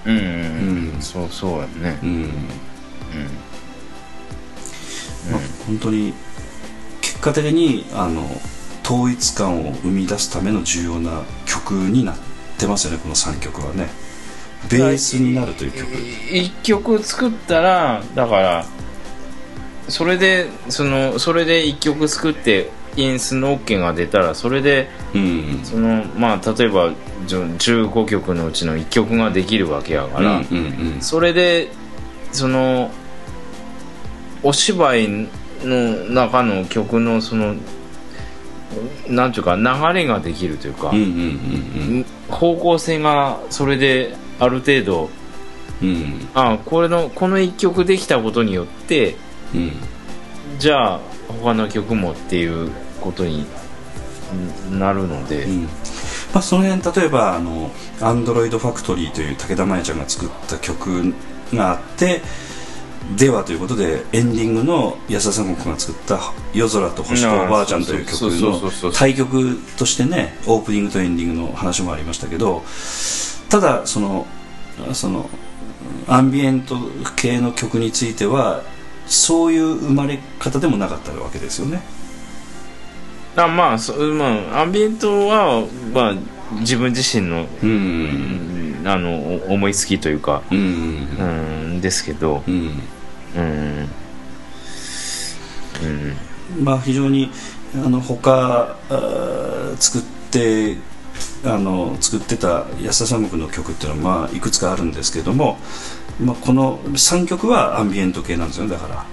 [0.06, 0.94] うん、うん。
[0.96, 2.00] うんそうそうやね。
[2.04, 2.24] うん。
[5.32, 6.14] まあ、本当に
[7.02, 8.26] 結果的にあの
[8.84, 12.16] 統一感を生み出すための重要な曲になっ
[12.58, 13.90] てますよねこの3曲はね。
[14.70, 15.88] ベースになるという曲。
[16.32, 18.66] 一曲作ったらだから
[19.92, 25.62] それでそのそれで一曲作ってインスの OK が出たらそれでうん。
[25.64, 26.92] そのまあ例えば
[27.26, 31.02] じょ15曲のうちの1曲ができるわけやから、うんうんうん。
[31.02, 31.70] それで
[32.32, 32.92] その
[34.44, 35.28] お芝居
[35.64, 37.56] の中の曲のその
[39.08, 39.64] なんていうか流
[39.94, 41.06] れができるというか、うんうんう
[42.00, 45.10] ん方向性がそれである程度
[45.82, 45.90] うん。
[45.90, 49.16] うんあこれのこの1曲できたことによって
[49.56, 49.72] うん。
[50.60, 53.45] じゃあ他の曲もっていうことに
[54.72, 55.64] なるので、うん。
[56.34, 61.14] まあ、その辺例えばあの「アンドロイドファクトリー」という武田真弥ちゃんが作った曲
[61.53, 62.22] があって
[63.18, 66.19] ではということでエンディングの安田三国が作った
[66.53, 72.64] 「夜空と星とおばあちゃん」という曲の対曲としてねオープニングとエンディングの話もありましたけど
[73.49, 74.26] ただその
[74.94, 75.30] その
[76.07, 76.78] アンビエント
[77.18, 78.64] 系の曲については
[79.12, 81.82] そういう生まれ方でもなかったわけですよね。
[83.36, 86.16] あまあそ、まあ、アンビエントは、まあ、
[86.60, 87.70] 自分自身の,、うん。
[87.70, 89.16] うんあの
[89.48, 90.58] お思いつきというか、うん。
[90.58, 91.24] う
[91.76, 92.82] ん、ですけど、うん。
[93.36, 93.90] うん。
[96.58, 97.32] うん、まあ、非常に
[97.76, 98.76] あの他
[99.78, 100.02] 作っ
[100.32, 100.78] て
[101.45, 105.57] あの作ってた安田三国の曲っていうのは、まあ、いくつかあるんですけども、
[106.19, 109.06] まあ、この3曲はアンビエント系なんですよねだから。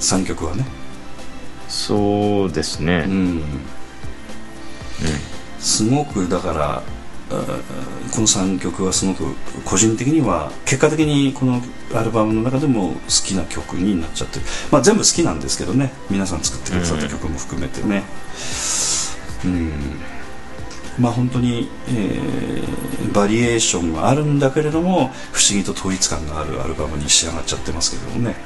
[0.00, 0.64] 3曲はね。
[1.68, 3.42] そうですね、うん、
[5.58, 6.82] すごくだから
[7.28, 9.34] この3曲はすごく
[9.66, 11.60] 個人的には結果的にこの
[11.94, 15.92] アルバムの中でも好きな曲になっちゃってる、まあ、全部好きなんですけどね。
[16.08, 18.02] 皆さん作ってくださった曲も含めてね。
[19.44, 19.72] うん
[20.98, 28.36] まあ本当に、えーバリエーションがあるんだけれども不思議と統一感があるアルバムに仕上がっちゃってますけどもね。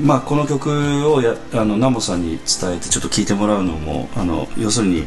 [0.00, 0.70] まあ、この曲
[1.12, 5.06] をやあのナモさんに伝えてちょっと聴いてもらうのもあの要するに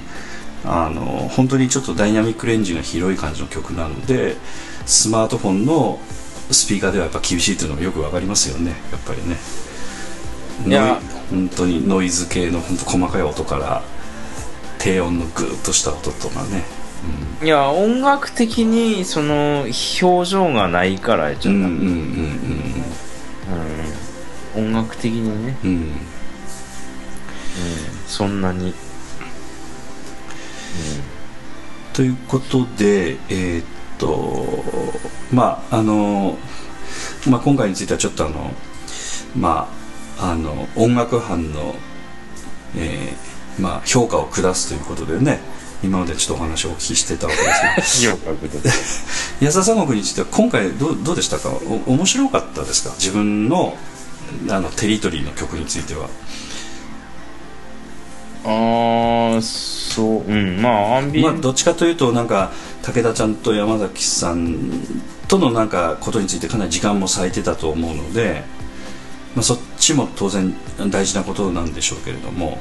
[0.66, 4.38] あの本当にちょっとダイナミックレンジが広い感じの曲なので
[4.86, 6.00] スマートフォンの
[6.50, 8.72] スピーカーではやっぱ厳しいというのがよくわかりますよね。
[8.92, 9.36] やっぱりね。
[10.66, 13.84] いや本当にノイズ系の本当細かい音から
[14.80, 16.64] 低音のグーッとした音とかね。
[17.44, 19.62] いや音楽的にその
[20.02, 21.94] 表情がないからじゃなくうんうんうん
[24.58, 24.72] うん。
[24.72, 25.70] 音楽的にね、うん。
[25.72, 25.92] うん。
[28.08, 28.74] そそんなに。
[31.94, 33.66] ということでえーっ
[33.98, 34.64] と
[35.34, 36.38] まああの、
[37.28, 38.52] まあ、今回についてはちょっとあの
[39.36, 39.77] まあ
[40.20, 41.76] あの音楽班の、
[42.76, 45.40] えーまあ、評価を下すということでね
[45.84, 47.38] 今までちょっとお話をお聞きしてたわけ
[47.82, 48.70] ですけどよくことで
[49.42, 51.50] 安田三国については今回どうどうでしたか？
[51.88, 52.94] お面白かったですか？
[52.96, 53.76] 自分の
[54.50, 56.10] あのテリトリーの曲については。
[58.44, 64.72] ああそううんまあアンビエまあンどっちかというとなんか武田ちゃんと山崎さん
[65.28, 68.44] とのなんかことについてかなり時間も割いてたと思うので、
[69.36, 70.54] まあ、そっちも当然
[70.90, 72.60] 大事なことなんでしょうけれども。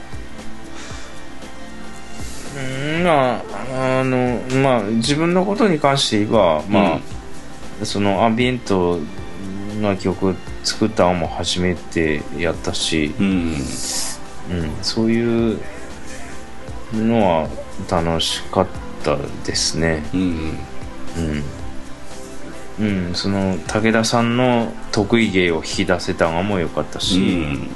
[2.57, 7.01] うんまああのまあ自分のことに関して言えばま
[7.83, 8.99] あ、そのアンビエント
[9.81, 10.35] な曲
[10.65, 13.55] 作ったのも初めてやったし、うん。
[14.49, 15.61] うん、そういう
[16.95, 17.49] のは
[17.91, 18.67] 楽しかっ
[19.03, 20.03] たですね。
[20.15, 20.21] うん。
[20.21, 21.45] うん、
[22.78, 27.70] うん、その武田さんの得意芸を引き出せたのも良かったうし、ん。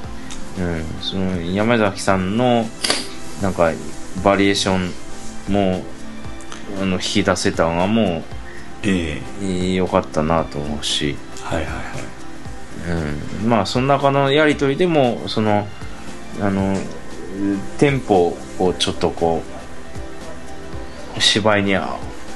[0.59, 2.66] うん、その山崎さんの
[3.40, 3.72] なんか
[4.22, 5.82] バリエーションも
[6.81, 8.22] あの引き出せたのがも
[8.82, 9.72] ええ。
[9.72, 13.43] う良かったなと思うし、はいはいはい。
[13.43, 15.66] うん、まあその中のやり取りでもその
[16.40, 16.77] あの
[17.78, 19.43] テンポをちょっとこ
[21.16, 21.74] う芝居に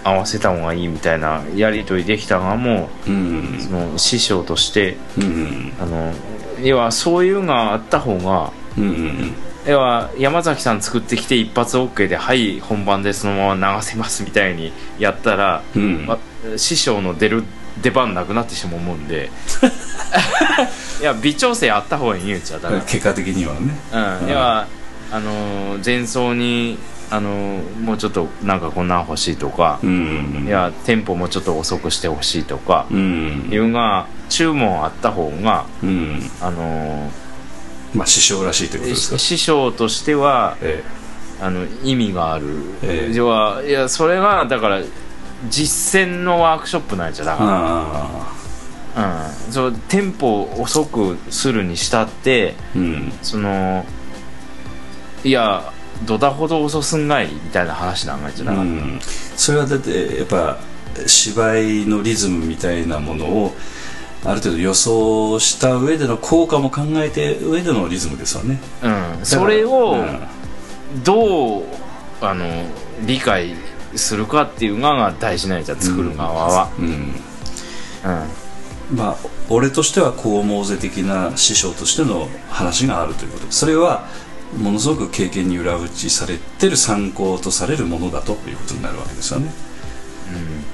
[0.05, 3.57] 合わせた方がいいみたいなやり取りできたのがもうん。
[3.59, 5.73] うその師匠としてうん。
[5.81, 6.13] あの
[6.63, 8.85] 要はそういうのがあった方がうん。
[8.85, 9.35] うん
[9.67, 16.05] 要は山崎さん作ってきて一発 OK ではい本番でそのまま流せますみたいにやったら、うん。
[16.05, 16.19] ま
[16.59, 17.45] 師匠の出る
[17.83, 19.31] 出番なくなってしまうもんで。
[21.01, 23.75] いや微調整あった方がいいんちゃだから、結果的にはね。
[24.23, 24.67] うん、要は
[25.11, 26.79] あのー前奏に
[27.11, 30.45] あのーもうちょっとなんかこんなん欲しいとかう、ん。
[30.47, 33.49] いやテンポもちょっと遅くしてほしいとか、うん。
[33.51, 36.19] いうのが注文あった方がうん。
[36.41, 37.11] あの
[37.95, 39.17] まあ師匠らしいということですか？
[39.17, 40.83] ー師匠としてはえ
[41.41, 42.47] あの意味がある、
[42.83, 43.15] ええ。
[43.15, 44.81] 要はいやそれがだから
[45.51, 47.45] 実践のワークショップなんじゃだえか
[48.95, 53.13] あら、うん、そうテンポを遅くするにしたってあうん。
[53.21, 53.85] その
[55.23, 55.73] いや
[56.03, 58.99] どだほど遅すんがいみたいな話なんがじゃなかっうん、
[59.37, 60.59] それはだってやっぱ
[61.07, 63.55] 芝居のリズムみたいなものを
[64.25, 68.61] ある程度予想した上での効果も考えて上でのリズムですわね。
[68.81, 70.21] た、うん、それをうん
[71.03, 71.63] どう
[72.21, 72.47] あの
[73.05, 73.55] 理解
[73.97, 76.87] するかっていうのが大事なんじゃ作る側は、うん。
[76.87, 76.89] う
[78.95, 78.97] ん。
[78.97, 79.17] まあ
[79.49, 83.47] 俺としてはこう思うぜ的な師匠としての話があるということ。
[83.51, 84.07] それは
[84.59, 89.53] ものすごく経験に裏打ちされてる参考とされるものだということになるわけですよね、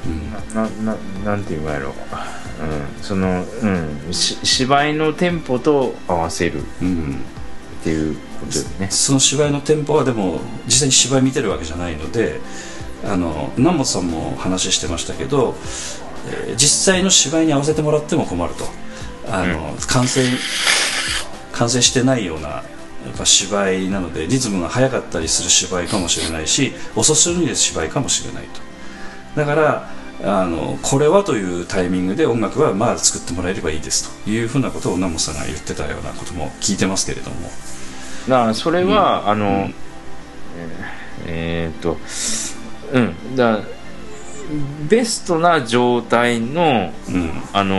[0.07, 0.55] うん。
[0.55, 1.94] なななんて言うんやろう、うん、
[3.02, 6.61] その、うん、し芝居のテンポと合わせる。
[6.61, 7.23] っうん。
[7.82, 8.89] ていうことよね。
[8.90, 12.40] その芝居のテンポはでも実際に芝居見てるわけじゃないので
[13.02, 15.55] あの南本さんも話してましたけど、
[16.28, 18.66] えー実際の芝居に合わせてもらっても困ると。
[19.32, 20.23] あの、完成
[21.52, 22.62] 完成してないような
[23.06, 28.60] やっぱ芝居なのでリズムが速かったりする芝居かもしれないし遅すぎる芝居かもしれないと。
[29.36, 29.90] だから
[30.22, 34.31] あのこれはというタイミングで音楽はまあ作ってもらえればいいですと。
[34.31, 37.36] いうふうなことを南本さんが言ってたようなことも聞いてますけれども。
[38.28, 39.74] だからそれは、あの、うん。
[41.27, 41.97] えーっと
[42.93, 43.36] うん。
[43.36, 43.64] だから
[44.89, 47.31] ベストな状態の、うん。
[47.52, 47.77] あの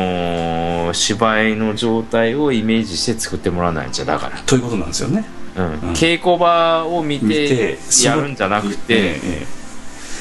[0.90, 5.26] ー芝居の状態をイメージして作ってもらわないんじゃだから、ということなんですよね。
[5.56, 5.66] うん。
[5.66, 5.74] うん。
[5.94, 9.46] 稽古場を見見ててやるんじゃなくええて、ええ。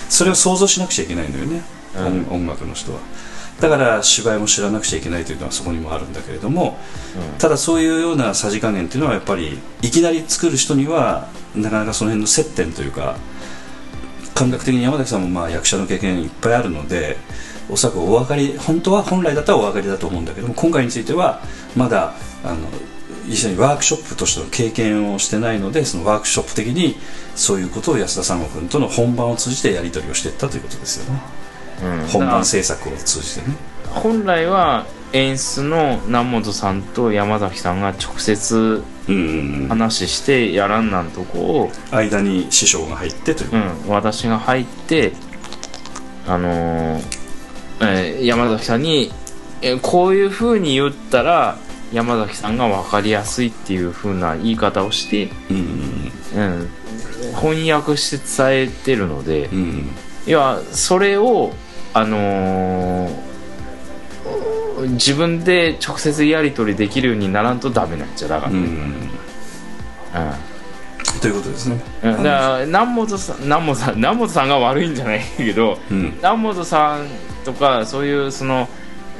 [0.09, 1.63] それを想像しなくちゃいけないのよね、
[1.97, 2.05] うん。
[2.05, 2.99] 音音楽の人は。
[3.61, 6.79] だから芝居も知らなくちゃいけないというのはそこにもあるんだけれども
[7.39, 13.17] ただそういうようなさじ加減っていうのはやっぱりいきなり作る人にはなかなかその辺の接点というか
[14.41, 17.19] 感覚的に山崎さんもまあ役者の経験いっぱいあるので
[17.69, 21.43] おそらくお分かり本当は本来だったらお分かりだと思うんだけども今回については
[21.77, 22.67] まだあの
[23.29, 26.97] 一緒にワークショップとしての経験をしてないのでそのワークショップ的に
[27.35, 31.21] そういうことを安田三悟君との本番を通じてやり取りをしていったということですよね。
[31.83, 32.07] うん。
[32.09, 33.57] 本番制作を通じてね。
[33.91, 38.83] 本来は演出の南本さんと山崎さんが直接
[39.69, 43.51] 話してやらんなんとこを、間に師匠が入ってという。
[43.55, 45.13] うん、私が入って
[46.27, 47.03] あのー
[47.83, 49.11] えー山崎さんに、
[49.63, 51.57] えーこういう風に言ったら
[51.93, 56.13] 山崎さんが分かりやすいっていう風な言い方をしてうん。
[56.37, 56.61] うん。
[56.61, 56.69] うん、
[57.35, 59.91] 翻訳して伝えてるので、うん。
[60.27, 61.53] いやそれを
[61.95, 63.30] あのー
[64.89, 68.65] 自分で直接やり取りできるようにならんとダメなんじゃだからね、うん。
[68.65, 69.11] うん。
[71.21, 71.81] ということですね。
[72.03, 72.17] うん。
[72.17, 76.15] だから南本さん南本さん南本さんが悪いんじゃないけどうん。
[76.17, 77.07] 南本さん
[77.45, 78.69] とかそういうその、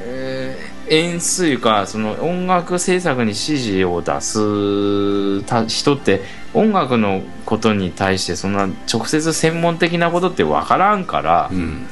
[0.05, 6.21] えー演出というかその音楽制作に指示を出すた人って
[6.53, 11.87] 音楽のことに対してそんな直接専門的なことって分からんから、うん。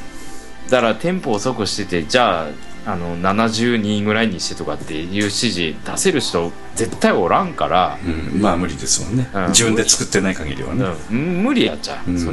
[0.69, 2.49] だからテンポ遅くしててじゃあ
[2.89, 8.41] あの72ぐらいにしてとかっていう指示出せる人絶対おらんから、うん。
[8.41, 9.29] まあ無理ですもんね。
[9.35, 9.49] うん。
[9.49, 10.87] 自分で作ってない限りはね。
[11.11, 12.19] うん、無理やっちゃう、うん。
[12.19, 12.33] そ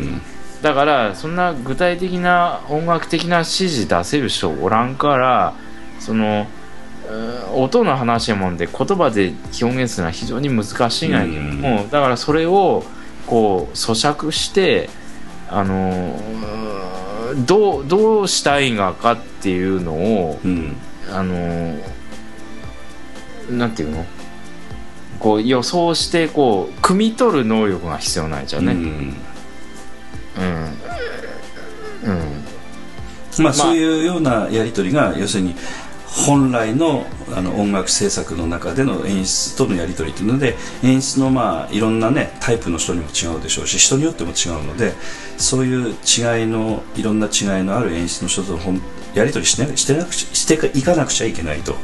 [0.62, 5.54] だからそんな具体的な音楽的な指示出せる人おらんから
[6.00, 6.48] その
[7.10, 11.42] うん音の話やもんで言葉で表現するのは非常に難しいんやけど。
[11.42, 12.86] も、だからそれを
[13.28, 14.90] こう咀嚼して
[15.50, 20.76] あのうんどうどうしたいがかっていうのをうん。
[21.12, 21.78] あの
[23.50, 24.06] なんていうの？
[25.20, 28.80] こう予想してこう汲み取る能力が必要なんじゃね、うん。
[28.80, 29.16] うん。
[32.04, 33.44] うん。
[33.44, 35.56] まあそういうようなやり取りが要するに
[36.16, 37.06] 本来の
[37.36, 44.94] あの音楽制作の中での演出とのやり取りというので演出のまあいろんなねタイプの人にも違うでしょうし人によっても違うので
[45.38, 48.82] そういう違いのいろんな違いのある演出の人とほん
[49.14, 51.76] やり取りしなしてなくちしていかなくちゃいけないと、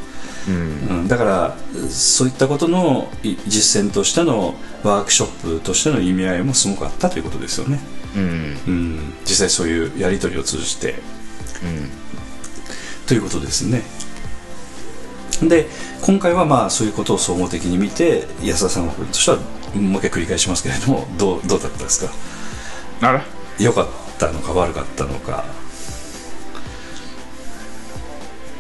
[0.48, 1.00] うん。
[1.02, 1.56] うん、だから
[1.90, 7.80] そういったことのい実践としてのワークショップとしての意味合いもすごくあったということですよね、
[8.16, 8.24] うん。
[8.24, 10.96] うん、実際そういうやり取りを通じて。
[13.08, 13.84] ということですね
[15.44, 15.68] で
[16.02, 19.38] 今回はまあそういうことを総合的に見て安田さんとしては
[19.76, 22.12] もう一回繰り返しますけれどもどうどうだったですか？
[23.02, 23.22] あれ
[23.60, 23.88] 良かっ
[24.20, 25.44] たのか悪かったのか。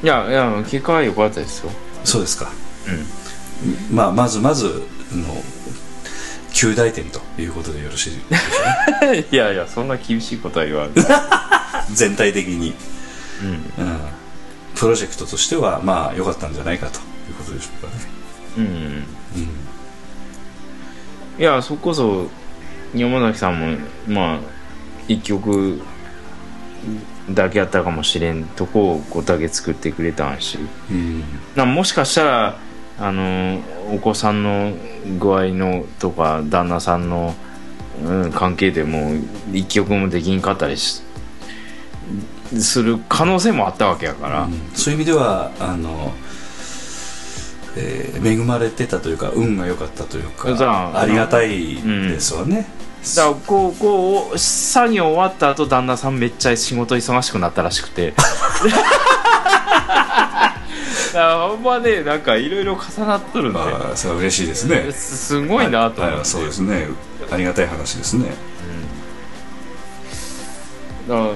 [0.03, 1.71] いやいや結果は良かったですよ。
[2.03, 2.51] そうですか、
[3.91, 5.43] まあ、まずまずの
[6.53, 8.25] 9大点ということでよろしいでしょ
[9.09, 9.25] うね。
[9.31, 10.91] いやいやそんな厳しいことは言わん。
[11.93, 12.73] 全体的に、
[13.43, 13.49] うん。
[13.49, 13.99] うん、
[14.75, 17.93] プロジェクトとしてはまあ良かったんじゃないかということでしょうかね。
[18.57, 19.05] うん。
[21.39, 22.29] いやそれこそ
[22.93, 23.77] 山崎さんも
[24.07, 24.39] まあ
[25.07, 25.81] 一曲
[27.29, 30.57] だけやったかもしれんとこを5だけ作ってくれたんし。
[30.89, 31.23] うん。
[31.55, 32.57] なもしかしたら
[32.99, 33.59] あの
[33.91, 34.73] お子さんの
[35.19, 37.33] 具合のとか旦那さんの、
[38.03, 39.13] うん、関係でも
[39.51, 41.01] 一曲もできんかったりし
[42.59, 44.71] する可能性もあったわけやから、うん。
[44.73, 46.13] そういう意味ではあの、
[47.77, 50.49] えー恵まれてたというか運が良かったというか
[50.93, 52.67] あありがたいですわね、
[53.15, 58.13] だからこうこう作業終わった後旦那さんめっちゃ仕事忙しくなったらしくて。
[61.13, 64.91] だからほんまねなんかいろいろ重なっとるんでああそれは嬉しいですね。
[64.91, 66.01] すすごいなと。
[66.01, 66.87] 思って、はいそうですね。
[67.29, 68.33] ありがたい話ですね。
[71.07, 71.31] だから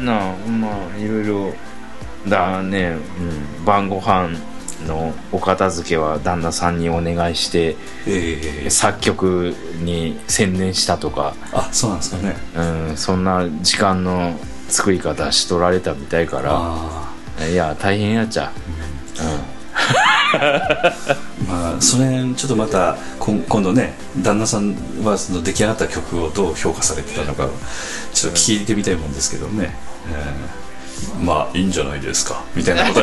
[0.00, 1.52] なあまあいろいろ
[2.28, 2.96] だね、
[3.58, 4.30] うん、晩ご飯
[4.86, 8.70] のお片付けは旦那さんにお願いしてええ。
[8.70, 12.36] 作曲に専念したとか、あそうなんですかね。
[12.54, 16.50] うん、そんな時間の作り方しとられたみたいから。
[16.52, 17.16] あ
[17.50, 18.52] いや大変やっちゃ。
[19.18, 19.55] あ
[21.46, 24.74] まあそれちょっとまた今今度ね旦那さん
[25.04, 27.48] はその出来上がった曲をどう評価されてたのか
[28.12, 29.76] ちょっと聞いてみたいもんですけどね、
[30.10, 30.66] えー
[31.20, 33.02] まあいいんじゃないですかみたいなこ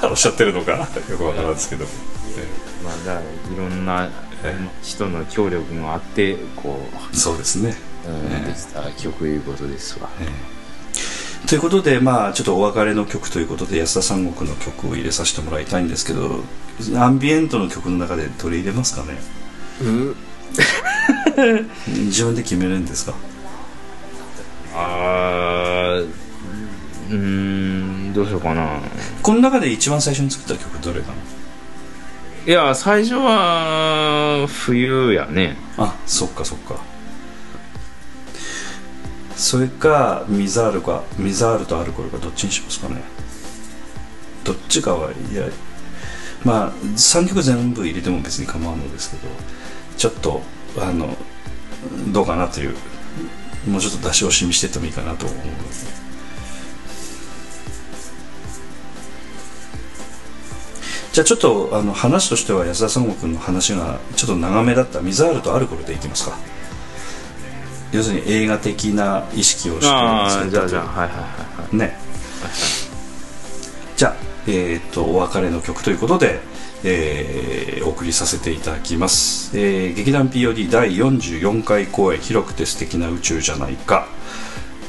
[0.00, 1.84] と おっしゃってるのかよくわからんですけど、
[2.84, 3.24] まあだからい
[3.56, 4.08] ろんな
[4.82, 7.76] 人の協力があってこう、そうですね。
[8.06, 10.08] うんできた曲いうことですわ
[11.48, 16.40] ということでまあちょっとお別れの曲ということで安田三国の曲を入れさせてもらいたいんですけど
[16.96, 19.18] アンビエントの曲の中で取り入れますかね？
[21.86, 23.14] 自分で決めるんですか？
[24.74, 26.04] あー
[27.10, 28.80] うーんどうしようかな。
[29.22, 31.14] この中で一番最初に作った曲どれかな
[32.46, 35.56] いや最初は冬やね。
[35.76, 36.76] あそっかそっか
[39.42, 43.02] それかミザールかミザールとアルコールかどっちにしますかね。
[44.44, 45.34] どっちかはい。
[45.34, 45.44] や
[46.44, 49.28] まあ3曲全部入れても別に構わんのですけど
[49.96, 50.42] ちょっと
[50.78, 51.16] あの
[52.12, 52.76] どうかなという
[53.68, 55.38] もうちょっと出し惜しみしててもいいかなと思う
[61.12, 66.51] じゃあちょっとあの話としては安田三悟君の話がちょっと長めだったミザールとアルコールでいきますか。
[67.92, 71.76] 要するに映画的な意識をしてああじゃあじゃあはいはいはいはい。
[71.76, 71.96] ね。
[73.96, 74.16] じゃあ、
[74.46, 76.40] えー、とお別れの曲ということで、
[76.84, 84.06] えーお送りさせていただきます、えー劇団 POD 第44回公演「広くて素敵な宇宙じゃないか」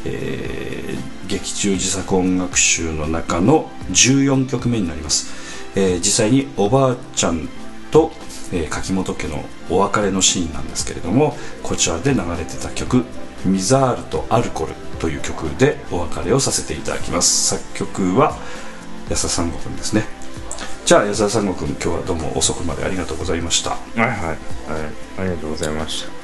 [0.06, 5.34] えー劇中自作音楽集の中の14曲目になります、
[5.76, 7.50] えー実際におばあちゃん
[7.92, 8.12] と、
[8.54, 13.04] えー柿本家のお別れのシーンなんですけれどもこちらで流れてた曲
[13.44, 17.58] 「ミザールとアルコール」という曲でお別れをさせていただきます。
[17.58, 18.38] 作曲は
[19.10, 20.06] 安田三悟君ですね。
[20.86, 23.72] じゃあ安田三悟君今日はどうも遅くまでありがとうございました。
[23.72, 24.38] はいはい、はい、
[25.20, 26.23] ありがとうございました。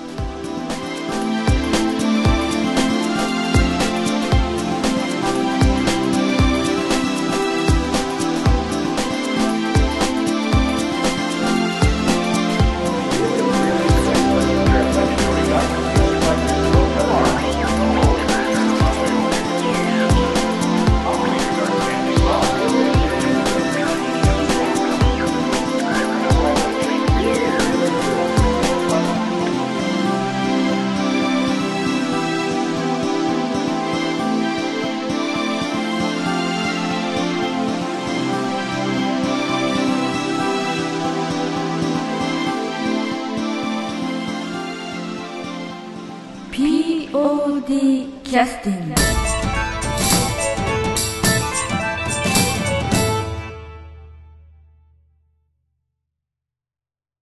[48.32, 48.81] Justin.